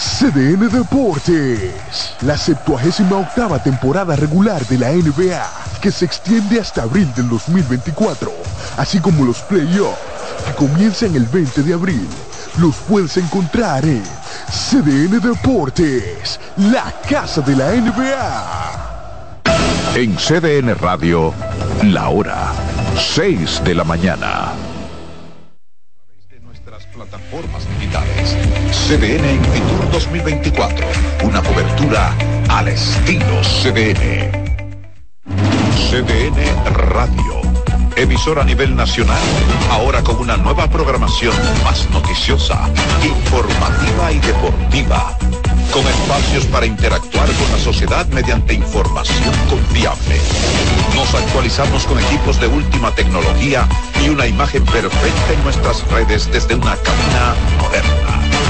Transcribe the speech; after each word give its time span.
CDN 0.00 0.70
Deportes. 0.70 2.14
La 2.22 2.38
78 2.38 3.18
octava 3.18 3.62
temporada 3.62 4.16
regular 4.16 4.64
de 4.66 4.78
la 4.78 4.92
NBA, 4.92 5.44
que 5.82 5.92
se 5.92 6.06
extiende 6.06 6.58
hasta 6.58 6.84
abril 6.84 7.12
del 7.14 7.28
2024, 7.28 8.32
así 8.78 8.98
como 8.98 9.26
los 9.26 9.40
playoffs, 9.42 9.98
que 10.46 10.54
comienzan 10.54 11.14
el 11.14 11.26
20 11.26 11.62
de 11.62 11.74
abril, 11.74 12.08
los 12.56 12.76
puedes 12.88 13.18
encontrar 13.18 13.84
en 13.84 14.02
CDN 14.48 15.20
Deportes, 15.20 16.40
la 16.56 16.94
casa 17.06 17.42
de 17.42 17.56
la 17.56 17.70
NBA. 17.72 18.80
En 19.96 20.16
CDN 20.16 20.78
Radio, 20.78 21.34
la 21.82 22.08
hora 22.08 22.52
6 22.96 23.64
de 23.64 23.74
la 23.74 23.84
mañana 23.84 24.52
CDN 28.90 29.40
Fitur 29.52 29.90
2024. 29.92 30.84
Una 31.22 31.40
cobertura 31.40 32.12
al 32.48 32.66
estilo 32.66 33.40
CDN. 33.40 34.32
CDN 35.76 36.74
Radio. 36.74 37.40
Emisora 37.94 38.42
a 38.42 38.44
nivel 38.44 38.74
nacional. 38.74 39.20
Ahora 39.70 40.02
con 40.02 40.16
una 40.16 40.36
nueva 40.36 40.68
programación 40.68 41.36
más 41.62 41.88
noticiosa, 41.90 42.68
informativa 43.04 44.10
y 44.10 44.18
deportiva 44.18 45.16
con 45.72 45.86
espacios 45.86 46.46
para 46.46 46.66
interactuar 46.66 47.28
con 47.28 47.52
la 47.52 47.58
sociedad 47.58 48.08
mediante 48.08 48.54
información 48.54 49.32
confiable. 49.48 50.20
Nos 50.96 51.14
actualizamos 51.14 51.86
con 51.86 52.00
equipos 52.00 52.40
de 52.40 52.48
última 52.48 52.92
tecnología 52.92 53.68
y 54.04 54.08
una 54.08 54.26
imagen 54.26 54.64
perfecta 54.64 55.32
en 55.32 55.44
nuestras 55.44 55.88
redes 55.92 56.28
desde 56.32 56.56
una 56.56 56.74
cabina 56.74 57.36
moderna. 57.60 58.49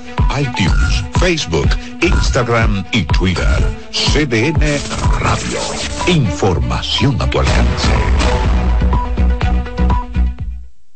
iTunes, 0.39 1.03
Facebook, 1.19 1.69
Instagram 2.01 2.85
y 2.91 3.03
Twitter. 3.03 3.45
CDN 3.91 4.79
Radio. 5.19 5.59
Información 6.07 7.21
a 7.21 7.29
tu 7.29 7.39
alcance. 7.39 7.89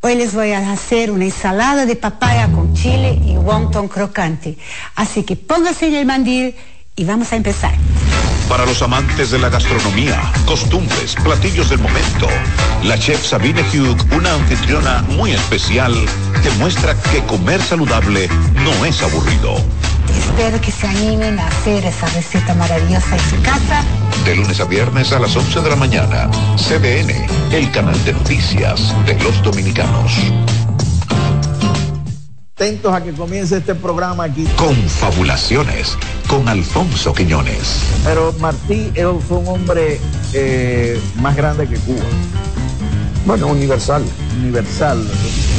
Hoy 0.01 0.15
les 0.15 0.35
voy 0.35 0.51
a 0.51 0.71
hacer 0.71 1.09
una 1.09 1.25
ensalada 1.25 1.85
de 1.85 1.95
papaya 1.95 2.47
con 2.51 2.75
chile 2.75 3.19
y 3.25 3.37
wonton 3.37 3.87
crocante. 3.87 4.57
Así 4.95 5.23
que 5.23 5.35
póngase 5.35 5.87
en 5.87 5.95
el 5.95 6.05
mandil 6.05 6.55
y 6.95 7.05
vamos 7.05 7.33
a 7.33 7.35
empezar. 7.35 7.73
Para 8.49 8.65
los 8.65 8.81
amantes 8.81 9.31
de 9.31 9.39
la 9.39 9.49
gastronomía, 9.49 10.31
costumbres, 10.45 11.15
platillos 11.23 11.69
del 11.69 11.79
momento, 11.79 12.27
la 12.83 12.97
chef 12.97 13.25
Sabine 13.25 13.61
Hugh, 13.61 13.97
una 14.15 14.33
anfitriona 14.33 15.01
muy 15.09 15.31
especial, 15.31 15.93
te 16.43 16.51
muestra 16.59 16.95
que 17.11 17.23
comer 17.23 17.61
saludable 17.61 18.29
no 18.63 18.85
es 18.85 19.01
aburrido. 19.01 19.55
Espero 20.15 20.61
que 20.61 20.71
se 20.71 20.87
animen 20.87 21.39
a 21.39 21.47
hacer 21.47 21.85
esa 21.85 22.07
receta 22.07 22.53
maravillosa 22.53 23.15
en 23.15 23.29
su 23.29 23.41
casa. 23.41 23.83
De 24.23 24.35
lunes 24.35 24.59
a 24.59 24.65
viernes 24.65 25.11
a 25.11 25.19
las 25.19 25.35
11 25.35 25.61
de 25.61 25.69
la 25.69 25.75
mañana, 25.75 26.29
CDN, 26.55 27.27
el 27.51 27.71
canal 27.71 28.01
de 28.05 28.13
noticias 28.13 28.93
de 29.05 29.19
los 29.23 29.41
dominicanos 29.41 30.11
atentos 32.55 32.93
a 32.93 33.03
que 33.03 33.11
comience 33.11 33.57
este 33.57 33.75
programa 33.75 34.23
aquí. 34.23 34.47
Confabulaciones 34.55 35.97
con 36.35 36.49
Alfonso 36.49 37.13
Quiñones. 37.13 37.79
Pero 38.03 38.33
Martí 38.39 38.91
fue 39.25 39.37
un 39.37 39.47
hombre 39.47 40.01
eh, 40.33 40.99
más 41.21 41.33
grande 41.33 41.65
que 41.65 41.77
Cuba. 41.77 42.03
Bueno, 43.25 43.47
universal. 43.47 44.03
Universal. 44.41 45.01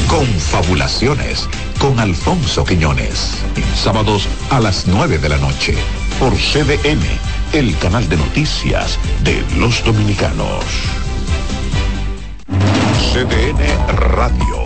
Confabulaciones 0.07 1.49
con 1.79 1.99
Alfonso 1.99 2.63
Quiñones. 2.65 3.39
Sábados 3.75 4.29
a 4.51 4.61
las 4.61 4.87
9 4.87 5.17
de 5.17 5.31
la 5.31 5.39
noche 5.39 5.75
por 6.21 6.35
CDN, 6.35 7.01
el 7.55 7.79
canal 7.79 8.07
de 8.11 8.19
noticias 8.19 8.99
de 9.25 9.43
los 9.59 9.83
dominicanos. 9.83 10.63
CDN 13.15 13.97
Radio 13.97 14.66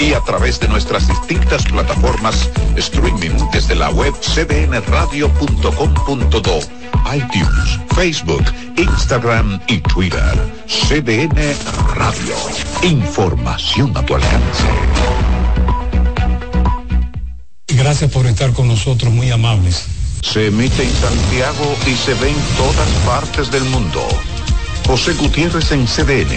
Y 0.00 0.14
a 0.14 0.20
través 0.20 0.58
de 0.58 0.68
nuestras 0.68 1.06
distintas 1.06 1.62
plataformas 1.64 2.48
streaming 2.76 3.36
desde 3.52 3.74
la 3.74 3.90
web 3.90 4.14
cdnradio.com.do 4.14 6.80
iTunes, 7.14 7.78
Facebook, 7.94 8.42
Instagram 8.76 9.60
y 9.66 9.78
Twitter. 9.78 10.34
CDN 10.66 11.54
Radio. 11.94 12.34
Información 12.82 13.96
a 13.96 14.04
tu 14.06 14.14
alcance. 14.14 14.64
Gracias 17.68 18.10
por 18.10 18.26
estar 18.26 18.52
con 18.52 18.66
nosotros, 18.68 19.12
muy 19.12 19.30
amables. 19.30 19.86
Se 20.22 20.46
emite 20.46 20.82
en 20.82 20.92
Santiago 20.92 21.76
y 21.86 21.94
se 21.94 22.14
ve 22.14 22.30
en 22.30 22.56
todas 22.56 22.88
partes 23.06 23.50
del 23.50 23.64
mundo. 23.64 24.06
José 24.86 25.12
Gutiérrez 25.14 25.72
en 25.72 25.86
CDN 25.86 26.36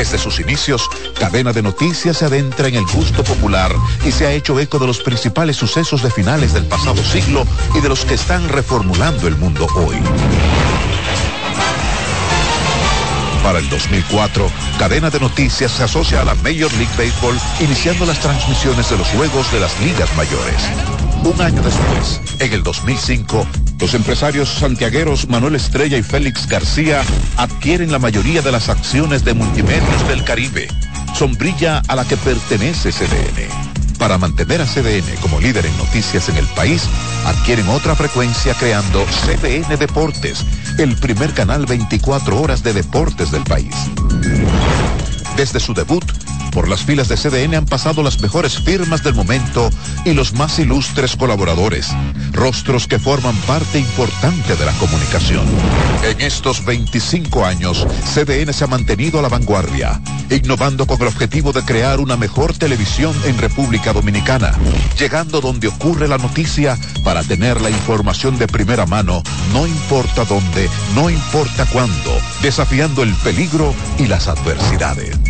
Desde 0.00 0.16
sus 0.16 0.40
inicios, 0.40 0.88
Cadena 1.18 1.52
de 1.52 1.60
Noticias 1.60 2.16
se 2.16 2.24
adentra 2.24 2.68
en 2.68 2.76
el 2.76 2.86
gusto 2.86 3.22
popular 3.22 3.70
y 4.02 4.10
se 4.10 4.26
ha 4.26 4.32
hecho 4.32 4.58
eco 4.58 4.78
de 4.78 4.86
los 4.86 5.00
principales 5.00 5.56
sucesos 5.56 6.02
de 6.02 6.10
finales 6.10 6.54
del 6.54 6.64
pasado 6.64 7.04
siglo 7.04 7.46
y 7.74 7.80
de 7.80 7.90
los 7.90 8.06
que 8.06 8.14
están 8.14 8.48
reformulando 8.48 9.28
el 9.28 9.36
mundo 9.36 9.66
hoy. 9.74 9.96
Para 13.42 13.58
el 13.58 13.68
2004, 13.70 14.50
Cadena 14.78 15.08
de 15.08 15.18
Noticias 15.18 15.72
se 15.72 15.84
asocia 15.84 16.20
a 16.20 16.24
la 16.24 16.34
Major 16.36 16.72
League 16.74 16.92
Baseball, 16.96 17.38
iniciando 17.60 18.04
las 18.04 18.20
transmisiones 18.20 18.90
de 18.90 18.98
los 18.98 19.08
juegos 19.08 19.50
de 19.50 19.60
las 19.60 19.80
ligas 19.80 20.14
mayores. 20.16 20.56
Un 21.24 21.40
año 21.40 21.62
después, 21.62 22.20
en 22.38 22.52
el 22.52 22.62
2005, 22.62 23.46
los 23.80 23.94
empresarios 23.94 24.48
santiagueros 24.48 25.28
Manuel 25.28 25.54
Estrella 25.54 25.96
y 25.96 26.02
Félix 26.02 26.46
García 26.46 27.02
adquieren 27.38 27.90
la 27.90 27.98
mayoría 27.98 28.42
de 28.42 28.52
las 28.52 28.68
acciones 28.68 29.24
de 29.24 29.32
Multimedios 29.32 30.08
del 30.08 30.22
Caribe, 30.22 30.68
sombrilla 31.14 31.82
a 31.88 31.96
la 31.96 32.04
que 32.04 32.18
pertenece 32.18 32.92
CDN. 32.92 33.70
Para 33.98 34.16
mantener 34.16 34.62
a 34.62 34.66
CDN 34.66 35.14
como 35.20 35.40
líder 35.40 35.66
en 35.66 35.76
noticias 35.76 36.28
en 36.28 36.36
el 36.36 36.46
país, 36.48 36.84
adquieren 37.26 37.68
otra 37.68 37.94
frecuencia 37.94 38.54
creando 38.54 39.04
CDN 39.26 39.78
Deportes, 39.78 40.44
el 40.82 40.96
primer 40.96 41.34
canal 41.34 41.66
24 41.66 42.40
horas 42.40 42.62
de 42.62 42.72
deportes 42.72 43.30
del 43.30 43.44
país. 43.44 43.74
Desde 45.36 45.60
su 45.60 45.74
debut, 45.74 46.04
por 46.52 46.68
las 46.68 46.80
filas 46.80 47.06
de 47.08 47.16
CDN 47.16 47.54
han 47.54 47.66
pasado 47.66 48.02
las 48.02 48.20
mejores 48.20 48.58
firmas 48.58 49.02
del 49.02 49.14
momento 49.14 49.68
y 50.06 50.14
los 50.14 50.32
más 50.32 50.58
ilustres 50.58 51.16
colaboradores, 51.16 51.88
rostros 52.32 52.86
que 52.86 52.98
forman 52.98 53.36
parte 53.46 53.78
importante 53.78 54.56
de 54.56 54.64
la 54.64 54.72
comunicación. 54.72 55.44
En 56.02 56.20
estos 56.20 56.64
25 56.64 57.44
años, 57.44 57.86
CDN 58.14 58.52
se 58.52 58.64
ha 58.64 58.66
mantenido 58.66 59.18
a 59.18 59.22
la 59.22 59.28
vanguardia, 59.28 60.00
innovando 60.30 60.86
con 60.86 61.00
el 61.00 61.08
objetivo 61.08 61.52
de 61.52 61.62
crear 61.62 62.00
una 62.00 62.16
mejor 62.16 62.56
televisión 62.56 63.14
en 63.24 63.38
República 63.38 63.92
Dominicana, 63.92 64.52
llegando 64.98 65.40
donde 65.40 65.68
ocurre 65.68 66.08
la 66.08 66.18
noticia 66.18 66.78
para 67.04 67.22
tener 67.22 67.60
la 67.60 67.70
información 67.70 68.38
de 68.38 68.46
primera 68.46 68.86
mano, 68.86 69.22
no 69.52 69.66
importa 69.66 70.24
dónde, 70.24 70.68
no 70.94 71.10
importa 71.10 71.66
cuándo, 71.66 72.18
desafiando 72.42 73.02
el 73.02 73.14
peligro 73.16 73.74
y 73.98 74.06
las 74.06 74.28
adversidades 74.28 75.29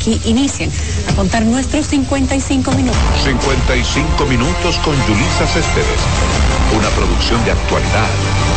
Aquí 0.00 0.18
inicien 0.24 0.70
a 1.08 1.14
contar 1.14 1.44
nuestros 1.44 1.86
55 1.86 2.72
minutos. 2.72 2.98
55 3.22 4.24
minutos 4.26 4.76
con 4.78 4.94
Yulisa 5.06 5.46
Céspedes. 5.46 6.00
Una 6.74 6.88
producción 6.90 7.44
de 7.44 7.52
actualidad, 7.52 8.08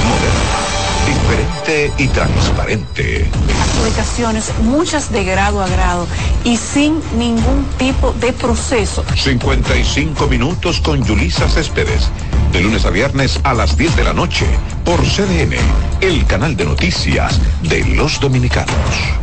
moderna, 0.08 0.64
diferente 1.06 1.94
y 2.02 2.08
transparente. 2.08 3.28
Adjudicaciones, 3.62 4.52
muchas 4.62 5.12
de 5.12 5.26
grado 5.26 5.62
a 5.62 5.68
grado 5.68 6.08
y 6.46 6.56
sin 6.56 7.02
ningún 7.18 7.66
tipo 7.78 8.14
de 8.22 8.32
proceso. 8.32 9.04
55 9.14 10.28
minutos 10.28 10.80
con 10.80 11.04
Yulisa 11.04 11.50
Céspedes. 11.50 12.10
De 12.54 12.62
lunes 12.62 12.86
a 12.86 12.90
viernes 12.90 13.40
a 13.44 13.54
las 13.54 13.76
10 13.76 13.98
de 13.98 14.04
la 14.06 14.14
noche 14.14 14.46
por 14.86 15.02
CDN, 15.02 15.58
el 16.00 16.26
canal 16.26 16.56
de 16.56 16.66
noticias 16.66 17.42
de 17.64 17.84
los 17.84 18.20
dominicanos. 18.22 19.23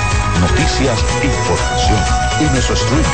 Noticias, 0.39 1.03
información 1.21 1.99
y 2.39 2.43
nuestro 2.45 2.75
streaming. 2.75 3.05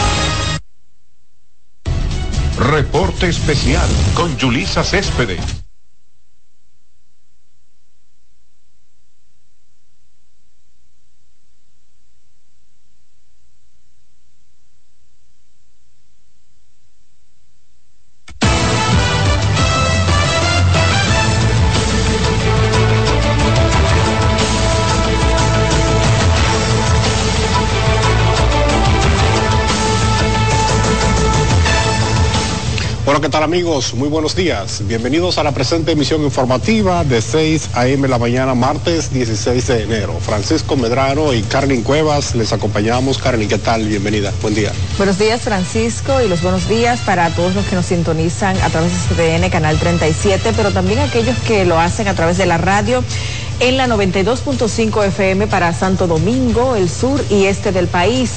Reporte 2.59 3.29
especial 3.29 3.89
con 4.15 4.39
Julisa 4.39 4.85
Céspedes. 4.85 5.64
Amigos? 33.55 33.95
Muy 33.95 34.09
buenos 34.09 34.35
días. 34.35 34.83
Bienvenidos 34.85 35.39
a 35.39 35.45
la 35.45 35.53
presente 35.53 35.93
emisión 35.93 36.23
informativa 36.23 37.05
de 37.05 37.23
6 37.23 37.71
a.m. 37.75 38.09
la 38.09 38.19
mañana, 38.19 38.53
martes 38.57 39.13
16 39.13 39.69
de 39.69 39.83
enero. 39.85 40.19
Francisco 40.19 40.75
Medrano 40.75 41.33
y 41.33 41.43
Carlin 41.43 41.85
Cuevas 41.85 42.35
les 42.35 42.53
acompañamos. 42.53 43.19
Carlin, 43.19 43.49
¿qué 43.49 43.59
tal? 43.59 43.87
Bienvenida. 43.87 44.33
Buen 44.43 44.57
día. 44.57 44.73
Buenos 44.97 45.21
días, 45.21 45.43
Francisco, 45.43 46.21
y 46.21 46.27
los 46.27 46.43
buenos 46.43 46.69
días 46.69 46.99
para 47.03 47.31
todos 47.31 47.55
los 47.55 47.65
que 47.67 47.77
nos 47.77 47.87
sintonizan 47.87 48.57
a 48.57 48.71
través 48.71 48.91
de 49.17 49.39
CDN, 49.39 49.49
Canal 49.51 49.79
37, 49.79 50.53
pero 50.57 50.73
también 50.73 50.99
aquellos 50.99 51.39
que 51.47 51.65
lo 51.65 51.79
hacen 51.79 52.09
a 52.09 52.15
través 52.15 52.37
de 52.37 52.47
la 52.47 52.59
radio 52.59 53.05
en 53.61 53.77
la 53.77 53.87
92.5 53.87 55.07
FM 55.07 55.47
para 55.47 55.73
Santo 55.73 56.09
Domingo, 56.09 56.75
el 56.75 56.91
sur 56.91 57.25
y 57.31 57.45
este 57.45 57.71
del 57.71 57.87
país 57.87 58.33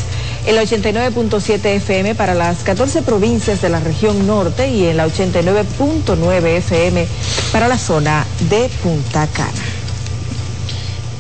el 0.48 0.58
89.7 0.58 1.66
FM 1.66 2.16
para 2.16 2.34
las 2.34 2.64
14 2.64 3.02
provincias 3.02 3.62
de 3.62 3.68
la 3.68 3.82
región 3.82 4.26
norte 4.26 4.70
y 4.70 4.86
en 4.88 4.96
la 4.96 5.06
89.9 5.06 6.46
FM 6.46 7.06
para 7.52 7.68
la 7.68 7.78
zona 7.78 8.26
de 8.50 8.70
Punta 8.82 9.28
Cana. 9.28 9.52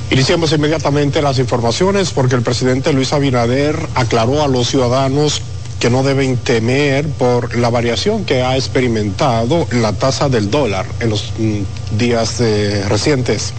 Iniciamos 0.10 0.54
inmediatamente 0.54 1.22
las 1.22 1.40
informaciones 1.40 2.12
porque 2.12 2.36
el 2.36 2.42
presidente 2.42 2.94
Luis 2.94 3.12
Abinader 3.12 3.78
aclaró 3.96 4.42
a 4.42 4.48
los 4.48 4.70
ciudadanos 4.70 5.42
que 5.82 5.90
no 5.90 6.04
deben 6.04 6.38
temer 6.38 7.06
por 7.10 7.58
la 7.58 7.70
variación 7.70 8.24
que 8.24 8.42
ha 8.42 8.56
experimentado 8.56 9.68
la 9.72 9.92
tasa 9.92 10.30
del 10.30 10.50
dólar 10.50 10.86
en 11.02 11.10
los 11.10 11.34
mm, 11.38 11.98
días 11.98 12.40
eh, 12.40 12.86
recientes. 12.88 13.54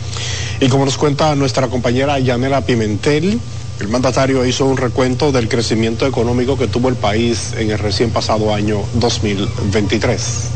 Y 0.60 0.68
como 0.68 0.86
nos 0.86 0.96
cuenta 0.96 1.34
nuestra 1.36 1.68
compañera 1.68 2.18
Yanela 2.18 2.62
Pimentel, 2.62 3.38
el 3.80 3.88
mandatario 3.88 4.44
hizo 4.44 4.66
un 4.66 4.76
recuento 4.76 5.30
del 5.30 5.48
crecimiento 5.48 6.06
económico 6.06 6.58
que 6.58 6.66
tuvo 6.66 6.88
el 6.88 6.96
país 6.96 7.54
en 7.56 7.70
el 7.70 7.78
recién 7.78 8.10
pasado 8.10 8.52
año 8.52 8.82
2023. 8.94 10.50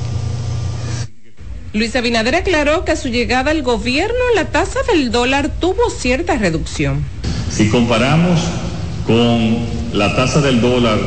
Luis 1.72 1.94
Abinader 1.96 2.34
aclaró 2.34 2.84
que 2.84 2.92
a 2.92 2.96
su 2.96 3.08
llegada 3.08 3.50
al 3.50 3.62
gobierno 3.62 4.18
la 4.34 4.46
tasa 4.46 4.80
del 4.92 5.10
dólar 5.10 5.50
tuvo 5.60 5.88
cierta 5.88 6.36
reducción. 6.36 7.04
Si 7.50 7.68
comparamos 7.68 8.40
con 9.06 9.66
la 9.92 10.14
tasa 10.16 10.40
del 10.40 10.60
dólar 10.60 10.98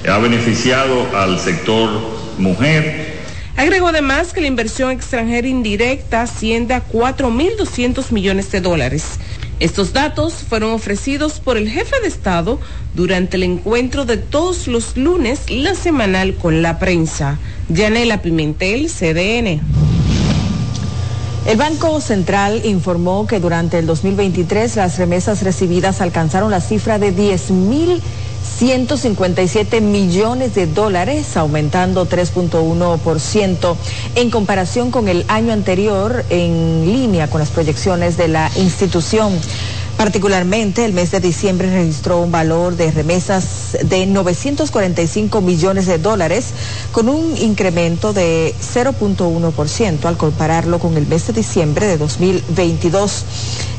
ha 0.10 0.18
beneficiado 0.20 1.08
al 1.16 1.40
sector 1.40 1.90
mujer. 2.38 3.18
Agregó 3.56 3.88
además 3.88 4.34
que 4.34 4.42
la 4.42 4.48
inversión 4.48 4.92
extranjera 4.92 5.48
indirecta 5.48 6.22
asciende 6.22 6.76
a 6.76 6.88
4.200 6.88 8.12
millones 8.12 8.52
de 8.52 8.62
dólares. 8.62 9.20
Estos 9.60 9.92
datos 9.92 10.36
fueron 10.48 10.72
ofrecidos 10.72 11.40
por 11.40 11.58
el 11.58 11.68
jefe 11.68 12.00
de 12.00 12.08
Estado 12.08 12.60
durante 12.94 13.38
el 13.38 13.44
encuentro 13.44 14.06
de 14.06 14.18
todos 14.18 14.68
los 14.68 14.96
lunes, 14.96 15.50
la 15.50 15.74
semanal 15.74 16.36
con 16.36 16.62
la 16.62 16.78
prensa. 16.78 17.40
Yanela 17.68 18.22
Pimentel, 18.22 18.88
CDN. 18.88 19.87
El 21.48 21.56
Banco 21.56 22.02
Central 22.02 22.66
informó 22.66 23.26
que 23.26 23.40
durante 23.40 23.80
el 23.80 23.86
2023 23.86 24.76
las 24.76 24.98
remesas 24.98 25.44
recibidas 25.44 26.02
alcanzaron 26.02 26.52
la 26.52 26.60
cifra 26.60 27.00
de 27.00 27.16
10.157 27.16 29.80
millones 29.80 30.56
de 30.56 30.68
dólares, 30.68 31.38
aumentando 31.38 32.06
3.1% 32.06 33.78
en 34.16 34.30
comparación 34.30 34.92
con 34.92 35.08
el 35.08 35.24
año 35.30 35.54
anterior 35.54 36.26
en 36.30 36.86
línea 36.86 37.30
con 37.30 37.40
las 37.40 37.52
proyecciones 37.52 38.18
de 38.18 38.28
la 38.28 38.52
institución. 38.58 39.32
Particularmente, 39.98 40.86
el 40.86 40.94
mes 40.94 41.10
de 41.10 41.20
diciembre 41.20 41.74
registró 41.74 42.22
un 42.22 42.32
valor 42.32 42.76
de 42.76 42.92
remesas 42.92 43.76
de 43.84 44.06
945 44.06 45.42
millones 45.42 45.88
de 45.88 45.98
dólares, 45.98 46.50
con 46.92 47.10
un 47.10 47.36
incremento 47.36 48.14
de 48.14 48.54
0.1% 48.62 50.06
al 50.06 50.18
compararlo 50.18 50.78
con 50.78 50.98
el 50.98 51.08
mes 51.08 51.26
de 51.26 51.34
diciembre 51.34 51.88
de 51.88 51.98
2022. 51.98 53.26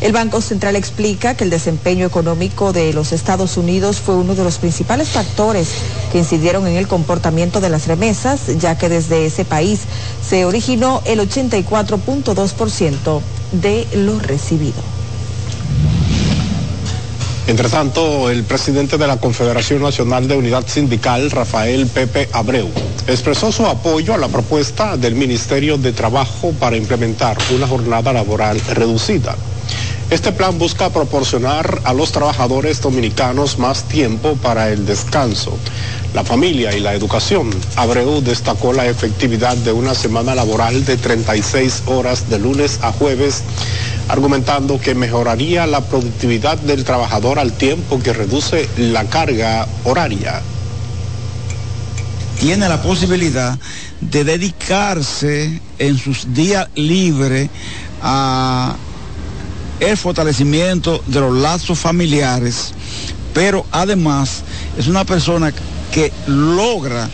El 0.00 0.12
Banco 0.12 0.40
Central 0.40 0.74
explica 0.74 1.36
que 1.36 1.44
el 1.44 1.50
desempeño 1.50 2.04
económico 2.04 2.72
de 2.72 2.92
los 2.92 3.12
Estados 3.12 3.56
Unidos 3.56 4.00
fue 4.00 4.16
uno 4.16 4.34
de 4.34 4.42
los 4.42 4.58
principales 4.58 5.10
factores 5.10 5.68
que 6.10 6.18
incidieron 6.18 6.66
en 6.66 6.76
el 6.76 6.88
comportamiento 6.88 7.60
de 7.60 7.68
las 7.68 7.86
remesas, 7.86 8.58
ya 8.58 8.76
que 8.76 8.88
desde 8.88 9.24
ese 9.24 9.44
país 9.44 9.82
se 10.28 10.44
originó 10.44 11.00
el 11.04 11.20
84.2% 11.20 13.20
de 13.52 13.86
lo 13.94 14.18
recibido. 14.18 14.97
Entre 17.48 17.70
tanto, 17.70 18.28
el 18.28 18.44
presidente 18.44 18.98
de 18.98 19.06
la 19.06 19.16
Confederación 19.16 19.80
Nacional 19.80 20.28
de 20.28 20.36
Unidad 20.36 20.66
Sindical, 20.66 21.30
Rafael 21.30 21.86
Pepe 21.86 22.28
Abreu, 22.34 22.68
expresó 23.06 23.50
su 23.50 23.64
apoyo 23.64 24.12
a 24.12 24.18
la 24.18 24.28
propuesta 24.28 24.98
del 24.98 25.14
Ministerio 25.14 25.78
de 25.78 25.94
Trabajo 25.94 26.52
para 26.60 26.76
implementar 26.76 27.38
una 27.56 27.66
jornada 27.66 28.12
laboral 28.12 28.60
reducida. 28.74 29.34
Este 30.10 30.32
plan 30.32 30.58
busca 30.58 30.88
proporcionar 30.88 31.82
a 31.84 31.92
los 31.92 32.12
trabajadores 32.12 32.80
dominicanos 32.80 33.58
más 33.58 33.84
tiempo 33.84 34.36
para 34.36 34.70
el 34.70 34.86
descanso, 34.86 35.58
la 36.14 36.24
familia 36.24 36.74
y 36.74 36.80
la 36.80 36.94
educación. 36.94 37.50
Abreu 37.76 38.22
destacó 38.22 38.72
la 38.72 38.86
efectividad 38.86 39.54
de 39.58 39.72
una 39.72 39.94
semana 39.94 40.34
laboral 40.34 40.86
de 40.86 40.96
36 40.96 41.82
horas 41.86 42.30
de 42.30 42.38
lunes 42.38 42.78
a 42.80 42.90
jueves 42.90 43.42
argumentando 44.08 44.80
que 44.80 44.94
mejoraría 44.94 45.66
la 45.66 45.82
productividad 45.82 46.56
del 46.56 46.84
trabajador 46.84 47.38
al 47.38 47.52
tiempo 47.52 48.00
que 48.00 48.14
reduce 48.14 48.66
la 48.78 49.04
carga 49.04 49.68
horaria. 49.84 50.40
Tiene 52.40 52.66
la 52.66 52.80
posibilidad 52.80 53.58
de 54.00 54.24
dedicarse 54.24 55.60
en 55.78 55.98
sus 55.98 56.32
días 56.32 56.68
libres 56.76 57.50
a 58.00 58.74
el 59.80 59.96
fortalecimiento 59.96 61.02
de 61.06 61.20
los 61.20 61.34
lazos 61.34 61.78
familiares, 61.78 62.72
pero 63.34 63.66
además 63.70 64.42
es 64.78 64.86
una 64.86 65.04
persona 65.04 65.52
que 65.92 66.12
logra 66.26 67.08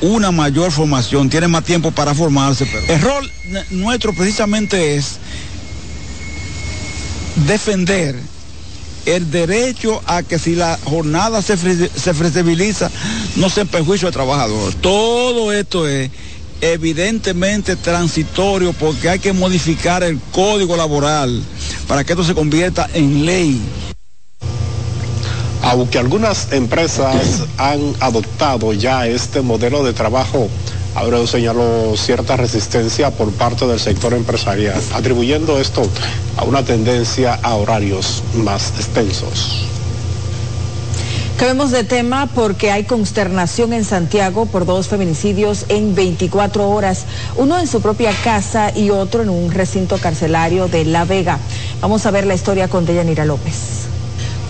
una 0.00 0.32
mayor 0.32 0.72
formación, 0.72 1.30
tiene 1.30 1.48
más 1.48 1.64
tiempo 1.64 1.92
para 1.92 2.14
formarse. 2.14 2.66
el 2.88 3.00
rol 3.00 3.30
nuestro 3.70 4.12
precisamente 4.12 4.96
es 4.96 5.18
defender 7.46 8.16
el 9.06 9.30
derecho 9.30 10.00
a 10.06 10.22
que 10.22 10.38
si 10.38 10.54
la 10.54 10.78
jornada 10.84 11.42
se, 11.42 11.56
flexibiliza 11.56 12.90
no 13.36 13.50
se 13.50 13.62
en 13.62 13.68
perjuicio 13.68 14.06
del 14.06 14.14
trabajador. 14.14 14.74
Todo 14.74 15.52
esto 15.52 15.88
es 15.88 16.10
evidentemente 16.62 17.74
transitorio 17.76 18.72
porque 18.72 19.10
hay 19.10 19.18
que 19.18 19.32
modificar 19.32 20.02
el 20.04 20.18
código 20.30 20.76
laboral 20.76 21.42
para 21.88 22.04
que 22.04 22.12
esto 22.12 22.24
se 22.24 22.34
convierta 22.34 22.88
en 22.94 23.26
ley. 23.26 23.60
Aunque 25.62 25.98
algunas 25.98 26.52
empresas 26.52 27.42
han 27.58 27.94
adoptado 28.00 28.72
ya 28.72 29.06
este 29.06 29.42
modelo 29.42 29.84
de 29.84 29.92
trabajo 29.92 30.48
Abreu 30.94 31.26
señaló 31.26 31.94
cierta 31.96 32.36
resistencia 32.36 33.10
por 33.10 33.32
parte 33.32 33.66
del 33.66 33.80
sector 33.80 34.12
empresarial, 34.12 34.80
atribuyendo 34.92 35.58
esto 35.58 35.82
a 36.36 36.44
una 36.44 36.64
tendencia 36.64 37.38
a 37.42 37.54
horarios 37.54 38.22
más 38.34 38.74
extensos. 38.78 39.64
Cambiemos 41.36 41.72
de 41.72 41.82
tema 41.82 42.28
porque 42.34 42.70
hay 42.70 42.84
consternación 42.84 43.72
en 43.72 43.84
Santiago 43.84 44.46
por 44.46 44.64
dos 44.64 44.86
feminicidios 44.88 45.66
en 45.68 45.94
24 45.94 46.68
horas, 46.68 47.04
uno 47.36 47.58
en 47.58 47.66
su 47.66 47.82
propia 47.82 48.12
casa 48.22 48.70
y 48.76 48.90
otro 48.90 49.22
en 49.22 49.28
un 49.28 49.50
recinto 49.50 49.98
carcelario 49.98 50.68
de 50.68 50.84
La 50.84 51.04
Vega. 51.04 51.38
Vamos 51.80 52.06
a 52.06 52.12
ver 52.12 52.26
la 52.26 52.34
historia 52.34 52.68
con 52.68 52.86
Deyanira 52.86 53.24
López. 53.24 53.81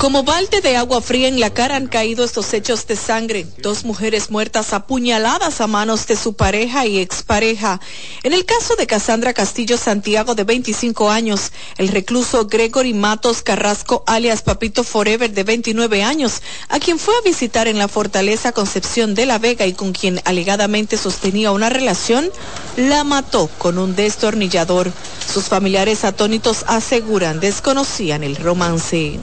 Como 0.02 0.24
balde 0.24 0.60
de 0.60 0.76
agua 0.76 1.00
fría 1.00 1.28
en 1.28 1.38
la 1.38 1.50
cara 1.50 1.76
han 1.76 1.86
caído 1.86 2.24
estos 2.24 2.52
hechos 2.54 2.88
de 2.88 2.96
sangre. 2.96 3.46
Dos 3.58 3.84
mujeres 3.84 4.32
muertas 4.32 4.72
apuñaladas 4.72 5.60
a 5.60 5.68
manos 5.68 6.08
de 6.08 6.16
su 6.16 6.34
pareja 6.34 6.86
y 6.86 6.98
expareja. 6.98 7.80
En 8.24 8.32
el 8.32 8.44
caso 8.44 8.74
de 8.74 8.88
Cassandra 8.88 9.32
Castillo 9.32 9.76
Santiago, 9.76 10.34
de 10.34 10.42
25 10.42 11.08
años, 11.08 11.52
el 11.78 11.86
recluso 11.86 12.48
Gregory 12.48 12.94
Matos 12.94 13.42
Carrasco, 13.42 14.02
alias 14.08 14.42
Papito 14.42 14.82
Forever, 14.82 15.32
de 15.32 15.44
29 15.44 16.02
años, 16.02 16.42
a 16.68 16.80
quien 16.80 16.98
fue 16.98 17.14
a 17.14 17.20
visitar 17.20 17.68
en 17.68 17.78
la 17.78 17.86
fortaleza 17.86 18.50
Concepción 18.50 19.14
de 19.14 19.26
la 19.26 19.38
Vega 19.38 19.66
y 19.66 19.72
con 19.72 19.92
quien 19.92 20.20
alegadamente 20.24 20.96
sostenía 20.96 21.52
una 21.52 21.70
relación, 21.70 22.28
la 22.76 23.04
mató 23.04 23.48
con 23.56 23.78
un 23.78 23.94
destornillador. 23.94 24.90
Sus 25.32 25.44
familiares 25.44 26.04
atónitos 26.04 26.64
aseguran 26.66 27.38
desconocían 27.38 28.24
el 28.24 28.34
romance. 28.34 29.20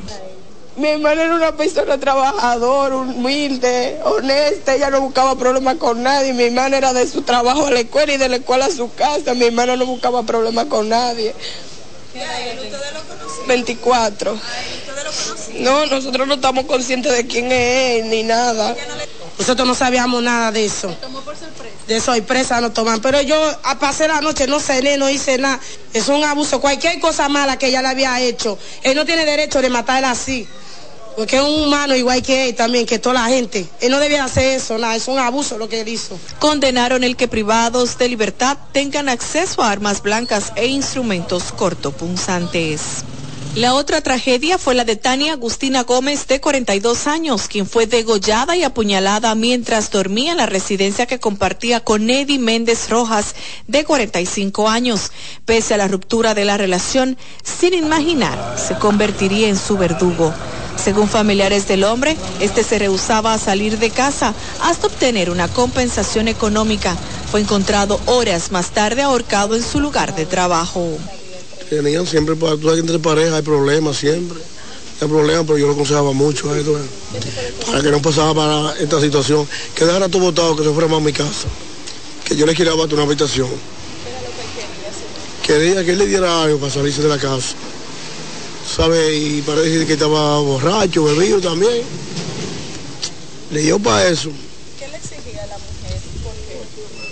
Mi 0.80 0.88
hermana 0.88 1.24
era 1.24 1.36
una 1.36 1.52
persona 1.58 1.98
trabajadora, 2.00 2.96
humilde, 2.96 4.00
honesta, 4.06 4.76
ella 4.76 4.90
no 4.90 5.02
buscaba 5.02 5.36
problemas 5.38 5.76
con 5.76 6.02
nadie. 6.02 6.32
Mi 6.32 6.44
hermana 6.44 6.78
era 6.78 6.94
de 6.94 7.06
su 7.06 7.24
trabajo 7.24 7.68
a 7.68 7.72
la 7.72 7.82
escuela 7.82 8.14
y 8.14 8.18
de 8.18 8.30
la 8.30 8.38
escuela 8.38 8.68
a 8.68 8.72
su 8.72 8.94
casa. 8.94 9.34
Mi 9.34 9.48
hermana 9.48 9.76
no 9.76 9.86
buscaba 9.86 10.24
problemas 10.24 10.68
con 10.68 10.88
nadie. 10.88 11.36
¿Qué 12.14 12.20
¿Ustedes 12.20 12.94
lo 12.94 13.48
24. 13.48 14.40
No, 15.56 15.86
nosotros 15.88 16.26
no 16.28 16.36
estamos 16.36 16.66
conscientes 16.66 17.12
de 17.12 17.28
quién 17.28 17.52
es 17.52 18.02
él 18.02 18.10
ni 18.10 18.24
nada. 18.24 18.74
Nosotros 19.38 19.68
no 19.68 19.76
sabíamos 19.76 20.24
nada 20.24 20.54
de 20.54 20.64
eso. 20.64 20.88
tomó 21.02 21.20
por 21.22 21.36
sorpresa? 21.36 21.76
De 21.88 22.00
sorpresa 22.00 22.62
nos 22.62 22.74
toman. 22.74 23.02
Pero 23.02 23.20
yo 23.22 23.36
pasé 23.82 24.08
la 24.08 24.22
noche, 24.22 24.48
no 24.48 24.62
cené, 24.62 24.96
no 24.98 25.10
hice 25.10 25.40
nada. 25.40 25.60
Es 25.94 26.08
un 26.08 26.24
abuso. 26.24 26.62
Cualquier 26.62 27.02
cosa 27.02 27.28
mala 27.28 27.58
que 27.58 27.68
ella 27.68 27.82
le 27.82 27.90
había 27.90 28.18
hecho, 28.22 28.58
él 28.84 28.96
no 28.96 29.06
tiene 29.06 29.26
derecho 29.26 29.62
de 29.62 29.70
matarla 29.70 30.12
así. 30.12 30.48
Porque 31.16 31.38
es 31.38 31.44
un 31.44 31.64
humano 31.64 31.96
igual 31.96 32.22
que 32.22 32.50
él 32.50 32.56
también, 32.56 32.86
que 32.86 33.00
toda 33.00 33.16
la 33.16 33.26
gente. 33.26 33.68
Él 33.82 33.92
no 33.92 34.00
debía 34.00 34.24
hacer 34.24 34.58
eso, 34.58 34.78
nada, 34.78 34.96
es 34.96 35.08
un 35.08 35.20
abuso 35.20 35.58
lo 35.58 35.68
que 35.68 35.82
él 35.82 35.88
hizo. 35.88 36.18
Condenaron 36.40 37.04
el 37.04 37.16
que 37.16 37.28
privados 37.28 37.98
de 37.98 38.08
libertad 38.10 38.58
tengan 38.72 39.10
acceso 39.10 39.62
a 39.62 39.72
armas 39.72 40.02
blancas 40.02 40.54
e 40.56 40.68
instrumentos 40.68 41.52
cortopunzantes. 41.52 43.04
La 43.56 43.74
otra 43.74 44.02
tragedia 44.02 44.60
fue 44.60 44.76
la 44.76 44.86
de 44.86 44.96
Tania 44.96 45.34
Agustina 45.34 45.82
Gómez, 45.82 46.28
de 46.28 46.40
42 46.40 47.08
años, 47.08 47.48
quien 47.48 47.66
fue 47.66 47.88
degollada 47.88 48.56
y 48.56 48.64
apuñalada 48.64 49.34
mientras 49.34 49.90
dormía 49.90 50.32
en 50.32 50.38
la 50.38 50.46
residencia 50.46 51.08
que 51.08 51.20
compartía 51.20 51.84
con 51.84 52.08
Eddie 52.12 52.38
Méndez 52.38 52.90
Rojas, 52.90 53.34
de 53.68 53.84
45 53.84 54.70
años. 54.70 55.12
Pese 55.46 55.74
a 55.74 55.78
la 55.78 55.88
ruptura 55.88 56.36
de 56.36 56.46
la 56.46 56.58
relación, 56.58 57.18
sin 57.44 57.74
imaginar, 57.74 58.56
se 58.56 58.76
convertiría 58.76 59.50
en 59.50 59.58
su 59.58 59.78
verdugo. 59.78 60.32
Según 60.84 61.10
familiares 61.10 61.68
del 61.68 61.84
hombre, 61.84 62.16
este 62.40 62.64
se 62.64 62.80
rehusaba 62.80 63.34
a 63.34 63.38
salir 63.38 63.78
de 63.80 63.90
casa 63.90 64.34
hasta 64.62 64.88
obtener 64.88 65.30
una 65.30 65.48
compensación 65.48 66.28
económica. 66.28 66.96
Fue 67.30 67.42
encontrado 67.42 68.00
horas 68.06 68.52
más 68.52 68.72
tarde 68.72 69.02
ahorcado 69.02 69.56
en 69.56 69.64
su 69.64 69.80
lugar 69.80 70.16
de 70.16 70.26
trabajo. 70.26 70.98
Tenían 71.70 72.08
siempre, 72.08 72.36
sabes 72.40 72.80
entre 72.80 72.98
pareja 72.98 73.36
hay 73.36 73.42
problemas 73.42 73.98
siempre. 73.98 74.40
Hay 75.02 75.08
problemas, 75.08 75.46
pero 75.46 75.58
yo 75.58 75.68
lo 75.68 75.74
aconsejaba 75.74 76.12
mucho 76.14 76.52
a 76.52 76.58
esto, 76.58 76.78
para 77.68 77.82
que 77.82 77.92
no 77.92 78.02
pasara 78.02 78.34
para 78.34 78.74
esta 78.80 79.00
situación. 79.00 79.48
Que 79.76 79.86
dejara 79.86 80.10
todo 80.10 80.24
votado, 80.24 80.56
que 80.56 80.64
se 80.64 80.72
fuera 80.72 80.88
más 80.88 81.00
a 81.00 81.04
mi 81.04 81.14
casa. 81.14 81.48
Que 82.26 82.36
yo 82.36 82.46
le 82.46 82.56
quería 82.56 82.74
una 82.74 83.04
habitación. 83.04 83.50
Quería 85.46 85.84
que 85.84 85.92
él 85.92 86.00
le 86.00 86.06
diera 86.06 86.44
algo 86.44 86.58
para 86.60 86.72
salirse 86.72 87.02
de 87.02 87.10
la 87.10 87.18
casa. 87.18 87.56
¿Sabe? 88.68 89.16
Y 89.16 89.42
parece 89.42 89.86
que 89.86 89.94
estaba 89.94 90.40
borracho, 90.40 91.04
bebido 91.06 91.40
también. 91.40 91.84
Le 93.52 93.62
dio 93.62 93.80
para 93.80 94.08
eso. 94.08 94.30
¿Qué 94.78 94.88
le 94.88 94.98
exigía 94.98 95.44
a 95.44 95.48
la 95.48 95.58
mujer? 95.58 96.00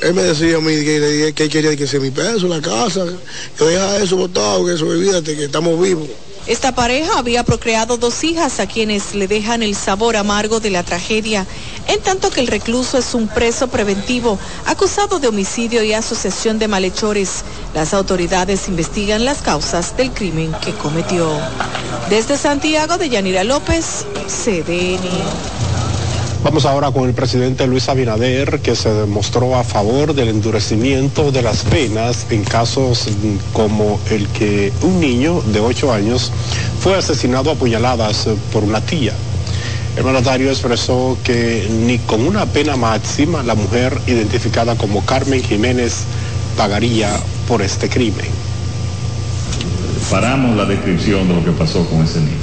Él 0.03 0.13
me 0.13 0.23
decía 0.23 0.57
a 0.57 0.61
mí 0.61 0.75
que, 0.75 1.33
que 1.35 1.43
él 1.43 1.49
quería 1.49 1.75
que 1.75 1.87
se 1.87 1.99
mi 1.99 2.11
peso 2.11 2.47
la 2.47 2.61
casa, 2.61 3.05
que 3.57 3.63
deja 3.65 3.97
eso 3.97 4.17
botado, 4.17 4.65
que 4.65 4.73
eso 4.73 4.87
olvídate, 4.87 5.35
que 5.35 5.45
estamos 5.45 5.81
vivos. 5.81 6.07
Esta 6.47 6.73
pareja 6.73 7.19
había 7.19 7.43
procreado 7.43 7.97
dos 7.97 8.23
hijas 8.23 8.61
a 8.61 8.67
quienes 8.67 9.13
le 9.15 9.27
dejan 9.27 9.63
el 9.63 9.75
sabor 9.75 10.15
amargo 10.15 10.61
de 10.61 10.69
la 10.69 10.81
tragedia, 10.81 11.45
en 11.87 12.01
tanto 12.01 12.29
que 12.29 12.39
el 12.39 12.47
recluso 12.47 12.97
es 12.97 13.13
un 13.13 13.27
preso 13.27 13.67
preventivo 13.67 14.39
acusado 14.65 15.19
de 15.19 15.27
homicidio 15.27 15.83
y 15.83 15.91
asociación 15.91 16.57
de 16.57 16.69
malhechores. 16.69 17.43
Las 17.73 17.93
autoridades 17.93 18.69
investigan 18.69 19.25
las 19.25 19.41
causas 19.41 19.97
del 19.97 20.11
crimen 20.11 20.53
que 20.63 20.73
cometió. 20.73 21.29
Desde 22.09 22.37
Santiago 22.37 22.97
de 22.97 23.09
Yanira 23.09 23.43
López, 23.43 24.05
CDN. 24.27 25.66
Vamos 26.47 26.65
ahora 26.65 26.91
con 26.91 27.09
el 27.09 27.13
presidente 27.13 27.67
Luis 27.67 27.89
Abinader, 27.89 28.61
que 28.61 28.73
se 28.73 28.89
demostró 28.89 29.57
a 29.57 29.65
favor 29.65 30.13
del 30.15 30.29
endurecimiento 30.29 31.29
de 31.33 31.41
las 31.41 31.63
penas 31.63 32.25
en 32.29 32.45
casos 32.45 33.09
como 33.51 33.99
el 34.09 34.29
que 34.29 34.71
un 34.81 35.01
niño 35.01 35.41
de 35.41 35.59
8 35.59 35.91
años 35.91 36.31
fue 36.79 36.95
asesinado 36.95 37.51
a 37.51 37.55
puñaladas 37.55 38.29
por 38.53 38.63
una 38.63 38.79
tía. 38.79 39.11
El 39.97 40.05
mandatario 40.05 40.49
expresó 40.49 41.17
que 41.21 41.67
ni 41.85 41.97
con 41.97 42.21
una 42.21 42.45
pena 42.45 42.77
máxima 42.77 43.43
la 43.43 43.55
mujer 43.55 43.99
identificada 44.07 44.75
como 44.75 45.05
Carmen 45.05 45.43
Jiménez 45.43 46.05
pagaría 46.55 47.09
por 47.45 47.61
este 47.61 47.89
crimen. 47.89 48.29
Paramos 50.09 50.55
la 50.55 50.63
descripción 50.63 51.27
de 51.27 51.33
lo 51.33 51.43
que 51.43 51.51
pasó 51.51 51.85
con 51.89 52.05
ese 52.05 52.19
niño. 52.19 52.37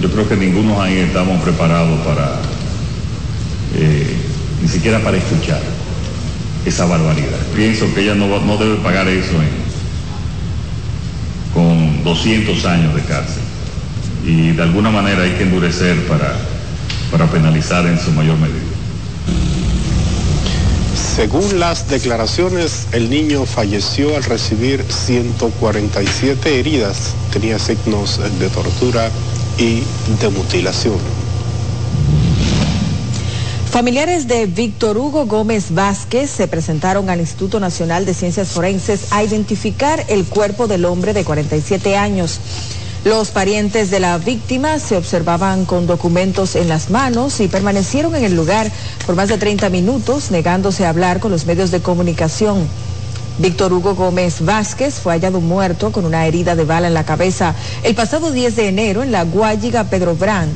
yo 0.00 0.12
creo 0.12 0.28
que 0.28 0.36
ninguno 0.36 0.80
ahí 0.80 0.98
estamos 0.98 1.42
preparados 1.42 1.98
para 2.06 2.51
eh, 3.74 4.16
ni 4.60 4.68
siquiera 4.68 5.00
para 5.00 5.16
escuchar 5.16 5.60
esa 6.64 6.84
barbaridad. 6.86 7.38
Pienso 7.54 7.92
que 7.94 8.02
ella 8.02 8.14
no, 8.14 8.26
no 8.40 8.56
debe 8.56 8.76
pagar 8.76 9.08
eso 9.08 9.34
con 11.52 12.04
200 12.04 12.64
años 12.66 12.94
de 12.94 13.02
cárcel. 13.02 13.42
Y 14.24 14.52
de 14.52 14.62
alguna 14.62 14.90
manera 14.90 15.22
hay 15.22 15.32
que 15.32 15.42
endurecer 15.42 16.06
para, 16.06 16.36
para 17.10 17.26
penalizar 17.26 17.86
en 17.86 17.98
su 17.98 18.10
mayor 18.12 18.38
medida. 18.38 18.72
Según 20.94 21.60
las 21.60 21.88
declaraciones, 21.88 22.86
el 22.92 23.10
niño 23.10 23.44
falleció 23.44 24.16
al 24.16 24.24
recibir 24.24 24.82
147 24.88 26.58
heridas, 26.58 27.14
tenía 27.32 27.58
signos 27.58 28.18
de 28.38 28.48
tortura 28.48 29.10
y 29.58 29.82
de 30.20 30.28
mutilación. 30.30 31.21
Familiares 33.72 34.28
de 34.28 34.44
Víctor 34.44 34.98
Hugo 34.98 35.24
Gómez 35.24 35.70
Vázquez 35.70 36.28
se 36.28 36.46
presentaron 36.46 37.08
al 37.08 37.20
Instituto 37.20 37.58
Nacional 37.58 38.04
de 38.04 38.12
Ciencias 38.12 38.48
Forenses 38.48 39.06
a 39.12 39.24
identificar 39.24 40.04
el 40.08 40.26
cuerpo 40.26 40.66
del 40.66 40.84
hombre 40.84 41.14
de 41.14 41.24
47 41.24 41.96
años. 41.96 42.38
Los 43.06 43.30
parientes 43.30 43.90
de 43.90 43.98
la 43.98 44.18
víctima 44.18 44.78
se 44.78 44.98
observaban 44.98 45.64
con 45.64 45.86
documentos 45.86 46.54
en 46.54 46.68
las 46.68 46.90
manos 46.90 47.40
y 47.40 47.48
permanecieron 47.48 48.14
en 48.14 48.24
el 48.24 48.36
lugar 48.36 48.70
por 49.06 49.16
más 49.16 49.30
de 49.30 49.38
30 49.38 49.70
minutos 49.70 50.30
negándose 50.30 50.84
a 50.84 50.90
hablar 50.90 51.18
con 51.18 51.30
los 51.30 51.46
medios 51.46 51.70
de 51.70 51.80
comunicación. 51.80 52.68
Víctor 53.38 53.72
Hugo 53.72 53.94
Gómez 53.94 54.44
Vázquez 54.44 54.96
fue 54.96 55.14
hallado 55.14 55.40
muerto 55.40 55.92
con 55.92 56.04
una 56.04 56.26
herida 56.26 56.56
de 56.56 56.66
bala 56.66 56.88
en 56.88 56.94
la 56.94 57.06
cabeza 57.06 57.54
el 57.84 57.94
pasado 57.94 58.32
10 58.32 58.54
de 58.54 58.68
enero 58.68 59.02
en 59.02 59.12
la 59.12 59.24
Guayiga 59.24 59.84
Pedro 59.84 60.14
Brand 60.14 60.52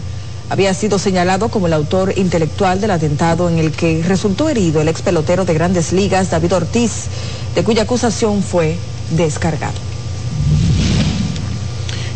había 0.49 0.75
sido 0.75 0.99
señalado 0.99 1.49
como 1.49 1.67
el 1.67 1.73
autor 1.73 2.13
intelectual 2.17 2.81
del 2.81 2.93
atentado 2.93 3.49
en 3.49 3.59
el 3.59 3.73
que 3.73 4.03
resultó 4.07 4.49
herido 4.49 4.81
el 4.81 4.89
ex 4.89 5.03
pelotero 5.03 5.45
de 5.45 5.55
grandes 5.55 5.93
ligas 5.93 6.31
David 6.31 6.55
Ortiz, 6.55 7.07
de 7.55 7.65
cuya 7.65 7.83
acusación 7.83 8.43
fue 8.43 8.77
descargado. 9.11 9.87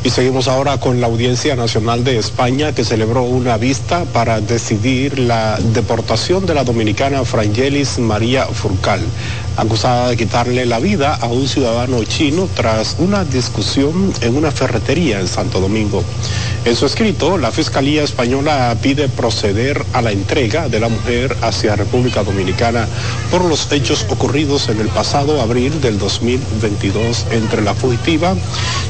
Y 0.02 0.08
seguimos 0.08 0.48
ahora 0.48 0.78
con 0.78 1.02
la 1.02 1.08
Audiencia 1.08 1.54
Nacional 1.56 2.04
de 2.04 2.16
España 2.16 2.72
que 2.74 2.84
celebró 2.84 3.22
una 3.22 3.58
vista 3.58 4.06
para 4.06 4.40
decidir 4.40 5.18
la 5.18 5.58
deportación 5.74 6.46
de 6.46 6.54
la 6.54 6.64
dominicana 6.64 7.22
Frangelis 7.26 7.98
María 7.98 8.46
Furcal 8.46 9.02
acusada 9.60 10.08
de 10.08 10.16
quitarle 10.16 10.64
la 10.64 10.78
vida 10.78 11.14
a 11.14 11.26
un 11.26 11.46
ciudadano 11.46 12.02
chino 12.04 12.48
tras 12.54 12.96
una 12.98 13.24
discusión 13.24 14.12
en 14.22 14.36
una 14.36 14.50
ferretería 14.50 15.20
en 15.20 15.28
Santo 15.28 15.60
Domingo. 15.60 16.02
En 16.64 16.74
su 16.74 16.86
escrito, 16.86 17.36
la 17.36 17.50
Fiscalía 17.50 18.02
Española 18.02 18.74
pide 18.82 19.08
proceder 19.08 19.84
a 19.92 20.00
la 20.00 20.12
entrega 20.12 20.68
de 20.68 20.80
la 20.80 20.88
mujer 20.88 21.36
hacia 21.42 21.76
República 21.76 22.24
Dominicana 22.24 22.86
por 23.30 23.44
los 23.44 23.70
hechos 23.70 24.06
ocurridos 24.08 24.68
en 24.70 24.80
el 24.80 24.88
pasado 24.88 25.40
abril 25.40 25.80
del 25.80 25.98
2022 25.98 27.26
entre 27.30 27.62
la 27.62 27.74
fugitiva 27.74 28.34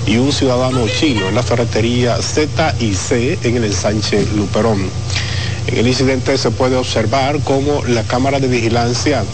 y 0.06 0.16
un 0.16 0.32
ciudadano 0.32 0.86
chino 0.88 1.28
en 1.28 1.34
la 1.34 1.42
ferretería 1.42 2.16
Z 2.22 2.74
y 2.78 2.94
C 2.94 3.38
en 3.42 3.56
el 3.56 3.64
ensanche 3.64 4.24
Luperón. 4.36 4.88
En 5.66 5.78
el 5.78 5.86
incidente 5.86 6.38
se 6.38 6.50
puede 6.50 6.76
observar 6.76 7.38
cómo 7.44 7.84
la 7.86 8.02
cámara 8.04 8.40
de 8.40 8.48
vigilancia 8.48 9.24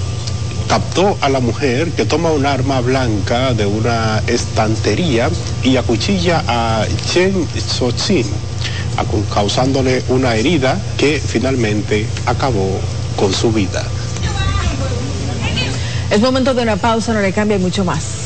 captó 0.68 1.16
a 1.20 1.29
la 1.29 1.40
mujer 1.40 1.90
que 1.92 2.05
toma 2.05 2.31
un 2.33 2.46
arma 2.46 2.81
blanca 2.81 3.55
de 3.55 3.66
una 3.66 4.22
estantería 4.26 5.31
y 5.62 5.76
acuchilla 5.76 6.42
a 6.46 6.87
Chen 7.12 7.46
Xochin, 7.57 8.26
causándole 9.33 10.02
una 10.09 10.35
herida 10.35 10.81
que 10.96 11.20
finalmente 11.24 12.07
acabó 12.26 12.81
con 13.16 13.33
su 13.33 13.52
vida. 13.52 13.85
Es 16.11 16.20
momento 16.20 16.55
de 16.55 16.62
una 16.62 16.76
pausa, 16.76 17.12
no 17.12 17.20
le 17.20 17.33
cambia 17.33 17.59
mucho 17.59 17.85
más. 17.85 18.25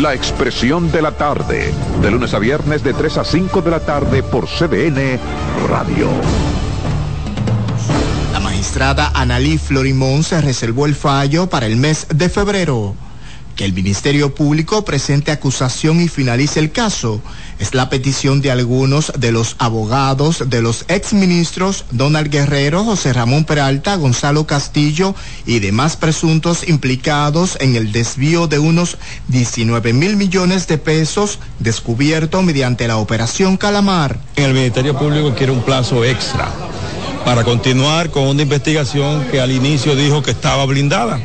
La 0.00 0.14
expresión 0.14 0.92
de 0.92 1.02
la 1.02 1.10
tarde, 1.10 1.74
de 2.00 2.10
lunes 2.12 2.32
a 2.32 2.38
viernes 2.38 2.84
de 2.84 2.94
3 2.94 3.18
a 3.18 3.24
5 3.24 3.62
de 3.62 3.70
la 3.72 3.80
tarde 3.80 4.22
por 4.22 4.46
CDN 4.46 5.18
Radio. 5.68 6.08
La 8.32 8.38
magistrada 8.38 9.10
Analí 9.12 9.58
Florimón 9.58 10.22
se 10.22 10.40
reservó 10.40 10.86
el 10.86 10.94
fallo 10.94 11.48
para 11.48 11.66
el 11.66 11.76
mes 11.76 12.06
de 12.14 12.28
febrero. 12.28 12.94
Que 13.58 13.64
el 13.64 13.72
Ministerio 13.72 14.36
Público 14.36 14.84
presente 14.84 15.32
acusación 15.32 16.00
y 16.00 16.06
finalice 16.06 16.60
el 16.60 16.70
caso. 16.70 17.20
Es 17.58 17.74
la 17.74 17.90
petición 17.90 18.40
de 18.40 18.52
algunos 18.52 19.12
de 19.18 19.32
los 19.32 19.56
abogados 19.58 20.44
de 20.48 20.62
los 20.62 20.84
exministros 20.86 21.84
Donald 21.90 22.30
Guerrero, 22.30 22.84
José 22.84 23.12
Ramón 23.12 23.44
Peralta, 23.44 23.96
Gonzalo 23.96 24.46
Castillo 24.46 25.12
y 25.44 25.58
demás 25.58 25.96
presuntos 25.96 26.68
implicados 26.68 27.58
en 27.58 27.74
el 27.74 27.90
desvío 27.90 28.46
de 28.46 28.60
unos 28.60 28.96
19 29.26 29.92
mil 29.92 30.16
millones 30.16 30.68
de 30.68 30.78
pesos 30.78 31.40
descubierto 31.58 32.42
mediante 32.42 32.86
la 32.86 32.98
operación 32.98 33.56
Calamar. 33.56 34.20
El 34.36 34.54
Ministerio 34.54 34.96
Público 34.96 35.34
quiere 35.34 35.50
un 35.50 35.64
plazo 35.64 36.04
extra 36.04 36.48
para 37.24 37.42
continuar 37.42 38.10
con 38.12 38.28
una 38.28 38.42
investigación 38.42 39.26
que 39.32 39.40
al 39.40 39.50
inicio 39.50 39.96
dijo 39.96 40.22
que 40.22 40.30
estaba 40.30 40.64
blindada. 40.64 41.20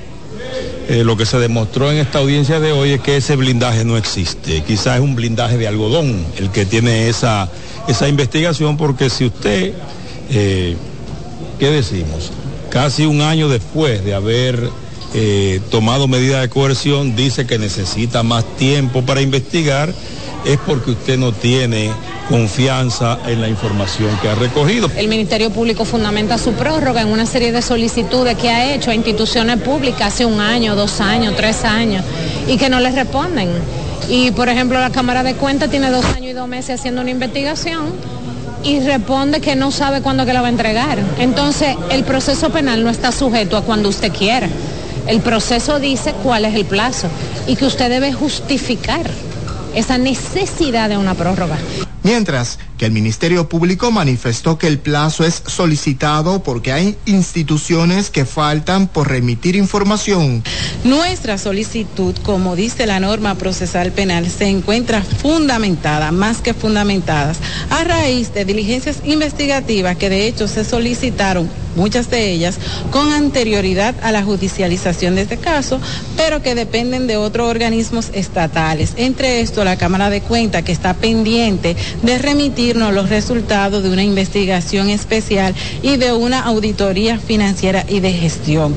Eh, 0.89 1.04
lo 1.06 1.16
que 1.16 1.26
se 1.26 1.39
demostró 1.39 1.89
en 1.92 1.98
esta 1.98 2.20
audiencia 2.20 2.60
de 2.60 2.74
hoy 2.74 2.92
es 2.92 3.02
que 3.02 3.18
ese 3.18 3.36
blindaje 3.38 3.86
no 3.86 3.96
existe. 3.96 4.63
Quizás 4.63 4.98
es 4.98 5.02
un 5.02 5.16
blindaje 5.16 5.58
de 5.58 5.68
algodón 5.68 6.26
el 6.38 6.50
que 6.50 6.66
tiene 6.66 7.08
esa, 7.08 7.50
esa 7.88 8.10
investigación, 8.10 8.76
porque 8.76 9.10
si 9.10 9.26
usted, 9.26 9.74
eh, 10.30 10.76
¿qué 11.58 11.72
decimos? 11.72 12.32
Casi 12.70 13.06
un 13.06 13.22
año 13.22 13.48
después 13.48 14.04
de 14.04 14.13
haber 14.13 14.70
eh, 15.13 15.62
tomado 15.72 16.08
medidas 16.08 16.42
de 16.42 16.50
coerción, 16.50 17.16
dice 17.16 17.46
que 17.48 17.58
necesita 17.58 18.24
más 18.24 18.44
tiempo 18.58 19.04
para 19.04 19.22
investigar, 19.22 19.94
es 20.45 20.58
porque 20.65 20.91
usted 20.91 21.17
no 21.17 21.32
tiene 21.32 21.91
confianza 22.29 23.19
en 23.27 23.41
la 23.41 23.49
información 23.49 24.10
que 24.21 24.29
ha 24.29 24.36
recogido. 24.36 24.89
El 24.95 25.08
Ministerio 25.08 25.49
Público 25.49 25.86
fundamenta 25.86 26.38
su 26.38 26.53
prórroga 26.53 27.01
en 27.01 27.08
una 27.08 27.25
serie 27.25 27.51
de 27.51 27.62
solicitudes 27.62 28.38
que 28.38 28.49
ha 28.49 28.73
hecho 28.73 28.91
a 28.91 28.95
instituciones 28.95 29.58
públicas 29.62 30.13
hace 30.13 30.25
un 30.25 30.39
año, 30.39 30.75
dos 30.75 31.01
años, 31.01 31.36
tres 31.36 31.63
años, 31.63 32.03
y 32.47 32.58
que 32.58 32.69
no 32.69 32.79
les 32.79 32.95
responden. 32.95 33.49
Y 34.10 34.32
por 34.32 34.49
ejemplo, 34.49 34.79
la 34.79 34.89
Cámara 34.89 35.23
de 35.23 35.36
Cuentas 35.36 35.69
tiene 35.69 35.89
dos 35.89 36.06
años 36.06 36.32
y 36.32 36.34
dos 36.34 36.47
meses 36.47 36.79
haciendo 36.79 37.01
una 37.01 37.12
investigación 37.12 37.93
y 38.63 38.79
responde 38.79 39.41
que 39.41 39.56
no 39.56 39.71
sabe 39.71 40.01
cuándo 40.01 40.25
que 40.25 40.34
la 40.34 40.41
va 40.41 40.47
a 40.47 40.51
entregar. 40.51 40.99
Entonces, 41.19 41.75
el 41.89 42.03
proceso 42.03 42.49
penal 42.49 42.84
no 42.84 42.89
está 42.89 43.12
sujeto 43.12 43.58
a 43.58 43.62
cuando 43.62 43.89
usted 43.89 44.12
quiera. 44.12 44.47
El 45.08 45.19
proceso 45.19 45.79
dice 45.79 46.13
cuál 46.23 46.45
es 46.45 46.56
el 46.56 46.65
plazo 46.65 47.08
y 47.45 47.58
que 47.58 47.65
usted 47.65 47.89
debe 47.89 48.13
justificar 48.13 49.10
esa 49.73 49.97
necesidad 49.97 50.89
de 50.89 50.97
una 50.97 51.13
prórroga. 51.13 51.57
Mientras 52.03 52.59
que 52.84 52.88
el 52.88 52.91
Ministerio 52.91 53.48
Público 53.48 53.91
manifestó 53.91 54.58
que 54.58 54.67
el 54.67 54.78
plazo 54.78 55.24
es 55.24 55.41
solicitado 55.48 56.43
porque 56.43 56.74
hay 56.74 56.98
instituciones 57.06 58.10
que 58.10 58.26
faltan 58.26 58.89
por 58.89 59.08
remitir 59.08 59.56
información. 59.56 60.43
Nuestra 60.84 61.38
solicitud, 61.38 62.13
como 62.24 62.58
dice 62.58 62.86
la 62.86 63.00
norma 63.00 63.36
procesal 63.36 63.93
penal, 63.93 64.30
se 64.30 64.48
encuentra 64.48 65.02
fundamentada, 65.02 66.12
más 66.12 66.41
que 66.41 66.54
fundamentadas, 66.54 67.38
a 67.69 67.86
raíz 67.86 68.34
de 68.34 68.43
diligencias 68.43 68.98
investigativas 69.06 69.96
que 69.96 70.10
de 70.10 70.28
hecho 70.28 70.50
se 70.50 70.65
solicitaron, 70.65 71.50
muchas 71.78 72.10
de 72.10 72.32
ellas, 72.32 72.58
con 72.91 73.13
anterioridad 73.13 73.96
a 74.04 74.12
la 74.12 74.24
judicialización 74.24 75.15
de 75.15 75.22
este 75.22 75.38
caso, 75.38 75.80
pero 76.17 76.41
que 76.41 76.54
dependen 76.54 77.08
de 77.08 77.15
otros 77.15 77.50
organismos 77.50 78.10
estatales. 78.13 78.91
Entre 78.98 79.39
esto, 79.39 79.63
la 79.63 79.78
Cámara 79.78 80.10
de 80.10 80.19
Cuentas, 80.19 80.63
que 80.63 80.74
está 80.74 80.93
pendiente 80.96 81.78
de 82.02 82.17
los 82.75 83.09
resultados 83.09 83.83
de 83.83 83.89
una 83.89 84.03
investigación 84.03 84.89
especial 84.89 85.55
y 85.81 85.97
de 85.97 86.13
una 86.13 86.41
auditoría 86.41 87.19
financiera 87.19 87.86
y 87.88 87.99
de 87.99 88.13
gestión. 88.13 88.75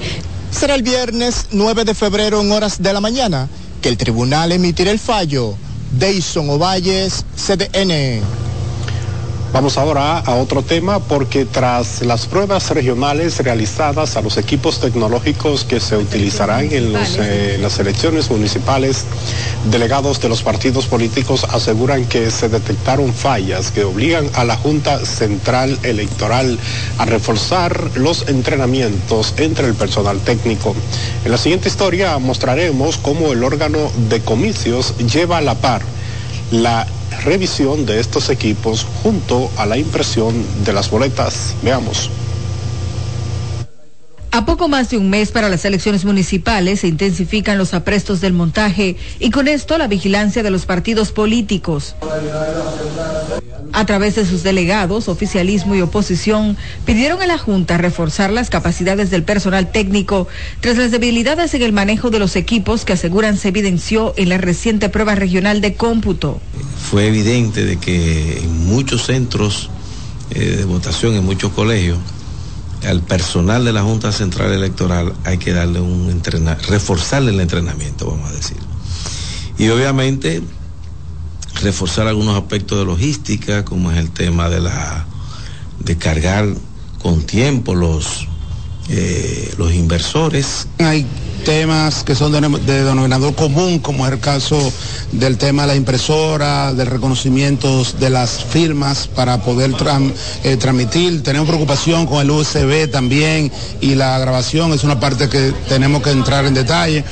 Será 0.51 0.75
el 0.75 0.83
viernes 0.83 1.47
9 1.51 1.85
de 1.85 1.95
febrero 1.95 2.41
en 2.41 2.53
horas 2.53 2.83
de 2.83 2.93
la 2.93 3.01
mañana 3.01 3.49
que 3.83 3.89
el 3.89 3.97
tribunal 3.97 4.53
emitirá 4.53 4.91
el 4.91 4.99
fallo. 4.99 5.55
Deison 5.99 6.49
Ovalles, 6.51 7.25
CDN. 7.37 8.46
Vamos 9.53 9.79
ahora 9.79 10.19
a 10.19 10.35
otro 10.35 10.63
tema 10.63 10.99
porque 10.99 11.47
tras 11.47 12.03
las 12.03 12.27
pruebas 12.27 12.71
regionales 12.71 13.39
realizadas 13.39 14.17
a 14.17 14.21
los 14.21 14.37
equipos 14.37 14.81
tecnológicos 14.81 15.65
que 15.65 15.81
se 15.81 15.97
utilizarán 15.97 16.69
en, 16.73 16.93
los, 16.93 17.17
eh, 17.19 17.57
las 17.61 17.79
elecciones 17.79 18.31
municipales, 18.31 19.05
delegados 19.71 20.21
de 20.21 20.29
los 20.29 20.43
partidos 20.43 20.87
políticos 20.87 21.45
aseguran 21.45 22.05
que 22.05 22.31
se 22.31 22.49
detectaron 22.49 23.15
fallas 23.15 23.71
que 23.71 23.85
obligan 23.85 24.29
a 24.35 24.45
la 24.45 24.57
Junta 24.57 25.05
Central 25.07 25.79
Electoral 25.85 26.59
a 26.99 27.07
reforzar 27.07 27.93
los 27.95 28.29
entrenamientos 28.29 29.33
entre 29.39 29.69
el 29.69 29.75
personal 29.75 30.19
técnico. 30.21 30.75
En 31.25 31.31
la 31.31 31.39
siguiente 31.39 31.69
historia 31.69 32.19
mostraremos 32.19 32.99
cómo 32.99 33.33
el 33.33 33.43
órgano 33.43 33.91
de 34.09 34.21
comicios 34.21 34.95
lleva 34.99 35.39
a 35.39 35.43
la 35.43 35.55
par 35.55 35.83
la 36.51 36.87
revisión 37.25 37.87
de 37.87 38.01
estos 38.01 38.31
equipos 38.31 38.87
junto 39.03 39.51
a 39.57 39.67
la 39.67 39.77
impresión 39.77 40.35
de 40.65 40.73
las 40.73 40.91
boletas. 40.91 41.55
Veamos. 41.63 42.11
A 44.37 44.45
poco 44.45 44.69
más 44.69 44.91
de 44.91 44.99
un 44.99 45.09
mes 45.09 45.33
para 45.33 45.49
las 45.49 45.65
elecciones 45.65 46.05
municipales 46.05 46.81
se 46.81 46.89
intensifican 46.89 47.57
los 47.57 47.73
aprestos 47.73 48.21
del 48.21 48.35
montaje 48.35 48.97
y 49.19 49.31
con 49.31 49.49
esto 49.49 49.79
la 49.79 49.87
vigilancia 49.89 50.43
de 50.43 50.51
los 50.51 50.67
partidos 50.67 51.11
políticos. 51.11 51.97
A 53.73 53.87
través 53.87 54.17
de 54.17 54.27
sus 54.27 54.43
delegados, 54.43 55.09
oficialismo 55.09 55.75
y 55.75 55.81
oposición, 55.81 56.59
pidieron 56.85 57.23
a 57.23 57.27
la 57.27 57.39
Junta 57.39 57.79
reforzar 57.79 58.31
las 58.31 58.51
capacidades 58.51 59.11
del 59.11 59.23
personal 59.23 59.73
técnico 59.73 60.29
tras 60.61 60.77
las 60.77 60.91
debilidades 60.91 61.55
en 61.55 61.63
el 61.63 61.73
manejo 61.73 62.11
de 62.11 62.19
los 62.19 62.37
equipos 62.37 62.85
que 62.85 62.93
aseguran 62.93 63.39
se 63.39 63.49
evidenció 63.49 64.13
en 64.19 64.29
la 64.29 64.37
reciente 64.37 64.91
prueba 64.91 65.15
regional 65.15 65.63
de 65.63 65.77
cómputo. 65.77 66.43
Fue 66.91 67.07
evidente 67.07 67.65
de 67.65 67.79
que 67.79 68.37
en 68.37 68.67
muchos 68.67 69.07
centros 69.07 69.71
eh, 70.29 70.57
de 70.57 70.65
votación, 70.67 71.15
en 71.15 71.25
muchos 71.25 71.53
colegios, 71.53 71.97
al 72.85 73.03
personal 73.03 73.65
de 73.65 73.73
la 73.73 73.83
Junta 73.83 74.13
Central 74.13 74.53
Electoral 74.53 75.15
hay 75.25 75.39
que 75.39 75.53
darle 75.53 75.81
un 75.81 76.11
entrenamiento, 76.11 76.71
reforzarle 76.71 77.33
el 77.33 77.41
entrenamiento, 77.41 78.07
vamos 78.07 78.31
a 78.31 78.33
decir. 78.33 78.57
Y 79.59 79.69
obviamente 79.69 80.43
reforzar 81.63 82.07
algunos 82.07 82.37
aspectos 82.37 82.79
de 82.79 82.85
logística, 82.85 83.65
como 83.65 83.91
es 83.91 83.99
el 83.99 84.11
tema 84.11 84.49
de 84.49 84.61
la 84.61 85.07
de 85.79 85.97
cargar 85.97 86.47
con 87.03 87.23
tiempo 87.23 87.75
los 87.75 88.29
eh, 88.89 89.55
los 89.59 89.73
inversores. 89.73 90.69
Temas 91.47 92.03
que 92.03 92.17
son 92.17 92.33
de, 92.33 92.41
de, 92.41 92.85
denominador 92.85 93.33
común, 93.37 93.79
como 93.79 94.05
es 94.05 94.13
el 94.13 94.19
caso 94.19 94.59
del 95.13 95.39
tema 95.39 95.63
de 95.63 95.69
la 95.69 95.77
impresora, 95.77 96.75
del 96.75 96.89
reconocimiento 96.89 97.85
de 98.01 98.11
las 98.11 98.45
firmas 98.45 99.07
para 99.07 99.41
poder 99.41 99.73
tram, 99.75 100.13
eh, 100.43 100.57
transmitir. 100.57 101.23
Tenemos 101.23 101.47
preocupación 101.47 102.07
con 102.07 102.21
el 102.21 102.33
USB 102.33 102.91
también 102.91 103.53
y 103.81 103.95
la 103.95 104.19
grabación 104.19 104.73
es 104.73 104.83
una 104.83 104.99
parte 104.99 105.29
que 105.29 105.53
tenemos 105.69 106.03
que 106.03 106.11
entrar 106.11 106.47
en 106.47 106.55
detalle. 106.55 107.05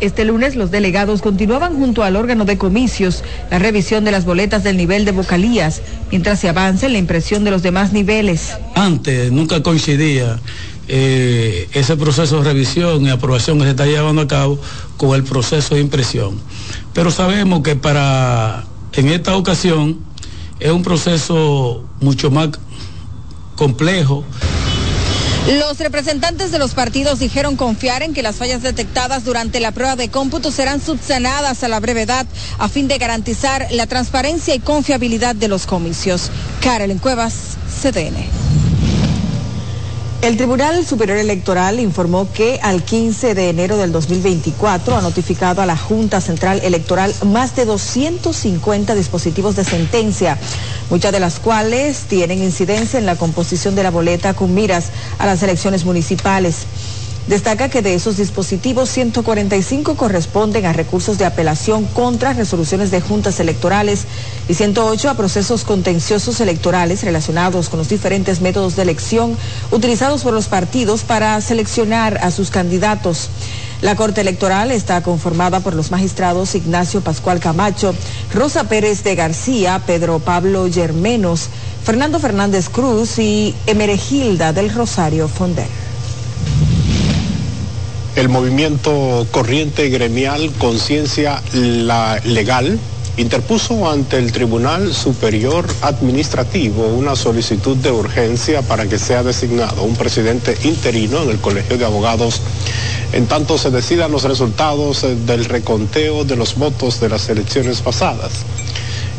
Este 0.00 0.26
lunes 0.26 0.54
los 0.54 0.70
delegados 0.70 1.22
continuaban 1.22 1.76
junto 1.76 2.02
al 2.02 2.16
órgano 2.16 2.44
de 2.44 2.58
comicios 2.58 3.24
la 3.50 3.58
revisión 3.58 4.04
de 4.04 4.10
las 4.10 4.26
boletas 4.26 4.64
del 4.64 4.76
nivel 4.76 5.06
de 5.06 5.12
vocalías, 5.12 5.80
mientras 6.10 6.40
se 6.40 6.50
avanza 6.50 6.86
en 6.86 6.92
la 6.92 6.98
impresión 6.98 7.42
de 7.44 7.52
los 7.52 7.62
demás 7.62 7.94
niveles. 7.94 8.50
Antes 8.74 9.32
nunca 9.32 9.62
coincidía 9.62 10.38
eh, 10.94 11.70
ese 11.72 11.96
proceso 11.96 12.42
de 12.42 12.52
revisión 12.52 13.02
y 13.06 13.08
aprobación 13.08 13.56
que 13.56 13.64
se 13.64 13.70
está 13.70 13.86
llevando 13.86 14.20
a 14.20 14.28
cabo 14.28 14.58
con 14.98 15.14
el 15.14 15.24
proceso 15.24 15.74
de 15.74 15.80
impresión. 15.80 16.38
Pero 16.92 17.10
sabemos 17.10 17.62
que 17.62 17.76
para 17.76 18.66
en 18.92 19.08
esta 19.08 19.34
ocasión 19.34 20.00
es 20.60 20.70
un 20.70 20.82
proceso 20.82 21.82
mucho 22.02 22.30
más 22.30 22.50
complejo. 23.56 24.22
Los 25.48 25.78
representantes 25.78 26.52
de 26.52 26.58
los 26.58 26.72
partidos 26.74 27.20
dijeron 27.20 27.56
confiar 27.56 28.02
en 28.02 28.12
que 28.12 28.22
las 28.22 28.36
fallas 28.36 28.60
detectadas 28.62 29.24
durante 29.24 29.60
la 29.60 29.72
prueba 29.72 29.96
de 29.96 30.10
cómputo 30.10 30.50
serán 30.50 30.82
subsanadas 30.82 31.64
a 31.64 31.68
la 31.68 31.80
brevedad 31.80 32.26
a 32.58 32.68
fin 32.68 32.86
de 32.86 32.98
garantizar 32.98 33.66
la 33.70 33.86
transparencia 33.86 34.54
y 34.54 34.60
confiabilidad 34.60 35.34
de 35.34 35.48
los 35.48 35.64
comicios. 35.64 36.30
Carolyn 36.60 36.98
Cuevas, 36.98 37.56
CDN. 37.80 38.51
El 40.22 40.36
Tribunal 40.36 40.86
Superior 40.86 41.18
Electoral 41.18 41.80
informó 41.80 42.30
que 42.32 42.60
al 42.62 42.84
15 42.84 43.34
de 43.34 43.48
enero 43.48 43.76
del 43.76 43.90
2024 43.90 44.96
ha 44.96 45.00
notificado 45.02 45.62
a 45.62 45.66
la 45.66 45.76
Junta 45.76 46.20
Central 46.20 46.60
Electoral 46.62 47.12
más 47.26 47.56
de 47.56 47.64
250 47.64 48.94
dispositivos 48.94 49.56
de 49.56 49.64
sentencia, 49.64 50.38
muchas 50.90 51.10
de 51.10 51.18
las 51.18 51.40
cuales 51.40 52.02
tienen 52.02 52.40
incidencia 52.40 53.00
en 53.00 53.06
la 53.06 53.16
composición 53.16 53.74
de 53.74 53.82
la 53.82 53.90
boleta 53.90 54.32
con 54.34 54.54
miras 54.54 54.90
a 55.18 55.26
las 55.26 55.42
elecciones 55.42 55.84
municipales. 55.84 56.66
Destaca 57.28 57.68
que 57.68 57.82
de 57.82 57.94
esos 57.94 58.16
dispositivos, 58.16 58.88
145 58.90 59.96
corresponden 59.96 60.66
a 60.66 60.72
recursos 60.72 61.18
de 61.18 61.24
apelación 61.24 61.84
contra 61.84 62.32
resoluciones 62.32 62.90
de 62.90 63.00
juntas 63.00 63.38
electorales 63.38 64.06
y 64.48 64.54
108 64.54 65.08
a 65.08 65.14
procesos 65.14 65.62
contenciosos 65.62 66.40
electorales 66.40 67.04
relacionados 67.04 67.68
con 67.68 67.78
los 67.78 67.88
diferentes 67.88 68.40
métodos 68.40 68.74
de 68.74 68.82
elección 68.82 69.36
utilizados 69.70 70.24
por 70.24 70.34
los 70.34 70.48
partidos 70.48 71.04
para 71.04 71.40
seleccionar 71.40 72.18
a 72.22 72.32
sus 72.32 72.50
candidatos. 72.50 73.30
La 73.82 73.94
Corte 73.94 74.20
Electoral 74.20 74.72
está 74.72 75.00
conformada 75.02 75.60
por 75.60 75.74
los 75.74 75.92
magistrados 75.92 76.56
Ignacio 76.56 77.02
Pascual 77.02 77.38
Camacho, 77.38 77.94
Rosa 78.34 78.64
Pérez 78.64 79.04
de 79.04 79.14
García, 79.14 79.80
Pedro 79.86 80.18
Pablo 80.18 80.66
Germenos, 80.72 81.48
Fernando 81.84 82.18
Fernández 82.18 82.68
Cruz 82.68 83.20
y 83.20 83.54
Emeregilda 83.66 84.52
del 84.52 84.74
Rosario 84.74 85.28
Fonder. 85.28 85.91
El 88.14 88.28
movimiento 88.28 89.26
Corriente 89.30 89.88
Gremial 89.88 90.52
Conciencia 90.58 91.40
Legal 91.54 92.78
interpuso 93.16 93.90
ante 93.90 94.18
el 94.18 94.32
Tribunal 94.32 94.92
Superior 94.94 95.66
Administrativo 95.80 96.88
una 96.88 97.16
solicitud 97.16 97.76
de 97.78 97.90
urgencia 97.90 98.60
para 98.62 98.86
que 98.86 98.98
sea 98.98 99.22
designado 99.22 99.82
un 99.84 99.96
presidente 99.96 100.56
interino 100.64 101.22
en 101.22 101.30
el 101.30 101.38
Colegio 101.40 101.78
de 101.78 101.86
Abogados 101.86 102.42
en 103.12 103.26
tanto 103.26 103.56
se 103.58 103.70
decidan 103.70 104.10
los 104.12 104.24
resultados 104.24 105.02
del 105.26 105.44
reconteo 105.46 106.24
de 106.24 106.36
los 106.36 106.54
votos 106.56 107.00
de 107.00 107.08
las 107.10 107.28
elecciones 107.28 107.80
pasadas. 107.80 108.44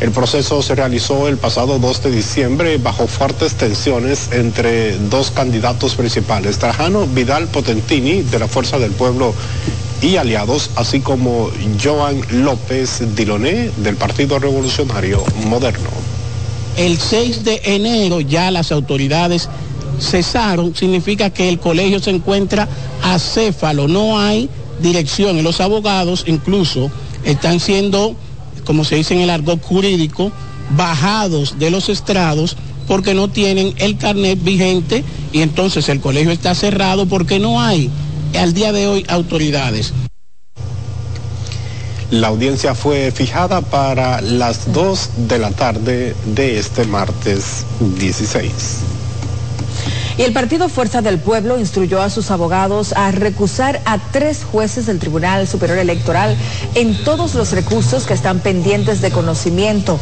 El 0.03 0.11
proceso 0.11 0.61
se 0.61 0.75
realizó 0.75 1.29
el 1.29 1.37
pasado 1.37 1.79
2 1.79 2.03
de 2.03 2.11
diciembre 2.11 2.77
bajo 2.77 3.07
fuertes 3.07 3.55
tensiones 3.55 4.27
entre 4.33 4.97
dos 4.97 5.31
candidatos 5.31 5.95
principales, 5.95 6.59
Trajano 6.59 7.07
Vidal 7.07 7.47
Potentini 7.47 8.21
de 8.21 8.37
la 8.37 8.49
Fuerza 8.49 8.77
del 8.79 8.91
Pueblo 8.91 9.33
y 10.01 10.17
aliados, 10.17 10.71
así 10.75 10.99
como 10.99 11.49
Joan 11.81 12.19
López 12.31 13.15
Diloné 13.15 13.71
del 13.77 13.95
Partido 13.95 14.39
Revolucionario 14.39 15.23
Moderno. 15.47 15.89
El 16.75 16.97
6 16.97 17.45
de 17.45 17.61
enero 17.63 18.19
ya 18.19 18.51
las 18.51 18.73
autoridades 18.73 19.47
cesaron, 20.01 20.75
significa 20.75 21.29
que 21.29 21.47
el 21.47 21.59
colegio 21.59 22.01
se 22.01 22.09
encuentra 22.09 22.67
acéfalo, 23.03 23.87
no 23.87 24.19
hay 24.19 24.49
dirección. 24.81 25.41
Los 25.43 25.61
abogados 25.61 26.25
incluso 26.27 26.91
están 27.23 27.61
siendo 27.61 28.17
como 28.63 28.83
se 28.83 28.95
dice 28.95 29.13
en 29.13 29.21
el 29.21 29.29
argot 29.29 29.61
jurídico, 29.61 30.31
bajados 30.75 31.59
de 31.59 31.69
los 31.69 31.89
estrados 31.89 32.57
porque 32.87 33.13
no 33.13 33.29
tienen 33.29 33.73
el 33.77 33.97
carnet 33.97 34.43
vigente 34.43 35.03
y 35.31 35.41
entonces 35.41 35.89
el 35.89 35.99
colegio 35.99 36.31
está 36.31 36.55
cerrado 36.55 37.05
porque 37.05 37.39
no 37.39 37.61
hay 37.61 37.89
al 38.37 38.53
día 38.53 38.71
de 38.71 38.87
hoy 38.87 39.05
autoridades. 39.07 39.93
La 42.11 42.27
audiencia 42.27 42.75
fue 42.75 43.11
fijada 43.11 43.61
para 43.61 44.21
las 44.21 44.71
2 44.71 45.27
de 45.29 45.39
la 45.39 45.49
tarde 45.49 46.15
de 46.25 46.59
este 46.59 46.85
martes 46.85 47.65
16. 47.79 48.51
Y 50.15 50.21
el 50.21 50.33
partido 50.33 50.69
Fuerza 50.69 51.01
del 51.01 51.17
Pueblo 51.17 51.59
instruyó 51.59 52.01
a 52.01 52.09
sus 52.09 52.29
abogados 52.29 52.93
a 52.93 53.11
recusar 53.11 53.81
a 53.85 53.97
tres 54.11 54.43
jueces 54.43 54.85
del 54.85 54.99
Tribunal 54.99 55.47
Superior 55.47 55.79
Electoral 55.79 56.37
en 56.75 57.03
todos 57.03 57.33
los 57.33 57.51
recursos 57.51 58.05
que 58.05 58.13
están 58.13 58.39
pendientes 58.39 59.01
de 59.01 59.09
conocimiento. 59.09 59.99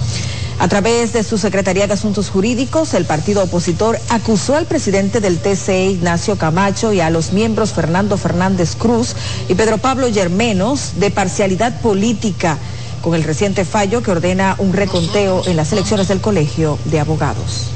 A 0.60 0.68
través 0.68 1.14
de 1.14 1.24
su 1.24 1.38
Secretaría 1.38 1.88
de 1.88 1.94
Asuntos 1.94 2.30
Jurídicos, 2.30 2.94
el 2.94 3.06
partido 3.06 3.42
opositor 3.44 3.98
acusó 4.10 4.58
al 4.58 4.66
presidente 4.66 5.22
del 5.22 5.40
TCE, 5.40 5.92
Ignacio 5.92 6.38
Camacho, 6.38 6.92
y 6.92 7.00
a 7.00 7.10
los 7.10 7.32
miembros 7.32 7.72
Fernando 7.72 8.18
Fernández 8.18 8.76
Cruz 8.76 9.16
y 9.48 9.56
Pedro 9.56 9.78
Pablo 9.78 10.10
Yermenos 10.10 11.00
de 11.00 11.10
parcialidad 11.10 11.80
política 11.82 12.58
con 13.02 13.16
el 13.16 13.24
reciente 13.24 13.66
fallo 13.66 14.04
que 14.04 14.12
ordena 14.12 14.56
un 14.60 14.74
reconteo 14.74 15.42
en 15.48 15.56
las 15.56 15.72
elecciones 15.72 16.10
del 16.10 16.22
Colegio 16.22 16.78
de 16.86 17.00
Abogados. 17.00 17.68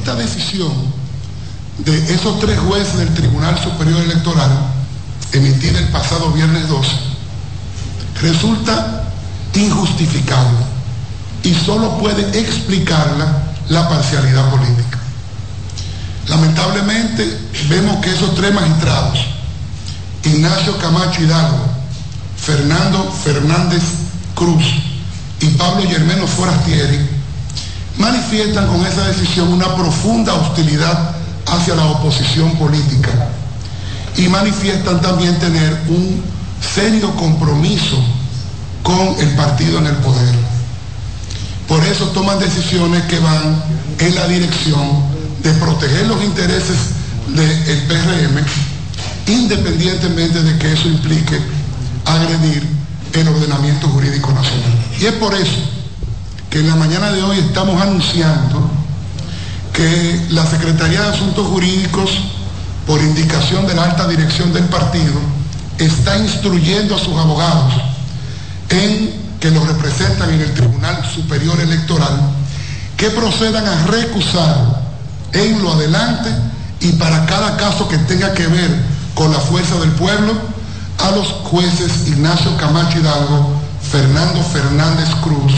Esta 0.00 0.14
decisión 0.14 1.03
de 1.78 2.14
esos 2.14 2.38
tres 2.38 2.58
jueces 2.58 2.96
del 2.98 3.14
Tribunal 3.14 3.58
Superior 3.58 4.00
Electoral, 4.02 4.50
emitida 5.32 5.78
el 5.78 5.88
pasado 5.88 6.30
viernes 6.30 6.68
2, 6.68 6.86
resulta 8.22 9.04
injustificable 9.54 10.58
y 11.42 11.54
solo 11.54 11.98
puede 11.98 12.38
explicarla 12.38 13.42
la 13.68 13.88
parcialidad 13.88 14.50
política. 14.50 14.98
Lamentablemente 16.28 17.38
vemos 17.68 17.96
que 18.02 18.10
esos 18.10 18.34
tres 18.34 18.54
magistrados, 18.54 19.18
Ignacio 20.22 20.78
Camacho 20.78 21.22
Hidalgo, 21.22 21.66
Fernando 22.36 23.12
Fernández 23.24 23.82
Cruz 24.34 24.64
y 25.40 25.46
Pablo 25.50 25.88
Germeno 25.88 26.26
Forastieri, 26.26 26.98
manifiestan 27.98 28.66
con 28.68 28.84
esa 28.86 29.06
decisión 29.08 29.52
una 29.52 29.74
profunda 29.74 30.34
hostilidad 30.34 31.14
hacia 31.46 31.74
la 31.74 31.86
oposición 31.86 32.56
política 32.56 33.10
y 34.16 34.28
manifiestan 34.28 35.00
también 35.00 35.38
tener 35.38 35.72
un 35.88 36.22
serio 36.60 37.14
compromiso 37.16 38.02
con 38.82 39.16
el 39.18 39.28
partido 39.34 39.78
en 39.78 39.86
el 39.86 39.96
poder. 39.96 40.34
Por 41.68 41.82
eso 41.84 42.06
toman 42.08 42.38
decisiones 42.38 43.02
que 43.04 43.18
van 43.18 43.62
en 43.98 44.14
la 44.14 44.26
dirección 44.28 45.02
de 45.42 45.52
proteger 45.54 46.06
los 46.06 46.22
intereses 46.22 46.76
del 47.28 47.82
PRM, 47.88 48.44
independientemente 49.26 50.42
de 50.42 50.58
que 50.58 50.72
eso 50.72 50.88
implique 50.88 51.40
agredir 52.04 52.66
el 53.14 53.28
ordenamiento 53.28 53.88
jurídico 53.88 54.32
nacional. 54.32 54.72
Y 55.00 55.06
es 55.06 55.12
por 55.14 55.34
eso 55.34 55.58
que 56.50 56.60
en 56.60 56.68
la 56.68 56.76
mañana 56.76 57.10
de 57.12 57.22
hoy 57.22 57.38
estamos 57.38 57.80
anunciando 57.80 58.70
que 59.74 60.26
la 60.30 60.46
Secretaría 60.46 61.02
de 61.02 61.08
Asuntos 61.08 61.46
Jurídicos, 61.48 62.10
por 62.86 63.00
indicación 63.00 63.66
de 63.66 63.74
la 63.74 63.84
alta 63.84 64.06
dirección 64.06 64.52
del 64.52 64.64
partido, 64.64 65.12
está 65.78 66.16
instruyendo 66.16 66.94
a 66.94 66.98
sus 66.98 67.14
abogados 67.18 67.74
en 68.70 69.12
que 69.40 69.50
los 69.50 69.66
representan 69.66 70.30
en 70.30 70.40
el 70.40 70.54
Tribunal 70.54 71.04
Superior 71.12 71.60
Electoral 71.60 72.18
que 72.96 73.10
procedan 73.10 73.66
a 73.66 73.86
recusar 73.86 74.82
en 75.32 75.62
lo 75.62 75.72
adelante 75.72 76.30
y 76.80 76.92
para 76.92 77.26
cada 77.26 77.56
caso 77.56 77.88
que 77.88 77.98
tenga 77.98 78.32
que 78.32 78.46
ver 78.46 78.70
con 79.14 79.32
la 79.32 79.40
fuerza 79.40 79.74
del 79.80 79.90
pueblo 79.90 80.34
a 80.98 81.10
los 81.10 81.26
jueces 81.44 82.06
Ignacio 82.06 82.56
Camacho 82.56 83.00
Hidalgo, 83.00 83.60
Fernando 83.90 84.40
Fernández 84.44 85.08
Cruz 85.22 85.52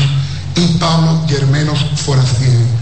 y 0.55 0.67
Pablo 0.79 1.21
Germenos 1.29 1.85
Forastier. 1.97 2.76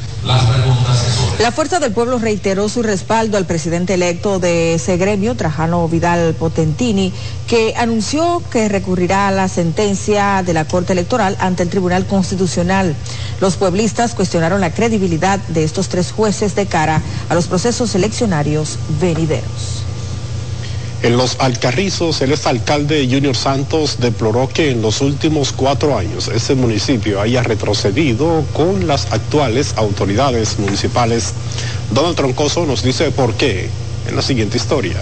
La 1.38 1.52
Fuerza 1.52 1.80
del 1.80 1.92
Pueblo 1.92 2.18
reiteró 2.18 2.68
su 2.68 2.82
respaldo 2.82 3.36
al 3.36 3.44
presidente 3.44 3.94
electo 3.94 4.38
de 4.38 4.74
ese 4.74 4.96
gremio, 4.96 5.34
Trajano 5.34 5.86
Vidal 5.88 6.34
Potentini, 6.34 7.12
que 7.46 7.74
anunció 7.76 8.42
que 8.50 8.68
recurrirá 8.68 9.28
a 9.28 9.32
la 9.32 9.48
sentencia 9.48 10.42
de 10.42 10.54
la 10.54 10.64
Corte 10.64 10.92
Electoral 10.92 11.36
ante 11.40 11.62
el 11.62 11.68
Tribunal 11.68 12.06
Constitucional. 12.06 12.94
Los 13.40 13.56
pueblistas 13.56 14.14
cuestionaron 14.14 14.60
la 14.60 14.72
credibilidad 14.72 15.38
de 15.48 15.64
estos 15.64 15.88
tres 15.88 16.12
jueces 16.12 16.54
de 16.54 16.66
cara 16.66 17.02
a 17.28 17.34
los 17.34 17.46
procesos 17.46 17.94
eleccionarios 17.94 18.78
venideros. 19.00 19.83
En 21.04 21.18
los 21.18 21.36
Alcarrizos, 21.38 22.22
el 22.22 22.32
exalcalde 22.32 23.06
Junior 23.06 23.36
Santos 23.36 23.98
deploró 24.00 24.48
que 24.48 24.70
en 24.70 24.80
los 24.80 25.02
últimos 25.02 25.52
cuatro 25.52 25.98
años 25.98 26.28
ese 26.28 26.54
municipio 26.54 27.20
haya 27.20 27.42
retrocedido 27.42 28.42
con 28.54 28.86
las 28.86 29.12
actuales 29.12 29.74
autoridades 29.76 30.58
municipales. 30.58 31.34
Donald 31.90 32.16
Troncoso 32.16 32.64
nos 32.64 32.82
dice 32.82 33.10
por 33.10 33.34
qué 33.34 33.68
en 34.08 34.16
la 34.16 34.22
siguiente 34.22 34.56
historia. 34.56 34.96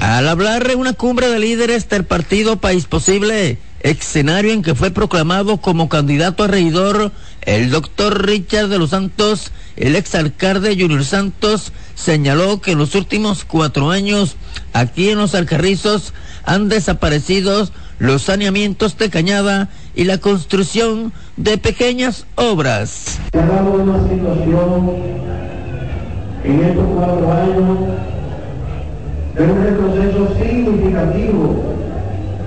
Al 0.00 0.26
hablar 0.26 0.66
de 0.66 0.74
una 0.74 0.92
cumbre 0.92 1.28
de 1.28 1.38
líderes 1.38 1.88
del 1.88 2.04
partido 2.04 2.56
País 2.56 2.86
Posible, 2.86 3.58
escenario 3.78 4.52
en 4.52 4.62
que 4.62 4.74
fue 4.74 4.90
proclamado 4.90 5.58
como 5.58 5.88
candidato 5.88 6.42
a 6.42 6.48
regidor 6.48 7.12
el 7.42 7.70
doctor 7.70 8.26
Richard 8.26 8.68
de 8.68 8.78
los 8.78 8.90
Santos, 8.90 9.52
el 9.76 9.96
exalcalde 9.96 10.76
Junior 10.78 11.04
Santos, 11.04 11.72
señaló 11.94 12.60
que 12.60 12.72
en 12.72 12.78
los 12.78 12.94
últimos 12.94 13.44
cuatro 13.44 13.90
años 13.90 14.36
aquí 14.72 15.10
en 15.10 15.18
los 15.18 15.34
Alcarrizos 15.34 16.14
han 16.44 16.68
desaparecido 16.68 17.68
los 17.98 18.22
saneamientos 18.22 18.98
de 18.98 19.10
cañada 19.10 19.68
y 19.94 20.04
la 20.04 20.18
construcción 20.18 21.12
de 21.36 21.58
pequeñas 21.58 22.26
obras. 22.34 23.18
una 23.32 24.08
situación 24.08 24.90
en 26.44 26.60
estos 26.60 26.86
cuatro 26.94 27.32
años 27.32 27.78
de 29.34 29.44
un 29.44 30.28
significativo 30.38 31.72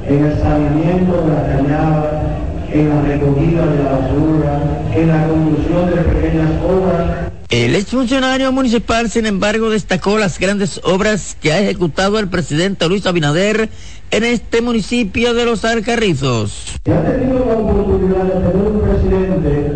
en 0.08 0.26
el 0.26 0.38
de 0.38 1.34
la 1.34 1.48
cañada, 1.48 2.45
en 2.76 2.90
la 2.90 3.02
recogida 3.02 3.66
de 3.68 3.84
la 3.84 3.92
basura, 3.92 4.62
en 4.94 5.08
la 5.08 5.28
construcción 5.28 5.90
de 5.90 5.96
pequeñas 6.02 6.52
obras 6.64 7.26
el 7.52 7.76
exfuncionario 7.76 8.52
municipal, 8.52 9.10
sin 9.10 9.28
embargo, 9.28 9.70
destacó 9.70 10.18
las 10.18 10.40
grandes 10.40 10.82
obras 10.84 11.38
que 11.40 11.54
ha 11.54 11.60
ejecutado 11.60 12.18
el 12.20 12.28
presidente 12.28 12.88
Luis 12.90 13.06
Abinader 13.06 13.70
en 14.12 14.24
este 14.24 14.62
municipio 14.62 15.34
de 15.34 15.46
Los 15.46 15.64
Alcarrizos. 15.64 16.76
ha 16.86 17.02
tenido 17.04 17.46
la 17.46 17.54
oportunidad 17.54 18.24
de 18.24 18.50
tener 18.50 18.68
un 18.68 18.82
presidente 18.82 19.72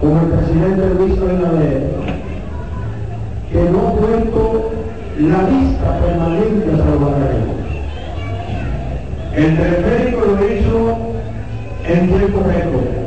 como 0.00 0.20
el 0.20 0.26
presidente 0.26 0.94
Luis 0.98 1.18
Abinader, 1.18 1.90
que 3.52 3.70
no 3.70 3.88
ha 3.88 3.96
puesto 3.96 4.72
la 5.18 5.44
vista 5.44 6.00
permanente 6.00 6.72
a 6.72 6.76
Salvador. 6.76 7.62
El 9.34 9.52
médico 9.52 10.20
lo 10.26 10.52
hizo 10.52 11.11
en 11.84 12.08
tiempo 12.08 12.42
récord 12.46 13.02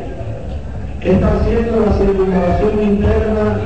está 1.02 1.36
haciendo 1.36 1.86
la 1.86 1.98
circunvalación 1.98 2.84
interna 2.84 3.60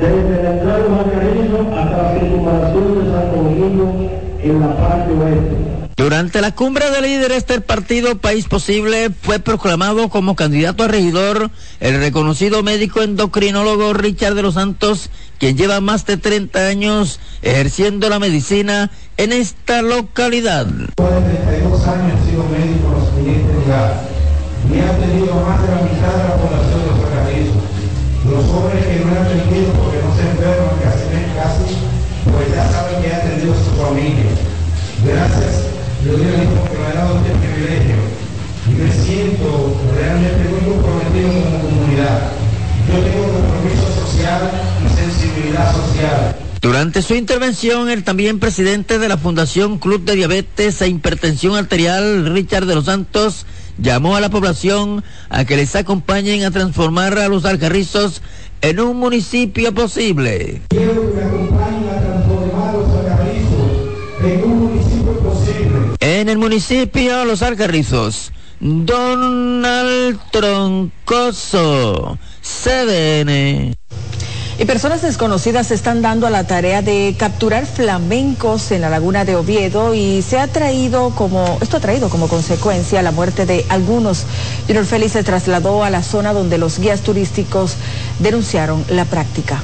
desde 0.00 0.42
la 0.42 0.50
entrada 0.52 0.78
de 0.78 1.78
hasta 1.78 2.02
la 2.02 2.18
circunvalación 2.18 3.04
de 3.04 3.12
Santo 3.12 3.36
Domingo 3.36 4.10
en 4.42 4.60
la 4.60 4.76
parte 4.76 5.12
oeste. 5.12 5.56
Durante 5.96 6.40
la 6.40 6.54
cumbre 6.54 6.90
de 6.90 7.02
líderes 7.02 7.46
del 7.46 7.60
partido 7.60 8.16
País 8.16 8.48
Posible 8.48 9.10
fue 9.10 9.38
proclamado 9.38 10.08
como 10.08 10.34
candidato 10.34 10.84
a 10.84 10.88
regidor 10.88 11.50
el 11.80 12.00
reconocido 12.00 12.62
médico 12.62 13.02
endocrinólogo 13.02 13.92
Richard 13.92 14.34
de 14.34 14.42
los 14.42 14.54
Santos, 14.54 15.10
quien 15.38 15.58
lleva 15.58 15.82
más 15.82 16.06
de 16.06 16.16
30 16.16 16.66
años 16.68 17.20
ejerciendo 17.42 18.08
la 18.08 18.18
medicina 18.18 18.90
en 19.18 19.32
esta 19.32 19.82
localidad. 19.82 20.64
Después 20.64 21.10
de 21.10 21.34
32 21.34 21.86
años 21.86 22.18
he 22.22 22.30
sido 22.30 22.44
médico 22.44 22.86
en 22.86 22.92
los 22.94 23.08
siguientes 23.10 23.54
lugares 23.66 24.09
y 24.90 25.02
he 25.02 25.06
atendido 25.06 25.34
más 25.46 25.62
de 25.62 25.68
la 25.68 25.82
mitad 25.82 26.12
de 26.18 26.24
la 26.28 26.36
población 26.36 26.80
los 28.30 28.44
jóvenes 28.46 28.86
que 28.86 29.04
no 29.04 29.10
han 29.10 29.26
atendido 29.26 29.72
porque 29.74 29.98
no 29.98 30.14
se 30.14 30.22
enferman, 30.22 30.78
que 30.78 30.86
hacen 30.86 31.26
casi, 31.34 31.74
pues 32.30 32.46
ya 32.54 32.70
saben 32.70 33.02
que 33.02 33.10
han 33.10 33.20
atendido 33.20 33.52
a 33.52 33.58
su 33.58 33.70
familia. 33.74 34.30
Gracias, 35.02 35.66
yo 36.04 36.14
digo 36.14 36.30
porque 36.54 36.78
me 36.78 36.86
ha 36.86 36.94
dado 36.94 37.18
este 37.18 37.32
privilegio 37.42 37.96
y 38.68 38.72
me 38.78 38.92
siento 38.92 39.74
realmente 39.96 40.46
muy 40.46 40.62
comprometido 40.62 41.28
con 41.32 41.42
la 41.42 41.60
comunidad. 41.60 42.18
Yo 42.86 42.94
tengo 43.02 43.24
compromiso 43.34 43.86
social 43.98 44.50
y 44.84 44.88
sensibilidad 44.94 45.74
social. 45.74 46.36
Durante 46.60 47.02
su 47.02 47.14
intervención, 47.14 47.88
el 47.88 48.04
también 48.04 48.38
presidente 48.38 48.98
de 48.98 49.08
la 49.08 49.16
Fundación 49.16 49.78
Club 49.78 50.04
de 50.04 50.14
Diabetes 50.14 50.82
e 50.82 50.88
Hipertensión 50.88 51.56
Arterial, 51.56 52.32
Richard 52.32 52.66
de 52.66 52.74
los 52.74 52.84
Santos, 52.84 53.46
llamó 53.80 54.16
a 54.16 54.20
la 54.20 54.30
población 54.30 55.02
a 55.28 55.44
que 55.44 55.56
les 55.56 55.74
acompañen 55.76 56.44
a 56.44 56.50
transformar 56.50 57.18
a 57.18 57.28
los 57.28 57.44
alcarrizos 57.44 58.22
en 58.60 58.80
un 58.80 58.96
municipio 58.98 59.74
posible. 59.74 60.62
En 60.70 60.88
un 64.44 64.58
municipio 64.58 65.18
posible. 65.18 65.96
En 66.00 66.28
el 66.28 66.38
municipio 66.38 67.24
Los 67.24 67.42
Alcarrizos, 67.42 68.32
Donald 68.60 70.18
Troncoso, 70.30 72.18
CDN. 72.42 73.79
Y 74.60 74.66
personas 74.66 75.00
desconocidas 75.00 75.68
se 75.68 75.74
están 75.74 76.02
dando 76.02 76.26
a 76.26 76.30
la 76.30 76.46
tarea 76.46 76.82
de 76.82 77.16
capturar 77.18 77.64
flamencos 77.64 78.70
en 78.72 78.82
la 78.82 78.90
laguna 78.90 79.24
de 79.24 79.34
Oviedo 79.34 79.94
y 79.94 80.20
se 80.20 80.38
ha 80.38 80.48
traído 80.48 81.14
como, 81.14 81.56
esto 81.62 81.78
ha 81.78 81.80
traído 81.80 82.10
como 82.10 82.28
consecuencia 82.28 83.00
la 83.00 83.10
muerte 83.10 83.46
de 83.46 83.64
algunos. 83.70 84.26
Junior 84.66 84.84
Félix 84.84 85.12
se 85.12 85.24
trasladó 85.24 85.82
a 85.82 85.88
la 85.88 86.02
zona 86.02 86.34
donde 86.34 86.58
los 86.58 86.78
guías 86.78 87.00
turísticos 87.00 87.76
denunciaron 88.18 88.84
la 88.90 89.06
práctica. 89.06 89.62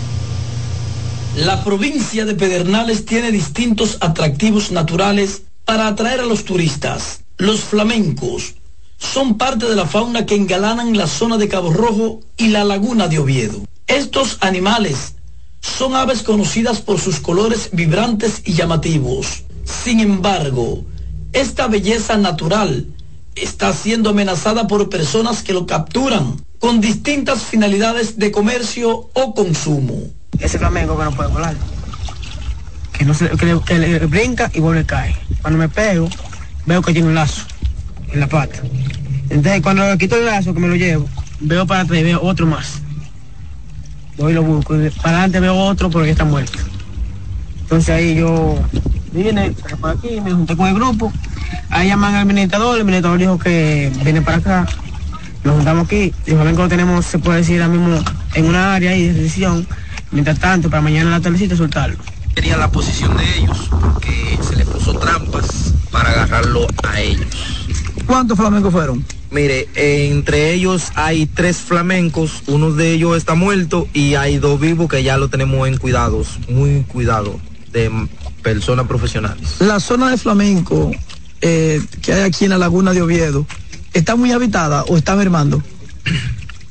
La 1.37 1.63
provincia 1.63 2.25
de 2.25 2.35
Pedernales 2.35 3.05
tiene 3.05 3.31
distintos 3.33 3.99
atractivos 4.01 4.73
naturales 4.73 5.43
para 5.67 5.89
atraer 5.89 6.21
a 6.21 6.25
los 6.25 6.47
turistas. 6.47 7.21
Los 7.37 7.61
flamencos 7.61 8.55
son 8.97 9.37
parte 9.37 9.67
de 9.67 9.77
la 9.77 9.85
fauna 9.85 10.25
que 10.25 10.37
engalanan 10.37 10.97
la 10.97 11.07
zona 11.07 11.37
de 11.37 11.49
Cabo 11.49 11.71
Rojo 11.71 12.21
y 12.39 12.49
la 12.49 12.65
laguna 12.65 13.09
de 13.09 13.19
Oviedo. 13.19 13.61
Estos 13.87 14.39
animales 14.41 15.15
son 15.61 15.95
aves 15.95 16.23
conocidas 16.23 16.81
por 16.81 17.01
sus 17.01 17.21
colores 17.21 17.71
vibrantes 17.73 18.43
y 18.45 18.55
llamativos. 18.55 19.45
Sin 19.65 20.01
embargo, 20.01 20.85
esta 21.33 21.69
belleza 21.69 22.17
natural 22.17 22.87
está 23.37 23.73
siendo 23.73 24.11
amenazada 24.11 24.67
por 24.67 24.89
personas 24.89 25.43
que 25.43 25.53
lo 25.53 25.67
capturan 25.67 26.41
con 26.59 26.81
distintas 26.81 27.43
finalidades 27.43 28.19
de 28.19 28.33
comercio 28.33 29.11
o 29.13 29.35
consumo. 29.35 29.95
Ese 30.41 30.59
flamenco 30.59 30.97
que 30.97 31.05
no 31.05 31.13
puede 31.13 31.31
volar. 31.31 31.57
Que, 32.93 33.05
no 33.05 33.15
se, 33.15 33.29
que, 33.29 33.79
le, 33.79 33.99
brinca 34.07 34.51
y 34.55 34.61
vuelve 34.61 34.81
a 34.81 34.87
caer. 34.87 35.17
Cuando 35.43 35.59
me 35.59 35.69
pego, 35.69 36.09
veo 36.65 36.83
que 36.83 36.93
tiene 36.93 37.09
un 37.09 37.15
lazo 37.15 37.43
en 38.13 38.21
la 38.21 38.27
pata. 38.27 38.63
Entonces 39.29 39.63
cuando 39.63 39.87
le 39.87 39.99
quito 39.99 40.17
el 40.17 40.25
lazo 40.25 40.55
que 40.55 40.61
me 40.61 40.69
lo 40.69 40.77
llevo, 40.77 41.09
veo 41.41 41.67
para 41.67 41.83
atrás 41.83 42.01
y 42.01 42.03
veo 42.03 42.21
otro 42.23 42.47
más. 42.47 42.81
Voy 44.19 44.33
y 44.33 44.35
lo 44.35 44.43
busco. 44.43 44.75
Para 45.03 45.19
adelante 45.19 45.41
veo 45.41 45.57
otro 45.57 45.91
porque 45.91 46.11
está 46.11 46.25
muerto. 46.25 46.59
Entonces 47.61 47.89
ahí 47.91 48.15
yo 48.15 48.59
vine 49.13 49.53
por 49.81 49.91
aquí, 49.91 50.21
me 50.21 50.33
junté 50.33 50.57
con 50.57 50.69
el 50.69 50.75
grupo. 50.75 51.13
Ahí 51.71 51.89
llaman 51.89 52.15
al 52.15 52.23
administrador, 52.23 52.77
el 52.77 52.83
administrador 52.83 53.19
dijo 53.19 53.39
que 53.39 53.93
viene 54.03 54.23
para 54.23 54.39
acá. 54.39 54.67
Nos 55.45 55.57
juntamos 55.57 55.87
aquí. 55.87 56.13
Y 56.27 56.31
flamenco 56.31 56.63
lo 56.63 56.69
tenemos, 56.69 57.07
se 57.07 57.19
puede 57.19 57.39
decir 57.39 57.61
ahora 57.63 57.75
mismo, 57.75 57.99
en 58.35 58.45
una 58.47 58.75
área 58.75 58.93
ahí 58.93 59.09
de 59.09 59.15
decisión. 59.15 59.67
Mientras 60.13 60.39
tanto, 60.39 60.71
para 60.71 60.81
mañana 60.81 61.11
la 61.11 61.21
tardecita 61.21 61.57
soltarlo. 61.57 61.99
Sería 62.35 62.57
la 62.57 62.71
posición 62.71 63.17
de 63.17 63.39
ellos, 63.39 63.71
que 64.01 64.39
se 64.43 64.57
les 64.57 64.67
puso 64.67 64.95
trampas 64.95 65.75
para 65.91 66.11
agarrarlo 66.11 66.67
a 66.85 67.01
ellos. 67.01 67.66
¿Cuántos 68.07 68.39
flamencos 68.39 68.73
fueron? 68.73 69.05
Mire, 69.31 69.69
entre 69.75 70.53
ellos 70.53 70.93
hay 70.95 71.27
tres 71.27 71.59
flamencos, 71.59 72.43
uno 72.47 72.73
de 72.73 72.93
ellos 72.93 73.17
está 73.17 73.35
muerto 73.35 73.89
y 73.93 74.15
hay 74.15 74.39
dos 74.39 74.61
vivos 74.61 74.89
que 74.89 75.03
ya 75.03 75.19
lo 75.19 75.29
tenemos 75.29 75.67
en 75.67 75.77
cuidados, 75.77 76.39
muy 76.49 76.85
cuidado 76.85 77.39
de 77.73 77.91
personas 78.43 78.87
profesionales. 78.87 79.57
La 79.59 79.81
zona 79.81 80.11
de 80.11 80.17
flamenco 80.17 80.93
eh, 81.41 81.83
que 82.03 82.13
hay 82.13 82.23
aquí 82.23 82.45
en 82.45 82.51
la 82.51 82.59
laguna 82.59 82.93
de 82.93 83.03
Oviedo, 83.03 83.47
¿está 83.93 84.17
muy 84.17 84.33
habitada 84.33 84.85
o 84.85 84.97
está 84.97 85.17
mermando? 85.17 85.63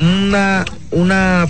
una, 0.00 0.64
una 0.90 1.48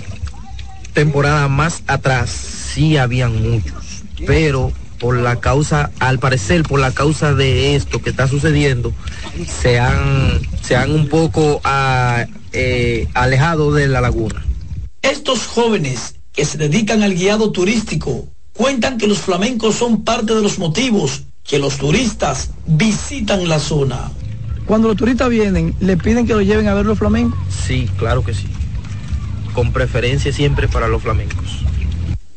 temporada 0.93 1.47
más 1.47 1.83
atrás 1.87 2.29
sí 2.29 2.97
habían 2.97 3.41
muchos, 3.41 4.03
pero 4.25 4.71
por 4.99 5.17
la 5.17 5.39
causa, 5.39 5.91
al 5.99 6.19
parecer 6.19 6.63
por 6.63 6.79
la 6.79 6.91
causa 6.91 7.33
de 7.33 7.75
esto 7.75 8.01
que 8.01 8.09
está 8.09 8.27
sucediendo, 8.27 8.93
se 9.47 9.79
han, 9.79 10.39
se 10.61 10.75
han 10.75 10.91
un 10.91 11.07
poco 11.07 11.61
ah, 11.63 12.25
eh, 12.53 13.07
alejado 13.13 13.73
de 13.73 13.87
la 13.87 14.01
laguna. 14.01 14.45
Estos 15.01 15.45
jóvenes 15.45 16.15
que 16.31 16.45
se 16.45 16.57
dedican 16.57 17.03
al 17.03 17.13
guiado 17.13 17.51
turístico 17.51 18.27
cuentan 18.53 18.97
que 18.97 19.07
los 19.07 19.19
flamencos 19.19 19.75
son 19.75 20.03
parte 20.03 20.33
de 20.33 20.41
los 20.41 20.59
motivos 20.59 21.23
que 21.43 21.59
los 21.59 21.77
turistas 21.77 22.49
visitan 22.65 23.47
la 23.47 23.59
zona. 23.59 24.11
Cuando 24.65 24.87
los 24.87 24.97
turistas 24.97 25.29
vienen, 25.29 25.75
¿le 25.79 25.95
piden 25.95 26.25
que 26.25 26.33
lo 26.33 26.41
lleven 26.41 26.67
a 26.67 26.73
ver 26.73 26.85
los 26.85 26.97
flamencos? 26.97 27.39
Sí, 27.67 27.87
claro 27.97 28.23
que 28.23 28.33
sí. 28.33 28.47
Con 29.53 29.71
preferencia 29.71 30.33
siempre 30.33 30.67
para 30.67 30.87
los 30.87 31.03
flamencos. 31.03 31.63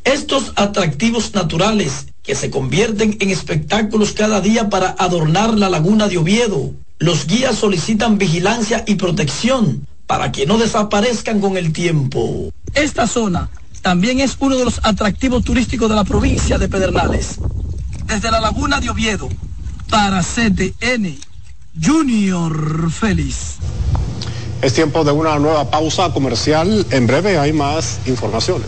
Estos 0.03 0.53
atractivos 0.55 1.33
naturales 1.33 2.07
que 2.29 2.35
se 2.35 2.51
convierten 2.51 3.17
en 3.21 3.31
espectáculos 3.31 4.11
cada 4.11 4.39
día 4.39 4.69
para 4.69 4.95
adornar 4.99 5.55
la 5.55 5.67
laguna 5.67 6.07
de 6.07 6.19
Oviedo. 6.19 6.75
Los 6.99 7.25
guías 7.25 7.55
solicitan 7.55 8.19
vigilancia 8.19 8.83
y 8.85 8.95
protección 8.97 9.87
para 10.05 10.31
que 10.31 10.45
no 10.45 10.59
desaparezcan 10.59 11.39
con 11.39 11.57
el 11.57 11.73
tiempo. 11.73 12.51
Esta 12.75 13.07
zona 13.07 13.49
también 13.81 14.19
es 14.19 14.37
uno 14.39 14.57
de 14.57 14.65
los 14.65 14.79
atractivos 14.83 15.43
turísticos 15.43 15.89
de 15.89 15.95
la 15.95 16.03
provincia 16.03 16.59
de 16.59 16.69
Pedernales. 16.69 17.39
Desde 18.05 18.29
la 18.29 18.39
laguna 18.39 18.79
de 18.79 18.91
Oviedo, 18.91 19.27
para 19.89 20.21
CTN, 20.21 21.17
Junior 21.83 22.91
Félix. 22.91 23.55
Es 24.61 24.75
tiempo 24.75 25.03
de 25.03 25.13
una 25.13 25.39
nueva 25.39 25.71
pausa 25.71 26.13
comercial. 26.13 26.85
En 26.91 27.07
breve 27.07 27.39
hay 27.39 27.53
más 27.53 28.01
informaciones. 28.05 28.67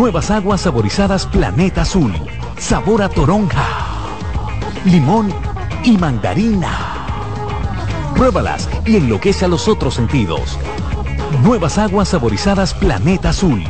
Nuevas 0.00 0.30
aguas 0.30 0.62
saborizadas 0.62 1.26
Planeta 1.26 1.82
Azul. 1.82 2.10
Sabor 2.56 3.02
a 3.02 3.10
toronja, 3.10 3.66
limón 4.86 5.30
y 5.84 5.98
mandarina. 5.98 6.70
Pruébalas 8.14 8.66
y 8.86 8.96
enloquece 8.96 9.44
a 9.44 9.48
los 9.48 9.68
otros 9.68 9.92
sentidos. 9.92 10.58
Nuevas 11.42 11.76
aguas 11.76 12.08
saborizadas 12.08 12.72
Planeta 12.72 13.28
Azul. 13.28 13.62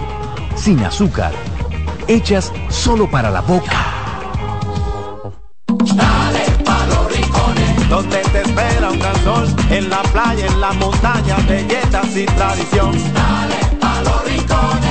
Sin 0.55 0.78
azúcar. 0.85 1.33
Hechas 2.07 2.53
solo 2.68 3.11
para 3.11 3.28
la 3.33 3.41
boca. 3.41 3.85
Dale 5.66 6.45
los 6.91 7.12
rincones, 7.12 8.31
te 8.33 8.43
espera 8.43 8.91
un 8.93 9.72
en 9.74 9.91
la 9.91 10.03
playa, 10.05 10.47
en 10.47 10.61
la 10.61 10.72
montaña, 10.74 11.39
belletas 11.49 12.14
tradición. 12.37 13.39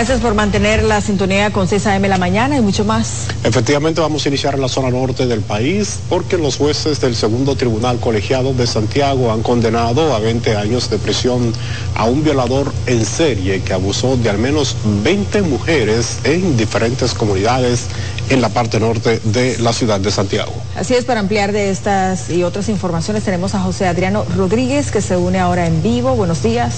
Gracias 0.00 0.20
por 0.20 0.34
mantener 0.34 0.82
la 0.82 1.02
sintonía 1.02 1.50
con 1.50 1.68
6 1.68 1.86
AM 1.88 2.04
la 2.04 2.16
mañana 2.16 2.56
y 2.56 2.62
mucho 2.62 2.86
más. 2.86 3.26
Efectivamente 3.44 4.00
vamos 4.00 4.24
a 4.24 4.30
iniciar 4.30 4.54
en 4.54 4.62
la 4.62 4.68
zona 4.68 4.88
norte 4.88 5.26
del 5.26 5.42
país 5.42 5.98
porque 6.08 6.38
los 6.38 6.56
jueces 6.56 7.02
del 7.02 7.14
segundo 7.14 7.54
tribunal 7.54 8.00
colegiado 8.00 8.54
de 8.54 8.66
Santiago 8.66 9.30
han 9.30 9.42
condenado 9.42 10.14
a 10.14 10.18
20 10.18 10.56
años 10.56 10.88
de 10.88 10.96
prisión 10.96 11.52
a 11.94 12.06
un 12.06 12.24
violador 12.24 12.72
en 12.86 13.04
serie 13.04 13.60
que 13.60 13.74
abusó 13.74 14.16
de 14.16 14.30
al 14.30 14.38
menos 14.38 14.74
20 15.04 15.42
mujeres 15.42 16.20
en 16.24 16.56
diferentes 16.56 17.12
comunidades 17.12 17.88
en 18.30 18.40
la 18.40 18.48
parte 18.48 18.80
norte 18.80 19.20
de 19.22 19.58
la 19.58 19.74
ciudad 19.74 20.00
de 20.00 20.10
Santiago. 20.10 20.54
Así 20.76 20.94
es, 20.94 21.04
para 21.04 21.20
ampliar 21.20 21.52
de 21.52 21.68
estas 21.68 22.30
y 22.30 22.42
otras 22.42 22.70
informaciones 22.70 23.22
tenemos 23.22 23.54
a 23.54 23.60
José 23.60 23.86
Adriano 23.86 24.24
Rodríguez 24.34 24.92
que 24.92 25.02
se 25.02 25.18
une 25.18 25.38
ahora 25.38 25.66
en 25.66 25.82
vivo. 25.82 26.14
Buenos 26.16 26.42
días. 26.42 26.72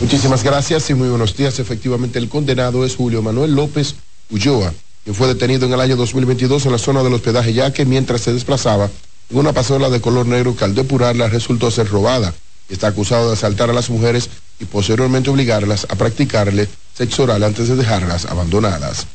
Muchísimas 0.00 0.44
gracias 0.44 0.88
y 0.90 0.94
muy 0.94 1.08
buenos 1.08 1.36
días. 1.36 1.58
Efectivamente, 1.58 2.20
el 2.20 2.28
condenado 2.28 2.84
es 2.84 2.94
Julio 2.94 3.20
Manuel 3.20 3.54
López 3.54 3.96
Ulloa, 4.30 4.72
quien 5.02 5.14
fue 5.14 5.26
detenido 5.26 5.66
en 5.66 5.72
el 5.72 5.80
año 5.80 5.96
2022 5.96 6.66
en 6.66 6.72
la 6.72 6.78
zona 6.78 7.02
del 7.02 7.14
hospedaje 7.14 7.52
Yaque 7.52 7.84
mientras 7.84 8.20
se 8.20 8.32
desplazaba 8.32 8.88
en 9.30 9.36
una 9.36 9.52
pasola 9.52 9.90
de 9.90 10.00
color 10.00 10.26
negro 10.26 10.54
que 10.54 10.64
al 10.64 10.74
depurarla 10.76 11.28
resultó 11.28 11.70
ser 11.72 11.88
robada. 11.88 12.32
Está 12.68 12.86
acusado 12.86 13.26
de 13.26 13.32
asaltar 13.32 13.70
a 13.70 13.72
las 13.72 13.90
mujeres 13.90 14.30
y 14.60 14.66
posteriormente 14.66 15.30
obligarlas 15.30 15.86
a 15.90 15.96
practicarle 15.96 16.68
sexo 16.94 17.24
oral 17.24 17.42
antes 17.42 17.68
de 17.68 17.74
dejarlas 17.74 18.24
abandonadas. 18.26 19.06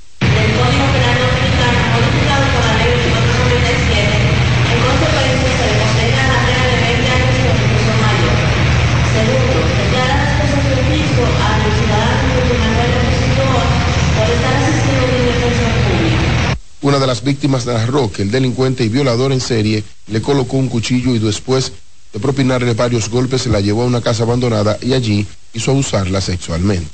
Una 16.84 17.00
de 17.00 17.08
las 17.08 17.24
víctimas 17.24 17.66
narró 17.66 18.12
que 18.12 18.24
el 18.24 18.32
delincuente 18.32 18.84
y 18.84 18.90
violador 18.90 19.32
en 19.32 19.40
serie 19.40 19.86
le 20.08 20.22
colocó 20.22 20.58
un 20.58 20.68
cuchillo 20.68 21.16
y 21.16 21.20
después 21.20 21.72
de 22.12 22.20
propinarle 22.20 22.74
varios 22.74 23.08
golpes 23.10 23.48
la 23.48 23.62
llevó 23.62 23.84
a 23.84 23.86
una 23.86 24.02
casa 24.02 24.24
abandonada 24.24 24.78
y 24.82 24.92
allí 24.92 25.26
hizo 25.54 25.72
abusarla 25.72 26.20
sexualmente. 26.20 26.92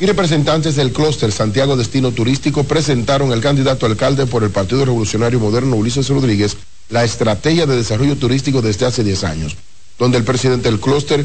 Y 0.00 0.06
representantes 0.06 0.74
del 0.74 0.90
clúster 0.90 1.30
Santiago 1.30 1.76
Destino 1.76 2.10
Turístico 2.10 2.64
presentaron 2.64 3.30
al 3.30 3.40
candidato 3.40 3.86
alcalde 3.86 4.26
por 4.26 4.42
el 4.42 4.50
Partido 4.50 4.84
Revolucionario 4.84 5.38
Moderno 5.38 5.76
Ulises 5.76 6.08
Rodríguez 6.08 6.56
la 6.88 7.04
estrategia 7.04 7.66
de 7.66 7.76
desarrollo 7.76 8.16
turístico 8.16 8.62
desde 8.62 8.86
hace 8.86 9.04
10 9.04 9.22
años, 9.22 9.56
donde 9.96 10.18
el 10.18 10.24
presidente 10.24 10.68
del 10.68 10.80
clúster, 10.80 11.24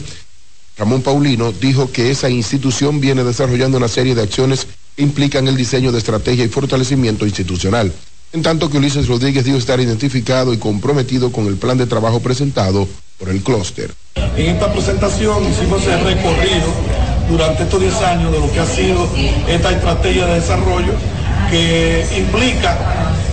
Ramón 0.77 1.01
Paulino, 1.01 1.51
dijo 1.51 1.91
que 1.91 2.11
esa 2.11 2.29
institución 2.29 3.01
viene 3.01 3.23
desarrollando 3.23 3.79
una 3.79 3.87
serie 3.87 4.13
de 4.13 4.21
acciones 4.21 4.67
implican 4.99 5.47
el 5.47 5.55
diseño 5.55 5.91
de 5.91 5.97
estrategia 5.97 6.45
y 6.45 6.49
fortalecimiento 6.49 7.25
institucional, 7.25 7.91
en 8.31 8.43
tanto 8.43 8.69
que 8.69 8.77
Ulises 8.77 9.07
Rodríguez 9.07 9.45
dijo 9.45 9.57
estar 9.57 9.79
identificado 9.79 10.53
y 10.53 10.57
comprometido 10.57 11.31
con 11.31 11.47
el 11.47 11.55
plan 11.55 11.77
de 11.77 11.87
trabajo 11.87 12.19
presentado 12.19 12.87
por 13.17 13.29
el 13.29 13.41
clúster. 13.41 13.93
En 14.35 14.55
esta 14.55 14.71
presentación 14.71 15.49
hicimos 15.49 15.85
el 15.87 15.99
recorrido 16.03 16.67
durante 17.29 17.63
estos 17.63 17.81
10 17.81 17.93
años 18.01 18.31
de 18.31 18.39
lo 18.39 18.51
que 18.51 18.59
ha 18.59 18.65
sido 18.65 19.09
esta 19.47 19.71
estrategia 19.71 20.25
de 20.25 20.35
desarrollo 20.35 20.93
que 21.49 22.05
implica 22.17 22.77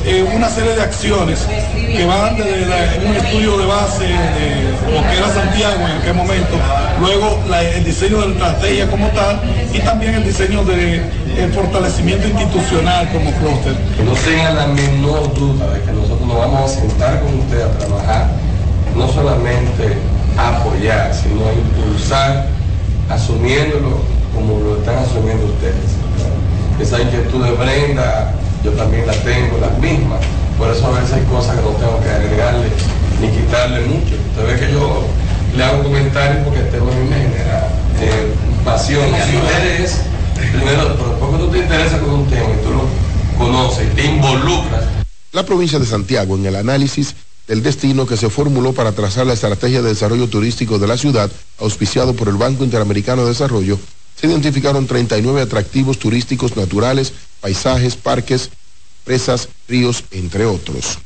eh, 0.06 0.22
una 0.22 0.48
serie 0.48 0.74
de 0.76 0.82
acciones 0.82 1.40
que 1.74 2.04
van 2.04 2.36
desde 2.36 3.06
un 3.06 3.16
estudio 3.16 3.58
de 3.58 3.66
base 3.66 4.04
de 4.04 4.92
lo 4.92 5.02
que 5.02 5.18
era 5.18 5.34
Santiago 5.34 5.80
en 5.80 6.00
aquel 6.00 6.14
momento, 6.14 6.56
luego 7.00 7.42
el 7.74 7.84
diseño 7.84 8.20
de 8.20 8.26
la 8.28 8.32
estrategia 8.32 8.88
como 8.88 9.08
tal 9.08 9.40
y 9.74 9.80
también 9.80 10.14
el 10.14 10.24
diseño 10.24 10.62
de 10.62 11.02
el 11.36 11.52
fortalecimiento 11.52 12.28
institucional 12.28 13.08
como 13.10 13.32
clúster. 13.32 13.74
No 14.04 14.12
tengan 14.12 14.56
la 14.56 14.66
menor 14.68 15.34
duda 15.34 15.72
de 15.72 15.82
que 15.82 15.92
nosotros 15.92 16.26
nos 16.26 16.38
vamos 16.38 16.70
a 16.70 16.74
sentar 16.74 17.20
con 17.20 17.40
usted 17.40 17.62
a 17.62 17.78
trabajar, 17.78 18.28
no 18.94 19.08
solamente 19.08 19.98
a 20.38 20.56
apoyar, 20.56 21.12
sino 21.12 21.48
a 21.48 21.52
impulsar, 21.52 22.46
asumiéndolo 23.10 24.00
como 24.34 24.60
lo 24.60 24.76
están 24.78 24.98
asumiendo 24.98 25.46
ustedes. 25.46 25.96
Esa 26.80 27.02
inquietud 27.02 27.44
de 27.44 27.50
Brenda, 27.52 28.32
yo 28.66 28.72
también 28.72 29.06
la 29.06 29.14
tengo, 29.22 29.58
las 29.58 29.78
mismas. 29.78 30.20
Por 30.58 30.70
eso 30.70 30.86
a 30.86 30.98
veces 30.98 31.12
hay 31.14 31.24
cosas 31.24 31.56
que 31.56 31.62
no 31.62 31.70
tengo 31.70 32.00
que 32.02 32.10
agregarle 32.10 32.66
ni 33.20 33.28
quitarle 33.28 33.80
mucho. 33.86 34.14
Usted 34.30 34.46
ve 34.46 34.66
que 34.66 34.72
yo 34.72 35.04
le 35.56 35.64
hago 35.64 35.84
comentarios 35.84 36.44
porque 36.44 36.60
este 36.60 36.78
tema 36.78 36.90
a 36.90 36.96
mí 36.96 37.08
me 37.08 37.16
genera 37.16 37.68
eh, 38.00 38.34
pasión, 38.64 39.06
interés. 39.08 40.00
Primero, 40.34 40.96
pero 40.96 41.10
después 41.10 41.32
que 41.32 41.38
tú 41.38 41.50
te 41.50 41.58
interesas 41.58 42.00
con 42.00 42.10
un 42.10 42.26
tema 42.26 42.46
y 42.50 42.64
tú 42.64 42.72
lo 42.72 43.38
conoces 43.38 43.86
y 43.86 43.94
te 43.94 44.04
involucras, 44.04 44.84
La 45.32 45.44
provincia 45.44 45.78
de 45.78 45.86
Santiago, 45.86 46.36
en 46.36 46.46
el 46.46 46.56
análisis 46.56 47.14
del 47.46 47.62
destino 47.62 48.06
que 48.06 48.16
se 48.16 48.28
formuló 48.30 48.72
para 48.72 48.92
trazar 48.92 49.26
la 49.26 49.34
estrategia 49.34 49.80
de 49.80 49.90
desarrollo 49.90 50.28
turístico 50.28 50.78
de 50.78 50.88
la 50.88 50.96
ciudad, 50.96 51.30
auspiciado 51.60 52.14
por 52.14 52.28
el 52.28 52.36
Banco 52.36 52.64
Interamericano 52.64 53.22
de 53.22 53.28
Desarrollo, 53.28 53.78
se 54.20 54.26
identificaron 54.26 54.86
39 54.86 55.42
atractivos 55.42 55.98
turísticos 55.98 56.56
naturales, 56.56 57.12
paisajes, 57.46 57.94
parques, 57.94 58.50
presas, 59.04 59.48
ríos, 59.68 60.02
entre 60.10 60.46
otros. 60.46 60.98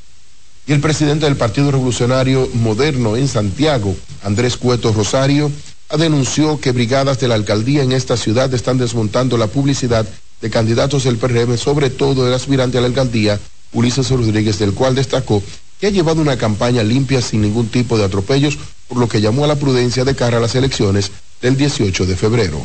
Y 0.66 0.72
el 0.72 0.80
presidente 0.80 1.26
del 1.26 1.36
Partido 1.36 1.70
Revolucionario 1.70 2.48
Moderno 2.54 3.14
en 3.14 3.28
Santiago, 3.28 3.94
Andrés 4.22 4.56
Cueto 4.56 4.90
Rosario, 4.90 5.52
denunció 5.98 6.58
que 6.58 6.72
brigadas 6.72 7.20
de 7.20 7.28
la 7.28 7.34
alcaldía 7.34 7.82
en 7.82 7.92
esta 7.92 8.16
ciudad 8.16 8.54
están 8.54 8.78
desmontando 8.78 9.36
la 9.36 9.48
publicidad 9.48 10.06
de 10.40 10.48
candidatos 10.48 11.04
del 11.04 11.18
PRM, 11.18 11.58
sobre 11.58 11.90
todo 11.90 12.26
el 12.26 12.32
aspirante 12.32 12.78
a 12.78 12.80
la 12.80 12.86
alcaldía, 12.86 13.38
Ulises 13.74 14.08
Rodríguez, 14.08 14.58
del 14.58 14.72
cual 14.72 14.94
destacó 14.94 15.42
que 15.78 15.88
ha 15.88 15.90
llevado 15.90 16.22
una 16.22 16.38
campaña 16.38 16.82
limpia 16.82 17.20
sin 17.20 17.42
ningún 17.42 17.68
tipo 17.68 17.98
de 17.98 18.04
atropellos, 18.04 18.56
por 18.88 18.96
lo 18.96 19.10
que 19.10 19.20
llamó 19.20 19.44
a 19.44 19.48
la 19.48 19.56
prudencia 19.56 20.06
de 20.06 20.14
cara 20.14 20.38
a 20.38 20.40
las 20.40 20.54
elecciones 20.54 21.10
del 21.42 21.58
18 21.58 22.06
de 22.06 22.16
febrero. 22.16 22.62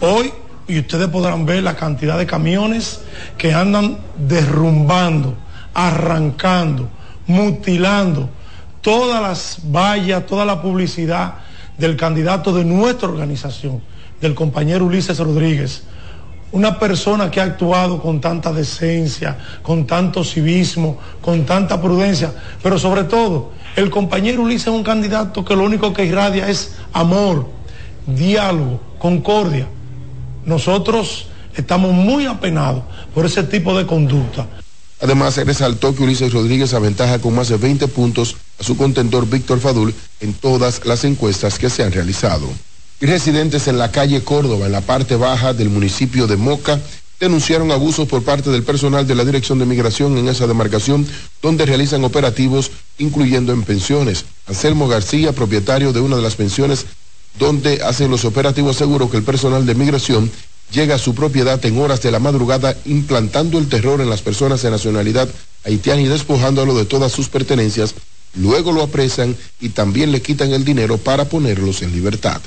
Hoy, 0.00 0.32
y 0.66 0.78
ustedes 0.78 1.08
podrán 1.08 1.44
ver 1.44 1.62
la 1.62 1.76
cantidad 1.76 2.18
de 2.18 2.26
camiones 2.26 3.00
que 3.36 3.52
andan 3.52 3.98
derrumbando, 4.16 5.34
arrancando, 5.74 6.88
mutilando 7.26 8.30
todas 8.80 9.22
las 9.22 9.58
vallas, 9.70 10.26
toda 10.26 10.44
la 10.44 10.60
publicidad 10.60 11.34
del 11.76 11.96
candidato 11.96 12.52
de 12.52 12.64
nuestra 12.64 13.08
organización, 13.08 13.82
del 14.20 14.34
compañero 14.34 14.86
Ulises 14.86 15.18
Rodríguez. 15.18 15.84
Una 16.52 16.78
persona 16.78 17.30
que 17.30 17.40
ha 17.40 17.44
actuado 17.44 18.00
con 18.00 18.20
tanta 18.20 18.52
decencia, 18.52 19.36
con 19.62 19.86
tanto 19.86 20.22
civismo, 20.22 20.98
con 21.20 21.44
tanta 21.44 21.80
prudencia, 21.80 22.32
pero 22.62 22.78
sobre 22.78 23.04
todo, 23.04 23.52
el 23.74 23.90
compañero 23.90 24.42
Ulises 24.42 24.68
es 24.68 24.72
un 24.72 24.84
candidato 24.84 25.44
que 25.44 25.56
lo 25.56 25.64
único 25.64 25.92
que 25.92 26.04
irradia 26.04 26.48
es 26.48 26.76
amor, 26.92 27.48
diálogo, 28.06 28.80
concordia. 28.98 29.66
Nosotros 30.46 31.26
estamos 31.56 31.92
muy 31.92 32.26
apenados 32.26 32.84
por 33.14 33.26
ese 33.26 33.42
tipo 33.44 33.76
de 33.76 33.86
conducta. 33.86 34.46
Además, 35.00 35.36
resaltó 35.36 35.94
que 35.94 36.02
Ulises 36.02 36.32
Rodríguez 36.32 36.72
aventaja 36.72 37.18
con 37.18 37.34
más 37.34 37.48
de 37.48 37.56
20 37.56 37.88
puntos 37.88 38.36
a 38.58 38.62
su 38.62 38.76
contendor 38.76 39.28
Víctor 39.28 39.60
Fadul 39.60 39.94
en 40.20 40.34
todas 40.34 40.84
las 40.86 41.04
encuestas 41.04 41.58
que 41.58 41.70
se 41.70 41.82
han 41.82 41.92
realizado. 41.92 42.48
Y 43.00 43.06
residentes 43.06 43.68
en 43.68 43.78
la 43.78 43.90
calle 43.90 44.22
Córdoba, 44.22 44.66
en 44.66 44.72
la 44.72 44.80
parte 44.80 45.16
baja 45.16 45.52
del 45.52 45.68
municipio 45.68 46.26
de 46.26 46.36
Moca, 46.36 46.80
denunciaron 47.20 47.70
abusos 47.70 48.08
por 48.08 48.22
parte 48.22 48.50
del 48.50 48.62
personal 48.62 49.06
de 49.06 49.14
la 49.14 49.24
Dirección 49.24 49.58
de 49.58 49.66
Migración 49.66 50.16
en 50.16 50.28
esa 50.28 50.46
demarcación, 50.46 51.06
donde 51.42 51.66
realizan 51.66 52.04
operativos 52.04 52.70
incluyendo 52.98 53.52
en 53.52 53.62
pensiones. 53.62 54.24
Anselmo 54.46 54.88
García, 54.88 55.32
propietario 55.32 55.92
de 55.92 56.00
una 56.00 56.16
de 56.16 56.22
las 56.22 56.36
pensiones 56.36 56.86
donde 57.38 57.82
hacen 57.82 58.10
los 58.10 58.24
operativos, 58.24 58.76
aseguró 58.76 59.10
que 59.10 59.16
el 59.16 59.22
personal 59.22 59.66
de 59.66 59.74
migración 59.74 60.30
llega 60.70 60.96
a 60.96 60.98
su 60.98 61.14
propiedad 61.14 61.64
en 61.64 61.78
horas 61.78 62.02
de 62.02 62.10
la 62.10 62.18
madrugada 62.18 62.76
implantando 62.84 63.58
el 63.58 63.68
terror 63.68 64.00
en 64.00 64.10
las 64.10 64.22
personas 64.22 64.62
de 64.62 64.70
nacionalidad 64.70 65.28
haitiana 65.64 66.00
y 66.00 66.06
despojándolo 66.06 66.76
de 66.76 66.84
todas 66.84 67.12
sus 67.12 67.28
pertenencias. 67.28 67.94
Luego 68.34 68.72
lo 68.72 68.82
apresan 68.82 69.36
y 69.60 69.70
también 69.70 70.10
le 70.10 70.20
quitan 70.20 70.52
el 70.52 70.64
dinero 70.64 70.98
para 70.98 71.26
ponerlos 71.26 71.82
en 71.82 71.92
libertad. 71.92 72.40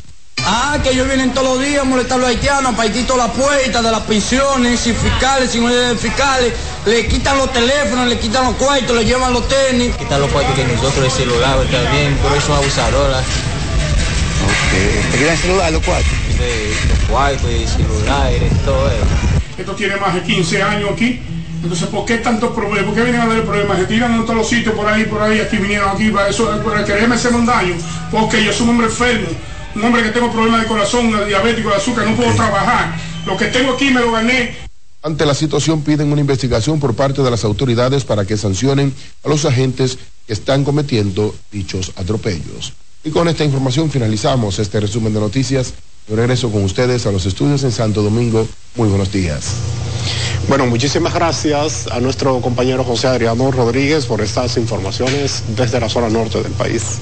Ah, 0.46 0.80
que 0.84 0.92
ellos 0.92 1.08
vienen 1.08 1.34
todos 1.34 1.58
los 1.58 1.66
días 1.66 1.82
a 1.82 1.84
molestar 1.84 2.20
a 2.20 2.22
los 2.22 2.30
haitianos, 2.30 2.76
paitito 2.76 3.18
la 3.18 3.32
puerta 3.32 3.82
de 3.82 3.92
las 3.92 4.02
pensiones, 4.02 4.80
sin 4.80 4.96
fiscales, 4.96 5.52
sin 5.52 5.68
de 5.68 5.96
fiscales, 5.96 6.54
le 6.86 7.08
quitan 7.08 7.38
los 7.38 7.52
teléfonos, 7.52 8.08
le 8.08 8.20
quitan 8.20 8.46
los 8.46 8.56
cuartos, 8.56 8.96
le 8.96 9.04
llevan 9.04 9.34
los 9.34 9.48
tenis. 9.48 9.96
quitar 9.96 10.20
los 10.20 10.32
cuartos 10.32 10.56
de 10.56 10.66
nosotros, 10.66 11.06
el 11.06 11.12
celular, 11.12 11.60
está 11.66 11.92
bien, 11.92 12.18
pero 12.22 12.36
eso 12.36 12.62
es 12.62 13.57
¿Te 15.12 15.18
quieren 15.18 15.38
celular 15.38 15.72
los 15.72 15.84
cuartos? 15.84 16.12
Sí, 16.32 16.90
los 16.90 17.00
cuartos, 17.10 17.50
el 17.50 17.68
celular, 17.68 18.32
todo 18.66 18.88
eso. 18.90 19.06
Esto 19.58 19.76
tiene 19.76 19.96
más 19.98 20.14
de 20.14 20.22
15 20.24 20.62
años 20.62 20.92
aquí. 20.94 21.20
Entonces, 21.64 21.88
¿por 21.88 22.06
qué 22.06 22.18
tantos 22.18 22.54
problemas? 22.54 22.86
¿Por 22.86 22.96
qué 22.96 23.02
vienen 23.02 23.22
a 23.22 23.24
haber 23.24 23.44
problemas? 23.44 23.80
Se 23.80 23.86
tiran 23.86 24.14
en 24.14 24.22
todos 24.22 24.36
los 24.36 24.48
sitios, 24.48 24.76
por 24.76 24.88
ahí, 24.88 25.06
por 25.06 25.22
ahí, 25.22 25.40
aquí 25.40 25.58
vinieron 25.58 25.90
aquí, 25.90 26.10
para 26.12 26.30
eso, 26.30 26.62
para 26.64 26.86
quererme 26.86 27.16
hacer 27.16 27.34
un 27.34 27.46
daño. 27.46 27.76
Porque 28.12 28.44
yo 28.44 28.54
soy 28.54 28.64
un 28.66 28.70
hombre 28.70 28.88
enfermo, 28.88 29.28
un 29.76 29.84
hombre 29.84 30.04
que 30.04 30.10
tengo 30.10 30.32
problemas 30.32 30.62
de 30.62 30.68
corazón, 30.68 31.12
diabético, 31.28 31.70
de 31.70 31.76
azúcar, 31.76 32.06
no 32.06 32.16
puedo 32.16 32.32
trabajar. 32.36 32.96
Lo 33.26 33.36
que 33.36 33.46
tengo 33.46 33.74
aquí 33.74 33.90
me 33.90 34.02
lo 34.02 34.12
gané. 34.12 34.56
Ante 35.02 35.26
la 35.26 35.34
situación 35.34 35.82
piden 35.82 36.12
una 36.12 36.22
investigación 36.22 36.80
por 36.80 36.96
parte 36.96 37.22
de 37.22 37.32
las 37.32 37.44
autoridades 37.44 38.04
para 38.04 38.26
que 38.26 38.38
sancionen 38.38 38.94
a 39.24 39.30
los 39.30 39.46
agentes 39.46 39.98
que 40.28 40.34
están 40.34 40.64
cometiendo 40.64 41.36
dichos 41.52 41.92
atropellos. 41.96 42.74
Y 43.08 43.10
con 43.10 43.30
esta 43.30 43.46
información 43.46 43.90
finalizamos 43.90 44.60
este 44.60 44.82
resumen 44.82 45.14
de 45.14 45.22
noticias. 45.22 45.74
Yo 46.10 46.18
regreso 46.18 46.52
con 46.52 46.66
ustedes 46.66 47.06
a 47.06 47.12
los 47.14 47.26
estudios 47.26 47.64
en 47.64 47.72
Santo 47.72 48.04
Domingo. 48.04 48.46
Muy 48.76 48.90
buenos 48.90 49.14
días. 49.14 49.54
Bueno, 50.50 50.66
muchísimas 50.66 51.14
gracias 51.14 51.88
a 51.88 52.02
nuestro 52.02 52.42
compañero 52.42 52.84
José 52.84 53.08
Adriano 53.08 53.50
Rodríguez 53.50 54.08
por 54.08 54.20
estas 54.20 54.58
informaciones 54.58 55.42
desde 55.56 55.80
la 55.80 55.88
zona 55.88 56.10
norte 56.10 56.44
del 56.44 56.52
país. 56.52 56.98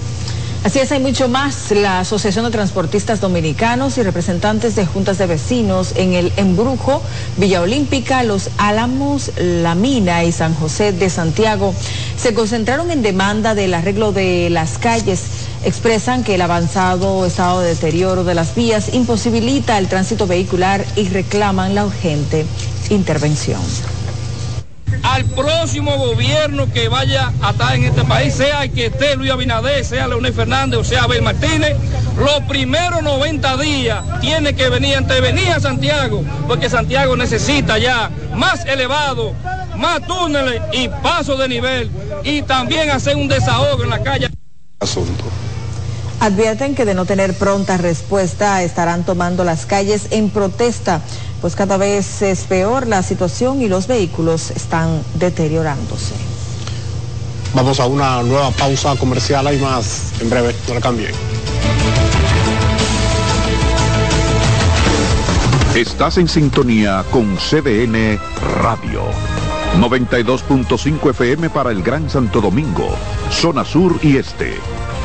Así 0.64 0.80
es, 0.80 0.92
hay 0.92 1.00
mucho 1.00 1.28
más. 1.28 1.72
La 1.72 2.00
Asociación 2.00 2.46
de 2.46 2.52
Transportistas 2.52 3.22
Dominicanos 3.22 4.00
y 4.00 4.04
representantes 4.04 4.76
de 4.76 4.86
juntas 4.86 5.20
de 5.20 5.28
vecinos 5.28 5.94
en 5.96 6.14
el 6.14 6.34
Embrujo, 6.38 7.04
Villa 7.38 7.62
Olímpica, 7.62 8.24
Los 8.24 8.50
Álamos, 8.58 9.32
La 9.38 9.76
Mina 9.76 10.24
y 10.24 10.32
San 10.32 10.54
José 10.56 10.92
de 10.92 11.10
Santiago 11.12 11.74
se 12.18 12.34
concentraron 12.34 12.90
en 12.90 13.04
demanda 13.04 13.54
del 13.54 13.76
arreglo 13.76 14.12
de 14.12 14.50
las 14.50 14.80
calles. 14.80 15.22
Expresan 15.66 16.24
que 16.24 16.36
el 16.36 16.42
avanzado 16.42 17.26
estado 17.26 17.62
de 17.62 17.70
deterioro 17.70 18.24
de 18.24 18.36
las 18.36 18.56
vías 18.56 18.94
imposibilita 18.94 19.78
el 19.78 19.88
tránsito 19.88 20.28
vehicular 20.28 20.86
y 20.96 21.10
reclaman 21.10 21.76
la 21.76 21.86
urgente 21.86 22.46
intervención 22.90 23.62
al 25.02 25.26
próximo 25.26 25.98
gobierno 25.98 26.72
que 26.72 26.90
vaya 26.90 27.32
a 27.42 27.52
estar 27.52 27.76
en 27.76 27.84
este 27.86 28.04
país, 28.04 28.34
sea 28.34 28.64
el 28.64 28.72
que 28.72 28.88
esté 28.88 29.16
Luis 29.16 29.32
Abinader, 29.32 29.86
sea 29.86 30.08
Leonel 30.08 30.34
Fernández 30.34 30.80
o 30.80 30.84
sea 30.84 31.04
Abel 31.04 31.22
Martínez, 31.22 31.78
los 32.18 32.42
primeros 32.48 33.04
90 33.04 33.58
días 33.58 34.04
tiene 34.20 34.56
que 34.56 34.68
venir 34.70 34.96
a 34.96 35.02
intervenir 35.02 35.50
a 35.50 35.60
Santiago, 35.60 36.24
porque 36.48 36.70
Santiago 36.70 37.16
necesita 37.16 37.78
ya 37.78 38.10
más 38.34 38.66
elevado 38.66 39.34
más 39.78 40.06
túneles 40.08 40.62
y 40.74 40.88
pasos 40.88 41.38
de 41.38 41.50
nivel 41.50 41.92
y 42.24 42.42
también 42.42 42.90
hacer 42.90 43.16
un 43.16 43.28
desahogo 43.28 43.84
en 43.84 43.90
la 43.90 44.02
calle. 44.02 44.30
Asunto. 44.80 45.26
Advierten 46.20 46.76
que 46.76 46.86
de 46.86 46.94
no 46.94 47.06
tener 47.06 47.34
pronta 47.34 47.78
respuesta 47.78 48.64
estarán 48.64 49.04
tomando 49.04 49.44
las 49.44 49.66
calles 49.66 50.08
en 50.12 50.30
protesta, 50.30 51.02
pues 51.42 51.56
cada 51.56 51.78
vez 51.78 52.22
es 52.22 52.42
peor 52.44 52.88
la 52.88 53.04
situación 53.04 53.62
y 53.62 53.68
los 53.68 53.88
vehículos 53.88 54.52
están 54.52 55.02
deteriorándose. 55.16 56.14
Vamos 57.54 57.80
a 57.80 57.86
una 57.86 58.22
nueva 58.24 58.52
pausa 58.52 58.96
comercial, 58.96 59.48
hay 59.48 59.60
más 59.60 60.14
en 60.20 60.30
breve, 60.30 60.56
no 60.68 60.74
la 60.74 60.82
cambien. 60.82 61.14
Estás 65.76 66.18
en 66.18 66.28
sintonía 66.28 67.04
con 67.12 67.36
CDN 67.36 68.18
Radio. 68.62 69.04
92.5 69.80 71.10
FM 71.10 71.50
para 71.50 71.72
el 71.72 71.84
Gran 71.84 72.10
Santo 72.10 72.40
Domingo, 72.40 72.90
zona 73.30 73.66
sur 73.66 74.00
y 74.02 74.16
este. 74.16 74.56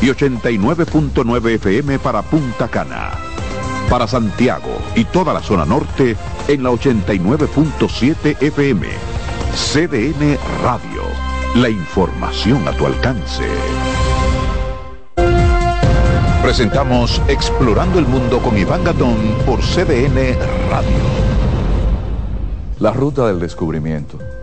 Y 0.03 0.07
89.9 0.07 1.55
FM 1.57 1.99
para 1.99 2.23
Punta 2.23 2.69
Cana. 2.69 3.11
Para 3.89 4.07
Santiago 4.07 4.79
y 4.95 5.05
toda 5.05 5.35
la 5.35 5.43
zona 5.43 5.65
norte 5.65 6.17
en 6.49 6.63
la 6.63 6.71
89.7 6.71 8.41
FM. 8.41 8.87
CDN 9.53 10.39
Radio. 10.63 11.03
La 11.57 11.69
información 11.69 12.67
a 12.67 12.73
tu 12.73 12.87
alcance. 12.87 13.45
Presentamos 16.43 17.21
Explorando 17.29 17.99
el 17.99 18.07
Mundo 18.07 18.41
con 18.41 18.57
Iván 18.57 18.83
Gatón 18.83 19.17
por 19.45 19.61
CDN 19.61 20.39
Radio. 20.71 20.99
La 22.79 22.93
ruta 22.93 23.27
del 23.27 23.39
descubrimiento. 23.39 24.19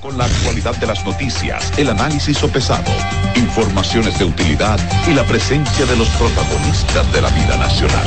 Con 0.00 0.16
la 0.16 0.24
actualidad 0.24 0.74
de 0.76 0.86
las 0.86 1.04
noticias, 1.04 1.72
el 1.76 1.90
análisis 1.90 2.38
sopesado, 2.38 2.90
informaciones 3.34 4.18
de 4.18 4.24
utilidad 4.24 4.80
y 5.06 5.12
la 5.12 5.24
presencia 5.24 5.84
de 5.84 5.94
los 5.94 6.08
protagonistas 6.10 7.12
de 7.12 7.20
la 7.20 7.28
vida 7.28 7.58
nacional. 7.58 8.06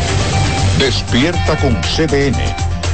Despierta 0.79 1.55
con 1.57 1.75
CDN, 1.83 2.35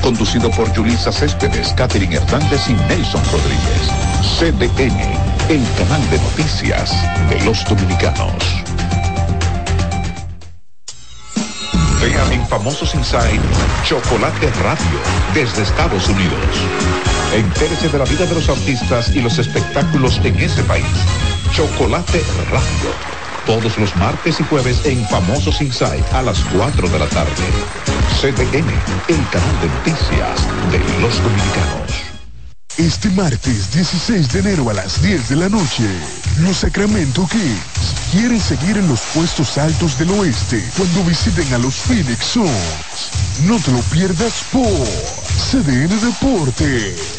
conducido 0.02 0.52
por 0.52 0.72
Yulisa 0.74 1.14
Céspedes, 1.14 1.74
Catherine 1.78 2.16
Hernández 2.16 2.70
y 2.70 2.74
Nelson 2.74 3.24
Rodríguez. 3.32 3.90
CDN, 4.38 5.00
el 5.48 5.66
canal 5.78 6.10
de 6.10 6.20
noticias 6.20 6.92
de 7.30 7.40
los 7.46 7.64
dominicanos. 7.70 8.34
Vean 12.02 12.34
en 12.34 12.46
Famosos 12.48 12.94
Inside 12.96 13.40
Chocolate 13.86 14.52
Radio 14.62 15.00
desde 15.34 15.64
Estados 15.64 16.10
Unidos. 16.10 17.19
Entérese 17.34 17.90
de 17.90 18.00
la 18.00 18.06
vida 18.06 18.26
de 18.26 18.34
los 18.34 18.50
artistas 18.50 19.16
y 19.16 19.22
los 19.22 19.38
espectáculos 19.38 20.20
en 20.24 20.38
ese 20.40 20.64
país. 20.64 20.86
Chocolate 21.54 22.24
Radio. 22.52 23.20
Todos 23.46 23.78
los 23.78 23.96
martes 23.98 24.40
y 24.40 24.44
jueves 24.44 24.84
en 24.86 25.06
Famosos 25.08 25.62
Inside 25.62 26.04
a 26.12 26.24
las 26.24 26.40
4 26.46 26.90
de 26.90 27.00
la 27.00 27.08
tarde. 27.08 27.32
CDN, 28.20 28.70
el 29.08 29.30
canal 29.30 29.62
de 29.62 29.68
noticias 29.68 30.48
de 30.72 30.80
los 31.02 31.22
dominicanos. 31.24 32.10
Este 32.78 33.10
martes 33.10 33.74
16 33.74 34.32
de 34.32 34.40
enero 34.40 34.70
a 34.70 34.74
las 34.74 35.02
10 35.02 35.30
de 35.30 35.36
la 35.36 35.50
noche, 35.50 35.84
los 36.40 36.58
Sacramento 36.58 37.28
Kings 37.28 37.96
quieren 38.12 38.40
seguir 38.40 38.78
en 38.78 38.88
los 38.88 39.02
puestos 39.14 39.58
altos 39.58 40.00
del 40.00 40.10
oeste 40.12 40.64
cuando 40.78 41.04
visiten 41.04 41.54
a 41.54 41.58
los 41.58 41.76
Phoenix 41.76 42.26
Suns. 42.26 43.12
No 43.46 43.60
te 43.60 43.72
lo 43.72 43.80
pierdas 43.92 44.46
por 44.52 44.88
CDN 45.52 46.00
Deportes. 46.00 47.19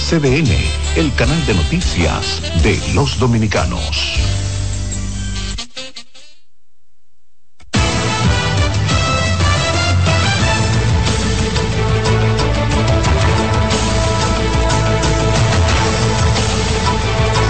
CDN, 0.00 0.50
el 0.96 1.14
canal 1.14 1.46
de 1.46 1.54
noticias 1.54 2.40
de 2.64 2.80
los 2.94 3.18
dominicanos. 3.18 4.18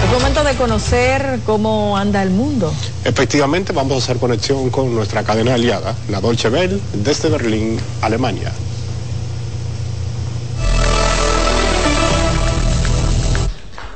Es 0.03 0.11
momento 0.11 0.43
de 0.43 0.53
conocer 0.55 1.39
cómo 1.45 1.97
anda 1.97 2.21
el 2.21 2.29
mundo. 2.29 2.71
Efectivamente, 3.05 3.71
vamos 3.73 3.93
a 3.93 3.97
hacer 3.97 4.17
conexión 4.17 4.69
con 4.69 4.93
nuestra 4.93 5.23
cadena 5.23 5.55
aliada, 5.55 5.95
la 6.09 6.19
Dolce 6.19 6.49
Welle, 6.49 6.79
desde 6.93 7.29
Berlín, 7.29 7.79
Alemania. 8.01 8.51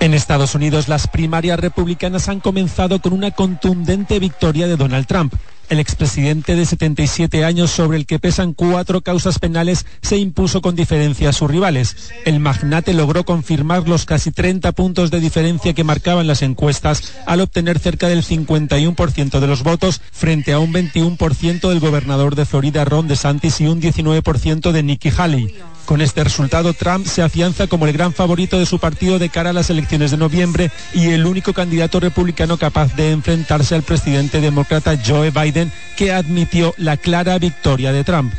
En 0.06 0.14
Estados 0.14 0.54
Unidos, 0.54 0.88
las 0.88 1.08
primarias 1.08 1.60
republicanas 1.60 2.30
han 2.30 2.40
comenzado 2.40 3.02
con 3.02 3.12
una 3.12 3.32
contundente 3.32 4.20
victoria 4.20 4.68
de 4.68 4.78
Donald 4.78 5.08
Trump. 5.08 5.34
El 5.68 5.80
expresidente 5.80 6.56
de 6.56 6.64
77 6.68 7.44
años, 7.44 7.72
sobre 7.72 7.98
el 7.98 8.06
que 8.06 8.20
pesan 8.20 8.54
cuatro 8.54 9.02
causas 9.02 9.40
penales, 9.40 9.88
se 10.04 10.18
impuso 10.18 10.62
con 10.62 10.76
diferencia 10.76 11.30
a 11.30 11.34
sus 11.34 11.50
rivales. 11.50 12.12
El 12.24 12.40
magnate 12.40 12.94
logró 12.94 13.26
confirmar 13.26 13.88
los 13.88 14.06
casi 14.06 14.30
30 14.30 14.74
puntos 14.74 15.10
de 15.10 15.20
diferencia 15.20 15.74
que 15.74 15.84
marcaban 15.84 16.28
las 16.28 16.44
encuestas 16.44 17.16
al 17.26 17.42
obtener 17.42 17.80
cerca 17.80 18.08
del 18.08 18.24
51% 18.24 19.40
de 19.40 19.48
los 19.48 19.64
votos 19.64 20.02
frente 20.12 20.54
a 20.54 20.60
un 20.60 20.72
21% 20.72 21.68
del 21.68 21.80
gobernador 21.80 22.36
de 22.36 22.46
Florida 22.46 22.86
Ron 22.86 23.08
DeSantis 23.08 23.60
y 23.60 23.66
un 23.66 23.82
19% 23.82 24.72
de 24.72 24.84
Nikki 24.84 25.10
Haley. 25.18 25.56
Con 25.86 26.02
este 26.02 26.24
resultado, 26.24 26.74
Trump 26.74 27.06
se 27.06 27.22
afianza 27.22 27.68
como 27.68 27.86
el 27.86 27.94
gran 27.94 28.12
favorito 28.12 28.58
de 28.58 28.66
su 28.66 28.80
partido 28.80 29.20
de 29.20 29.30
cara 29.30 29.52
a 29.52 29.54
las 29.54 29.70
elecciones 29.70 30.10
de 30.10 30.18
noviembre 30.18 30.72
y 30.94 31.10
el 31.10 31.28
único 31.28 31.54
candidato 31.54 32.00
republicano 32.00 32.58
capaz 32.58 32.96
de 32.96 33.12
enfrentarse 33.12 33.76
al 33.76 33.84
presidente 33.84 34.42
demócrata 34.42 34.98
Joe 35.06 35.30
Biden, 35.30 35.72
que 35.96 36.12
admitió 36.12 36.74
la 36.78 36.98
clara 36.98 37.38
victoria 37.38 37.92
de 37.92 38.04
Trump. 38.04 38.34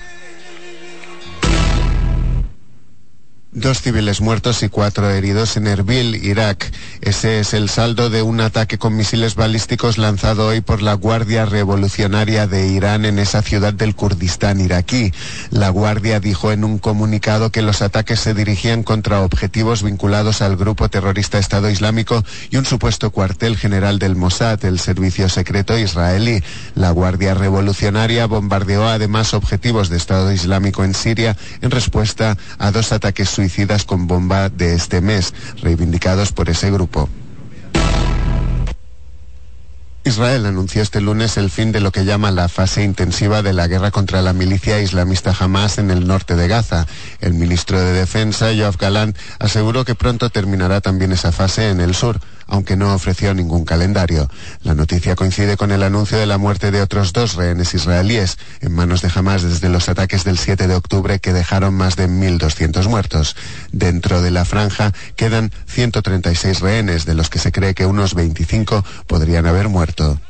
Dos 3.59 3.81
civiles 3.81 4.21
muertos 4.21 4.63
y 4.63 4.69
cuatro 4.69 5.09
heridos 5.09 5.57
en 5.57 5.67
Erbil, 5.67 6.15
Irak. 6.17 6.71
Ese 7.01 7.41
es 7.41 7.55
el 7.55 7.71
saldo 7.71 8.11
de 8.11 8.21
un 8.21 8.43
ataque 8.43 8.77
con 8.77 8.95
misiles 8.95 9.35
balísticos 9.35 9.97
lanzado 9.97 10.49
hoy 10.49 10.61
por 10.61 10.83
la 10.83 10.93
Guardia 10.93 11.47
Revolucionaria 11.47 12.47
de 12.47 12.69
Irán 12.69 13.07
en 13.07 13.19
esa 13.19 13.41
ciudad 13.41 13.73
del 13.73 13.95
Kurdistán 13.95 14.61
iraquí. 14.61 15.11
La 15.49 15.71
Guardia 15.71 16.21
dijo 16.21 16.53
en 16.53 16.65
un 16.65 16.77
comunicado 16.77 17.51
que 17.51 17.63
los 17.63 17.81
ataques 17.81 18.21
se 18.21 18.35
dirigían 18.35 18.83
contra 18.83 19.23
objetivos 19.23 19.83
vinculados 19.83 20.43
al 20.43 20.57
grupo 20.59 20.91
terrorista 20.91 21.39
Estado 21.39 21.71
Islámico 21.71 22.23
y 22.51 22.59
un 22.59 22.67
supuesto 22.67 23.11
cuartel 23.11 23.57
general 23.57 23.99
del 23.99 24.17
Mossad, 24.17 24.63
el 24.67 24.79
servicio 24.81 25.31
secreto 25.31 25.79
israelí. 25.79 26.43
La 26.75 26.91
Guardia 26.91 27.33
Revolucionaria 27.33 28.27
bombardeó 28.27 28.87
además 28.87 29.33
objetivos 29.33 29.89
de 29.89 29.97
Estado 29.97 30.31
Islámico 30.31 30.85
en 30.85 30.93
Siria 30.93 31.39
en 31.63 31.71
respuesta 31.71 32.37
a 32.59 32.71
dos 32.71 32.93
ataques 32.93 33.31
suicidas 33.31 33.46
con 33.87 34.07
bomba 34.07 34.49
de 34.49 34.75
este 34.75 35.01
mes, 35.01 35.35
reivindicados 35.63 36.33
por 36.33 36.49
ese 36.51 36.71
grupo. 36.71 37.09
Israel 40.05 40.47
anunció 40.47 40.83
este 40.83 41.01
lunes 41.01 41.37
el 41.37 41.51
fin 41.51 41.73
de 41.73 41.81
lo 41.81 41.91
que 41.91 42.05
llama 42.05 42.31
la 42.31 42.49
fase 42.49 42.85
intensiva 42.85 43.43
de 43.43 43.53
la 43.53 43.67
guerra 43.67 43.91
contra 43.91 44.23
la 44.23 44.33
milicia 44.33 44.81
islamista 44.81 45.35
Hamas 45.37 45.79
en 45.79 45.91
el 45.91 46.07
norte 46.07 46.37
de 46.37 46.47
Gaza. 46.47 46.87
El 47.21 47.35
ministro 47.35 47.81
de 47.81 47.93
Defensa, 47.93 48.53
Yoav 48.53 48.77
Galant, 48.77 49.17
aseguró 49.41 49.85
que 49.85 49.97
pronto 49.97 50.31
terminará 50.31 50.81
también 50.81 51.11
esa 51.11 51.33
fase 51.33 51.71
en 51.71 51.81
el 51.81 51.95
sur 51.97 52.21
aunque 52.47 52.77
no 52.77 52.95
ofreció 52.95 53.35
ningún 53.35 53.65
calendario. 53.65 54.31
La 54.63 54.75
noticia 54.75 55.17
coincide 55.17 55.57
con 55.57 55.73
el 55.73 55.83
anuncio 55.83 56.19
de 56.19 56.27
la 56.27 56.39
muerte 56.39 56.71
de 56.71 56.83
otros 56.83 57.13
dos 57.13 57.35
rehenes 57.35 57.75
israelíes 57.75 58.39
en 58.61 58.73
manos 58.73 59.03
de 59.03 59.11
Hamas 59.15 59.43
desde 59.43 59.69
los 59.69 59.89
ataques 59.89 60.25
del 60.25 60.39
7 60.39 60.67
de 60.67 60.75
octubre 60.75 61.19
que 61.19 61.33
dejaron 61.33 61.75
más 61.75 61.97
de 61.97 62.09
1.200 62.09 62.89
muertos. 62.89 63.37
Dentro 63.73 64.23
de 64.23 64.31
la 64.31 64.45
franja 64.45 64.93
quedan 65.17 65.51
136 65.67 66.61
rehenes, 66.61 67.07
de 67.07 67.15
los 67.15 67.31
que 67.31 67.39
se 67.39 67.53
cree 67.53 67.75
que 67.75 67.87
unos 67.87 68.15
25 68.15 68.85
podrían 69.07 69.47
haber 69.47 69.69
muerto. 69.69 70.21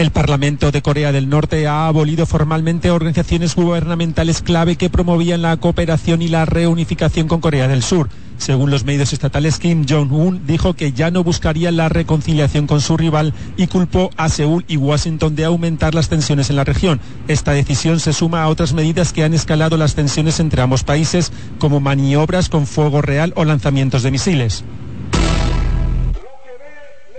El 0.00 0.12
Parlamento 0.12 0.70
de 0.72 0.80
Corea 0.80 1.12
del 1.12 1.28
Norte 1.28 1.66
ha 1.66 1.86
abolido 1.86 2.24
formalmente 2.24 2.90
organizaciones 2.90 3.54
gubernamentales 3.54 4.40
clave 4.40 4.76
que 4.76 4.88
promovían 4.88 5.42
la 5.42 5.54
cooperación 5.58 6.22
y 6.22 6.28
la 6.28 6.46
reunificación 6.46 7.28
con 7.28 7.42
Corea 7.42 7.68
del 7.68 7.82
Sur. 7.82 8.08
Según 8.38 8.70
los 8.70 8.86
medios 8.86 9.12
estatales, 9.12 9.58
Kim 9.58 9.84
Jong-un 9.86 10.46
dijo 10.46 10.72
que 10.72 10.92
ya 10.92 11.10
no 11.10 11.22
buscaría 11.22 11.70
la 11.70 11.90
reconciliación 11.90 12.66
con 12.66 12.80
su 12.80 12.96
rival 12.96 13.34
y 13.58 13.66
culpó 13.66 14.08
a 14.16 14.30
Seúl 14.30 14.64
y 14.68 14.78
Washington 14.78 15.36
de 15.36 15.44
aumentar 15.44 15.94
las 15.94 16.08
tensiones 16.08 16.48
en 16.48 16.56
la 16.56 16.64
región. 16.64 16.98
Esta 17.28 17.52
decisión 17.52 18.00
se 18.00 18.14
suma 18.14 18.42
a 18.42 18.48
otras 18.48 18.72
medidas 18.72 19.12
que 19.12 19.24
han 19.24 19.34
escalado 19.34 19.76
las 19.76 19.96
tensiones 19.96 20.40
entre 20.40 20.62
ambos 20.62 20.82
países, 20.82 21.30
como 21.58 21.78
maniobras 21.78 22.48
con 22.48 22.66
fuego 22.66 23.02
real 23.02 23.34
o 23.36 23.44
lanzamientos 23.44 24.02
de 24.02 24.10
misiles. 24.10 24.64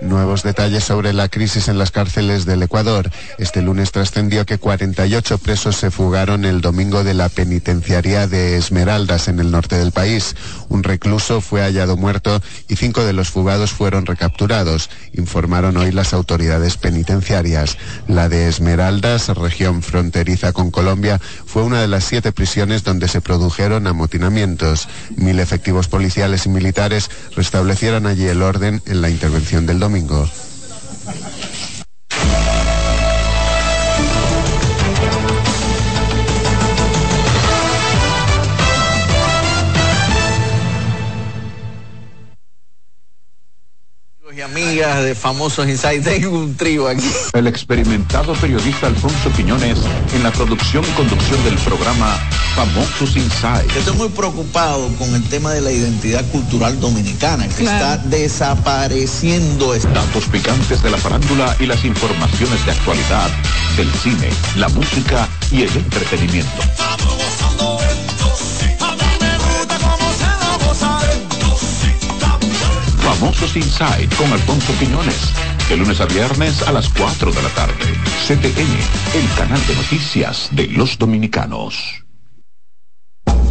Nuevos 0.02 0.42
detalles 0.42 0.82
sobre 0.82 1.12
la 1.12 1.28
crisis 1.28 1.68
en 1.68 1.78
las 1.78 1.92
cárceles 1.92 2.44
del 2.44 2.64
Ecuador. 2.64 3.08
Este 3.38 3.62
lunes 3.62 3.92
trascendió 3.92 4.44
que 4.44 4.58
48 4.58 5.38
presos 5.38 5.76
se 5.76 5.92
fugaron 5.92 6.44
el 6.44 6.60
domingo 6.60 7.04
de 7.04 7.14
la 7.14 7.28
penitenciaría 7.28 8.26
de 8.26 8.56
Esmeraldas 8.56 9.28
en 9.28 9.38
el 9.38 9.52
norte 9.52 9.76
del 9.76 9.92
país. 9.92 10.34
Un 10.68 10.82
recluso 10.82 11.40
fue 11.40 11.62
hallado 11.62 11.96
muerto 11.96 12.42
y 12.68 12.74
cinco 12.74 13.04
de 13.04 13.12
los 13.12 13.30
fugados 13.30 13.70
fueron 13.70 14.04
recapturados, 14.04 14.90
informaron 15.12 15.76
hoy 15.76 15.92
las 15.92 16.12
autoridades 16.14 16.76
penitenciarias. 16.76 17.78
La 18.08 18.28
de 18.28 18.48
Esmeraldas, 18.48 19.28
región 19.28 19.82
fronteriza 19.82 20.52
con 20.52 20.72
Colombia, 20.72 21.20
fue 21.46 21.62
una 21.62 21.80
de 21.80 21.88
las 21.88 22.02
siete 22.02 22.32
prisiones 22.32 22.82
donde 22.82 23.06
se 23.06 23.20
produjeron 23.20 23.86
amotinamientos. 23.86 24.88
Mil 25.14 25.38
efectivos 25.38 25.86
policiales 25.86 26.46
y 26.46 26.48
militares 26.48 27.08
restablecieron 27.36 28.06
allí 28.06 28.26
el 28.26 28.42
orden 28.42 28.82
en 28.86 29.00
la 29.00 29.08
intervención 29.08 29.64
del 29.64 29.78
domingo. 29.78 29.91
Y 44.34 44.40
amigas 44.40 45.04
de 45.04 45.14
famosos 45.14 45.68
Insight, 45.68 46.02
tengo 46.02 46.38
un 46.38 46.56
trío 46.56 46.88
aquí. 46.88 47.10
El 47.34 47.46
experimentado 47.46 48.32
periodista 48.34 48.86
Alfonso 48.86 49.30
Quiñones 49.36 49.78
en 50.14 50.22
la 50.22 50.30
producción 50.30 50.84
y 50.84 50.90
conducción 50.96 51.44
del 51.44 51.56
programa 51.56 52.18
Famosos 52.54 53.16
Inside. 53.16 53.66
Yo 53.72 53.78
estoy 53.80 53.96
muy 53.96 54.08
preocupado 54.10 54.86
con 54.98 55.14
el 55.14 55.22
tema 55.28 55.52
de 55.52 55.60
la 55.62 55.72
identidad 55.72 56.24
cultural 56.30 56.78
dominicana, 56.80 57.48
que 57.48 57.64
está 57.64 57.96
desapareciendo. 57.96 59.72
Datos 59.74 60.26
picantes 60.26 60.82
de 60.82 60.90
la 60.90 60.98
farándula 60.98 61.56
y 61.58 61.66
las 61.66 61.84
informaciones 61.84 62.64
de 62.66 62.72
actualidad 62.72 63.30
del 63.76 63.90
cine, 63.94 64.28
la 64.56 64.68
música 64.68 65.28
y 65.50 65.62
el 65.62 65.76
entretenimiento. 65.76 66.62
Famosos 73.02 73.56
Inside 73.56 74.08
con 74.16 74.32
Alfonso 74.32 74.72
Quiñones. 74.78 75.32
De 75.68 75.76
lunes 75.76 76.00
a 76.00 76.06
viernes 76.06 76.62
a 76.62 76.72
las 76.72 76.88
4 76.90 77.32
de 77.32 77.42
la 77.42 77.48
tarde. 77.50 77.72
CTN, 78.26 79.18
el 79.18 79.34
canal 79.36 79.66
de 79.66 79.74
noticias 79.74 80.48
de 80.52 80.66
los 80.66 80.98
dominicanos. 80.98 82.01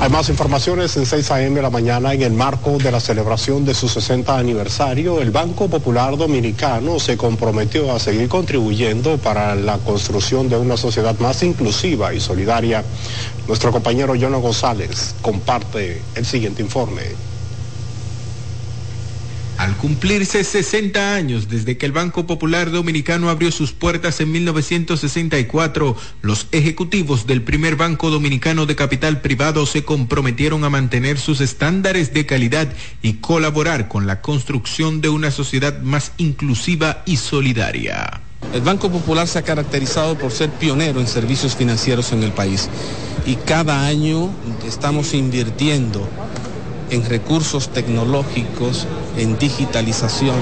Hay 0.00 0.08
más 0.08 0.30
informaciones 0.30 0.96
en 0.96 1.04
6 1.04 1.30
a.m. 1.30 1.56
de 1.56 1.60
la 1.60 1.68
mañana 1.68 2.14
en 2.14 2.22
el 2.22 2.32
marco 2.32 2.78
de 2.78 2.90
la 2.90 3.00
celebración 3.00 3.66
de 3.66 3.74
su 3.74 3.86
60 3.86 4.38
aniversario. 4.38 5.20
El 5.20 5.30
Banco 5.30 5.68
Popular 5.68 6.16
Dominicano 6.16 6.98
se 6.98 7.18
comprometió 7.18 7.92
a 7.92 7.98
seguir 7.98 8.26
contribuyendo 8.26 9.18
para 9.18 9.54
la 9.54 9.76
construcción 9.76 10.48
de 10.48 10.56
una 10.56 10.78
sociedad 10.78 11.18
más 11.18 11.42
inclusiva 11.42 12.14
y 12.14 12.20
solidaria. 12.20 12.82
Nuestro 13.46 13.72
compañero 13.72 14.14
Jono 14.18 14.40
González 14.40 15.14
comparte 15.20 16.00
el 16.14 16.24
siguiente 16.24 16.62
informe. 16.62 17.29
Al 19.70 19.76
cumplirse 19.76 20.42
60 20.42 21.14
años 21.14 21.48
desde 21.48 21.78
que 21.78 21.86
el 21.86 21.92
Banco 21.92 22.26
Popular 22.26 22.72
Dominicano 22.72 23.30
abrió 23.30 23.52
sus 23.52 23.70
puertas 23.70 24.20
en 24.20 24.32
1964, 24.32 25.96
los 26.22 26.48
ejecutivos 26.50 27.24
del 27.28 27.42
primer 27.42 27.76
banco 27.76 28.10
dominicano 28.10 28.66
de 28.66 28.74
capital 28.74 29.20
privado 29.20 29.66
se 29.66 29.84
comprometieron 29.84 30.64
a 30.64 30.70
mantener 30.70 31.20
sus 31.20 31.40
estándares 31.40 32.12
de 32.12 32.26
calidad 32.26 32.66
y 33.00 33.18
colaborar 33.18 33.86
con 33.86 34.08
la 34.08 34.22
construcción 34.22 35.00
de 35.00 35.08
una 35.08 35.30
sociedad 35.30 35.80
más 35.82 36.14
inclusiva 36.16 37.04
y 37.06 37.18
solidaria. 37.18 38.22
El 38.52 38.62
Banco 38.62 38.90
Popular 38.90 39.28
se 39.28 39.38
ha 39.38 39.42
caracterizado 39.42 40.18
por 40.18 40.32
ser 40.32 40.50
pionero 40.50 40.98
en 40.98 41.06
servicios 41.06 41.54
financieros 41.54 42.10
en 42.10 42.24
el 42.24 42.32
país 42.32 42.68
y 43.24 43.36
cada 43.36 43.86
año 43.86 44.30
estamos 44.66 45.14
invirtiendo 45.14 46.08
en 46.90 47.08
recursos 47.08 47.72
tecnológicos, 47.72 48.86
en 49.16 49.38
digitalización, 49.38 50.38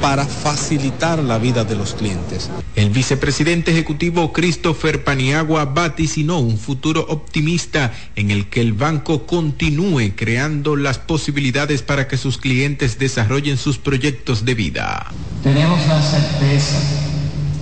para 0.00 0.24
facilitar 0.24 1.18
la 1.18 1.38
vida 1.38 1.64
de 1.64 1.76
los 1.76 1.94
clientes. 1.94 2.50
El 2.74 2.90
vicepresidente 2.90 3.70
ejecutivo 3.70 4.32
Christopher 4.32 5.04
Paniagua 5.04 5.66
vaticinó 5.66 6.38
un 6.38 6.56
futuro 6.56 7.04
optimista 7.08 7.92
en 8.16 8.30
el 8.30 8.48
que 8.48 8.60
el 8.62 8.72
banco 8.72 9.26
continúe 9.26 10.12
creando 10.16 10.76
las 10.76 10.98
posibilidades 10.98 11.82
para 11.82 12.08
que 12.08 12.16
sus 12.16 12.38
clientes 12.38 12.98
desarrollen 12.98 13.58
sus 13.58 13.78
proyectos 13.78 14.44
de 14.44 14.54
vida. 14.54 15.12
Tenemos 15.42 15.86
la 15.86 16.00
certeza 16.02 16.78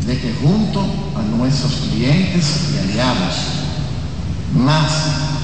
de 0.06 0.18
que 0.18 0.32
junto 0.40 0.80
a 1.16 1.22
nuestros 1.22 1.72
clientes 1.90 2.70
y 2.72 2.78
aliados, 2.78 3.34
más 4.54 4.92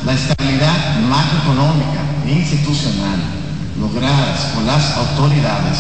la 0.07 0.15
estabilidad 0.15 1.01
macroeconómica 1.01 2.14
institucional 2.29 3.21
logradas 3.79 4.41
por 4.55 4.65
las 4.65 4.97
autoridades, 4.97 5.79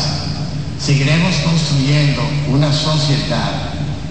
seguiremos 0.78 1.34
construyendo 1.36 2.22
una 2.50 2.72
sociedad 2.72 3.52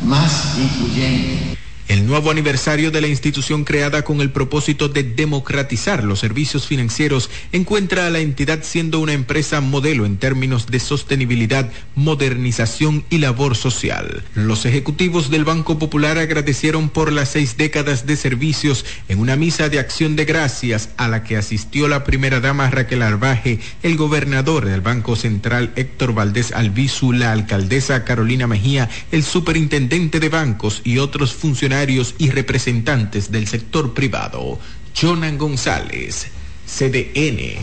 más 0.05 0.57
incluyente 0.57 1.52
El 1.89 2.07
nuevo 2.07 2.31
aniversario 2.31 2.91
de 2.91 3.01
la 3.01 3.07
institución 3.07 3.65
creada 3.65 4.03
con 4.03 4.21
el 4.21 4.31
propósito 4.31 4.87
de 4.87 5.03
democratizar 5.03 6.05
los 6.05 6.19
servicios 6.19 6.65
financieros 6.65 7.29
encuentra 7.51 8.07
a 8.07 8.09
la 8.09 8.19
entidad 8.19 8.59
siendo 8.63 9.01
una 9.01 9.11
empresa 9.11 9.59
modelo 9.59 10.05
en 10.05 10.15
términos 10.15 10.67
de 10.67 10.79
sostenibilidad, 10.79 11.69
modernización 11.95 13.03
y 13.09 13.17
labor 13.17 13.57
social. 13.57 14.23
Los 14.33 14.65
ejecutivos 14.65 15.29
del 15.29 15.43
Banco 15.43 15.77
Popular 15.77 16.17
agradecieron 16.17 16.87
por 16.87 17.11
las 17.11 17.29
seis 17.29 17.57
décadas 17.57 18.05
de 18.05 18.15
servicios 18.15 18.85
en 19.09 19.19
una 19.19 19.35
misa 19.35 19.67
de 19.67 19.79
acción 19.79 20.15
de 20.15 20.23
gracias 20.23 20.89
a 20.95 21.09
la 21.09 21.23
que 21.23 21.35
asistió 21.35 21.89
la 21.89 22.05
primera 22.05 22.39
dama 22.39 22.69
Raquel 22.69 23.01
Arbaje, 23.01 23.59
el 23.83 23.97
gobernador 23.97 24.65
del 24.65 24.81
Banco 24.81 25.17
Central 25.17 25.73
Héctor 25.75 26.13
Valdés 26.13 26.53
Albizu, 26.53 27.11
la 27.11 27.33
alcaldesa 27.33 28.05
Carolina 28.05 28.47
Mejía, 28.47 28.89
el 29.11 29.23
superintendente 29.23 30.21
de 30.21 30.29
bancos 30.29 30.81
y 30.85 30.99
otros 30.99 31.33
funcionarios 31.33 31.72
y 32.19 32.29
representantes 32.29 33.31
del 33.31 33.47
sector 33.47 33.93
privado. 33.93 34.59
Jonan 34.95 35.39
González, 35.39 36.27
CDN. 36.67 37.57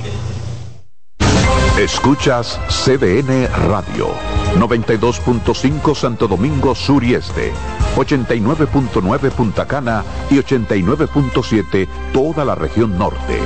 Escuchas 1.79 2.59
CDN 2.69 3.47
Radio, 3.69 4.09
92.5 4.57 5.95
Santo 5.95 6.27
Domingo 6.27 6.75
Sur 6.75 7.05
y 7.05 7.15
Este, 7.15 7.53
89.9 7.97 9.31
Punta 9.31 9.67
Cana 9.67 10.05
y 10.29 10.35
89.7 10.39 11.89
toda 12.13 12.45
la 12.45 12.57
región 12.57 12.99
norte. 12.99 13.39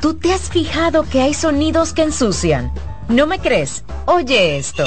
¿Tú 0.00 0.14
te 0.14 0.32
has 0.32 0.48
fijado 0.48 1.02
que 1.02 1.22
hay 1.22 1.34
sonidos 1.34 1.92
que 1.92 2.04
ensucian? 2.04 2.70
¿No 3.08 3.26
me 3.26 3.40
crees? 3.40 3.82
Oye 4.06 4.58
esto. 4.58 4.84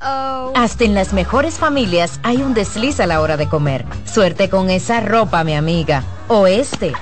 Hasta 0.00 0.84
en 0.84 0.94
las 0.94 1.12
mejores 1.12 1.58
familias 1.58 2.20
hay 2.22 2.38
un 2.38 2.54
desliz 2.54 3.00
a 3.00 3.06
la 3.06 3.20
hora 3.20 3.36
de 3.36 3.48
comer. 3.48 3.84
Suerte 4.04 4.48
con 4.48 4.70
esa 4.70 5.00
ropa, 5.00 5.44
mi 5.44 5.54
amiga. 5.54 6.04
O 6.28 6.46
este. 6.46 6.92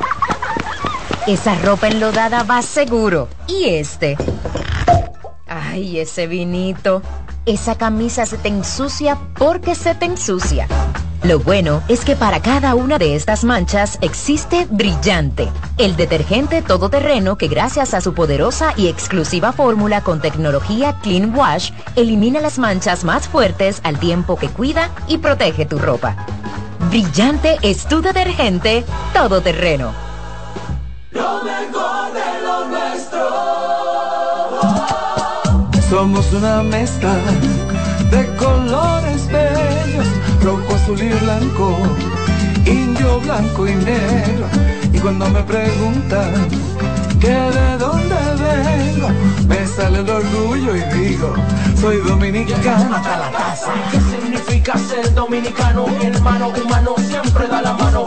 Esa 1.27 1.55
ropa 1.57 1.89
enlodada 1.89 2.43
va 2.43 2.61
seguro. 2.63 3.29
Y 3.47 3.67
este. 3.67 4.17
Ay, 5.47 6.01
ese 6.01 6.27
vinito. 6.27 7.03
Esa 7.47 7.77
camisa 7.77 8.27
se 8.27 8.37
te 8.37 8.49
ensucia 8.49 9.17
porque 9.39 9.75
se 9.75 9.95
te 9.95 10.07
ensucia. 10.07 10.67
Lo 11.25 11.41
bueno 11.41 11.83
es 11.89 12.05
que 12.05 12.15
para 12.15 12.41
cada 12.41 12.77
una 12.77 12.97
de 12.97 13.17
estas 13.17 13.43
manchas 13.43 13.99
existe 14.03 14.69
Brillante, 14.71 15.49
el 15.77 15.97
detergente 15.97 16.63
todoterreno 16.63 17.37
que 17.37 17.49
gracias 17.49 17.93
a 17.93 18.01
su 18.01 18.15
poderosa 18.15 18.73
y 18.77 18.87
exclusiva 18.87 19.51
fórmula 19.53 20.03
con 20.03 20.21
tecnología 20.21 20.97
Clean 21.03 21.35
Wash 21.35 21.73
elimina 21.97 22.41
las 22.41 22.61
manchas 22.61 23.03
más 23.03 23.27
fuertes 23.27 23.81
al 23.83 23.99
tiempo 23.99 24.37
que 24.37 24.49
cuida 24.49 24.91
y 25.09 25.19
protege 25.19 25.67
tu 25.67 25.79
ropa. 25.79 26.15
Brillante 26.89 27.59
es 27.63 27.87
tu 27.87 28.01
detergente 28.01 28.85
todoterreno. 29.13 29.93
Lo 31.11 31.43
mejor 31.43 32.13
de 32.13 32.43
lo 32.45 32.65
nuestro. 32.69 33.29
Somos 35.91 36.33
una 36.33 36.63
mezcla 36.63 37.17
de 38.11 38.37
colores 38.37 39.27
azul 40.89 41.03
y 41.03 41.09
blanco, 41.09 41.77
indio, 42.65 43.21
blanco 43.21 43.69
y 43.69 43.75
negro. 43.75 44.47
Y 44.93 44.99
cuando 44.99 45.29
me 45.29 45.43
preguntan 45.43 46.49
que 47.21 47.29
de 47.29 47.79
dónde 47.79 48.17
vengo, 48.41 49.09
me 49.47 49.67
sale 49.67 49.99
el 49.99 50.09
orgullo 50.09 50.77
y 50.77 50.81
digo, 50.99 51.35
soy 51.79 51.99
dominicano. 51.99 52.97
Hasta 52.97 53.19
la 53.19 53.31
casa. 53.31 53.73
¿Qué 53.91 54.01
significa 54.01 54.79
ser 54.79 55.13
dominicano? 55.15 55.87
Mi 55.89 56.07
hermano 56.07 56.49
humano 56.49 56.95
siempre 56.99 57.47
da 57.49 57.61
la 57.61 57.75
mano. 57.75 58.07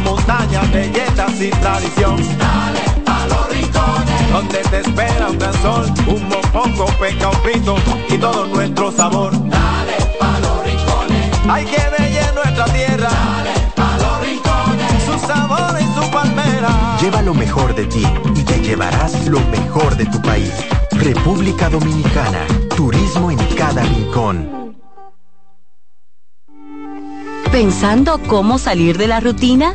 en 0.00 0.04
la 0.04 0.10
montaña, 0.10 0.62
belletas 0.72 1.40
y 1.40 1.50
tradición. 1.50 2.16
Dale 2.38 2.80
pa' 3.04 3.26
los 3.26 3.48
rincones, 3.50 4.32
donde 4.32 4.58
te 4.58 4.80
espera 4.80 5.28
un 5.28 5.38
gran 5.38 5.54
sol, 5.62 5.86
un 6.06 6.28
mopongo, 6.28 6.86
peca, 6.98 7.28
un 7.28 7.36
frito 7.42 7.76
y 8.08 8.18
todo 8.18 8.46
nuestro 8.46 8.92
sabor. 8.92 9.32
Dale 9.32 9.96
pa' 10.18 10.38
los 10.40 10.64
rincones, 10.64 11.30
hay 11.48 11.64
que 11.64 11.82
bella 11.98 12.32
nuestra 12.32 12.64
tierra. 12.66 13.10
Dale 13.10 13.72
pa' 13.76 13.96
los 13.98 14.20
rincones, 14.26 15.04
su 15.04 15.26
sabor 15.26 15.78
y 15.80 15.84
su 15.94 16.10
palmera. 16.10 16.98
Lleva 17.00 17.22
lo 17.22 17.34
mejor 17.34 17.74
de 17.74 17.86
ti 17.86 18.06
y 18.34 18.42
te 18.42 18.60
llevarás 18.60 19.26
lo 19.26 19.40
mejor 19.40 19.96
de 19.96 20.06
tu 20.06 20.20
país. 20.22 20.52
República 20.92 21.70
Dominicana, 21.70 22.46
turismo 22.76 23.30
en 23.30 23.38
cada 23.56 23.82
rincón. 23.82 24.60
¿Pensando 27.50 28.20
cómo 28.28 28.58
salir 28.58 28.96
de 28.96 29.08
la 29.08 29.18
rutina? 29.18 29.74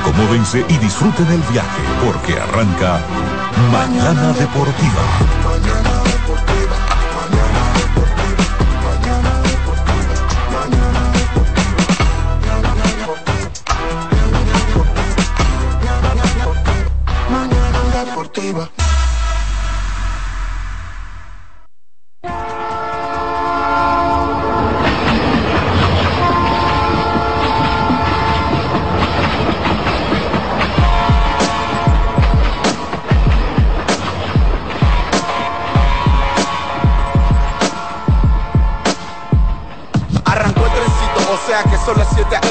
Acomódense 0.00 0.64
y 0.68 0.78
disfruten 0.78 1.26
el 1.26 1.42
viaje 1.52 1.82
porque 2.04 2.40
arranca 2.40 3.00
Mañana 3.72 4.32
Deportiva. 4.32 5.02
Mañana 5.44 6.02
Deportiva. 6.04 6.88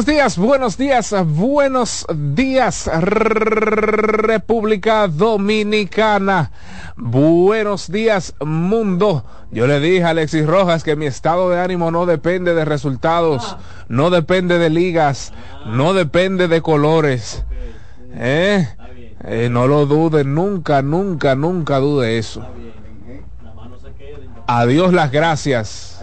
Buenos 0.00 0.16
días, 0.16 0.38
buenos 0.38 0.78
días, 0.78 1.14
buenos 1.26 2.06
días, 2.14 2.90
República 3.02 5.08
Dominicana. 5.08 6.52
Buenos 6.96 7.92
días, 7.92 8.34
mundo. 8.40 9.26
Yo 9.50 9.66
le 9.66 9.78
dije 9.78 10.04
a 10.04 10.10
Alexis 10.10 10.46
Rojas 10.46 10.84
que 10.84 10.96
mi 10.96 11.04
estado 11.04 11.50
de 11.50 11.60
ánimo 11.60 11.90
no 11.90 12.06
depende 12.06 12.54
de 12.54 12.64
resultados, 12.64 13.58
no 13.90 14.08
depende 14.08 14.58
de 14.58 14.70
ligas, 14.70 15.34
no 15.66 15.92
depende 15.92 16.48
de 16.48 16.62
colores. 16.62 17.44
¿Eh? 18.14 18.66
Eh, 19.24 19.48
no 19.50 19.66
lo 19.66 19.84
dude, 19.84 20.24
nunca, 20.24 20.80
nunca, 20.80 21.34
nunca 21.34 21.78
dude 21.78 22.16
eso. 22.16 22.42
Adiós 24.46 24.94
las 24.94 25.12
gracias. 25.12 26.02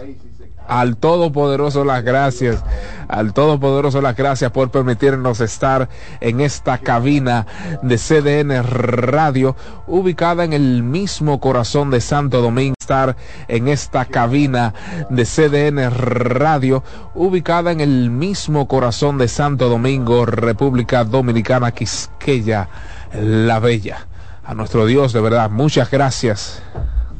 Al 0.68 0.98
Todopoderoso 0.98 1.82
las 1.82 2.04
gracias. 2.04 2.62
Al 3.08 3.32
Todopoderoso 3.32 4.02
las 4.02 4.14
gracias 4.14 4.50
por 4.52 4.70
permitirnos 4.70 5.40
estar 5.40 5.88
en 6.20 6.40
esta 6.40 6.76
cabina 6.76 7.46
de 7.80 7.96
CDN 7.96 8.62
Radio, 8.62 9.56
ubicada 9.86 10.44
en 10.44 10.52
el 10.52 10.82
mismo 10.82 11.40
corazón 11.40 11.90
de 11.90 12.02
Santo 12.02 12.42
Domingo. 12.42 12.74
Estar 12.78 13.16
en 13.48 13.68
esta 13.68 14.04
cabina 14.04 14.74
de 15.08 15.24
CDN 15.24 15.90
Radio, 15.90 16.84
ubicada 17.14 17.72
en 17.72 17.80
el 17.80 18.10
mismo 18.10 18.68
corazón 18.68 19.16
de 19.16 19.28
Santo 19.28 19.70
Domingo, 19.70 20.26
República 20.26 21.04
Dominicana, 21.04 21.72
Quisqueya, 21.72 22.68
la 23.14 23.58
Bella. 23.58 24.06
A 24.44 24.54
nuestro 24.54 24.84
Dios, 24.84 25.14
de 25.14 25.20
verdad, 25.20 25.50
muchas 25.50 25.90
gracias 25.90 26.62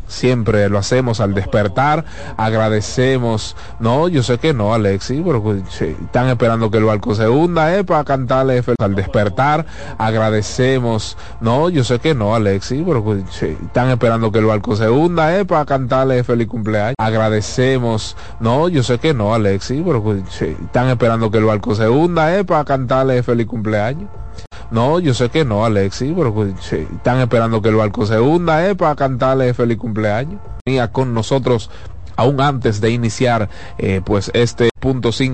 siempre 0.09 0.69
lo 0.69 0.79
hacemos 0.79 1.21
al 1.21 1.35
despertar, 1.35 2.05
agradecemos, 2.37 3.55
no, 3.79 4.09
yo 4.09 4.23
sé 4.23 4.39
que 4.39 4.53
no, 4.53 4.75
Alexi, 4.75 5.23
pero 5.25 5.43
pues, 5.43 5.63
están 5.81 6.29
esperando 6.29 6.71
que 6.71 6.79
el 6.79 6.85
barco 6.85 7.15
se 7.15 7.29
hunda, 7.29 7.77
eh, 7.77 7.85
para 7.85 8.03
cantarle 8.05 8.63
al 8.81 8.95
despertar, 8.95 9.67
agradecemos, 9.99 11.17
no, 11.41 11.69
yo 11.69 11.85
sé 11.85 12.01
que 12.01 12.15
no, 12.15 12.35
Alexi, 12.35 12.83
pero 12.85 13.05
pues, 13.05 13.43
están 13.43 13.91
esperando 13.91 14.33
que 14.33 14.39
el 14.39 14.47
barco 14.47 14.75
se 14.75 14.89
hunda, 14.89 15.39
eh, 15.39 15.45
para 15.45 15.65
cantarle 15.65 16.25
feliz 16.25 16.49
cumpleaños, 16.49 16.97
agradecemos, 16.99 18.17
no, 18.41 18.69
yo 18.69 18.83
sé 18.83 18.99
que 18.99 19.15
no, 19.15 19.35
Alexi, 19.35 19.83
pero 19.87 20.03
pues, 20.03 20.43
están 20.43 20.89
esperando 20.89 21.31
que 21.31 21.39
el 21.39 21.45
barco 21.45 21.75
se 21.75 21.89
hunda, 21.89 22.37
eh, 22.37 22.45
para 22.45 22.65
cantarle 22.65 23.23
feliz 23.23 23.47
cumpleaños. 23.47 24.09
No, 24.71 25.01
yo 25.01 25.15
sé 25.15 25.31
que 25.31 25.45
no, 25.45 25.65
Alexi, 25.65 26.13
pero 26.15 26.35
pues, 26.35 26.73
están 26.73 27.21
esperando 27.21 27.63
que 27.63 27.71
el 27.71 27.77
barco 27.77 28.05
se 28.05 28.21
hunda, 28.21 28.69
¿eh? 28.69 28.75
Para 28.75 28.95
cantarle 28.95 29.55
feliz 29.55 29.79
cumpleaños. 29.79 30.41
Con 30.93 31.15
nosotros 31.15 31.71
aún 32.17 32.41
antes 32.41 32.81
de 32.81 32.91
iniciar, 32.91 33.49
eh, 33.79 34.03
pues, 34.05 34.31
este 34.35 34.71
punto 34.79 35.13
5 35.13 35.27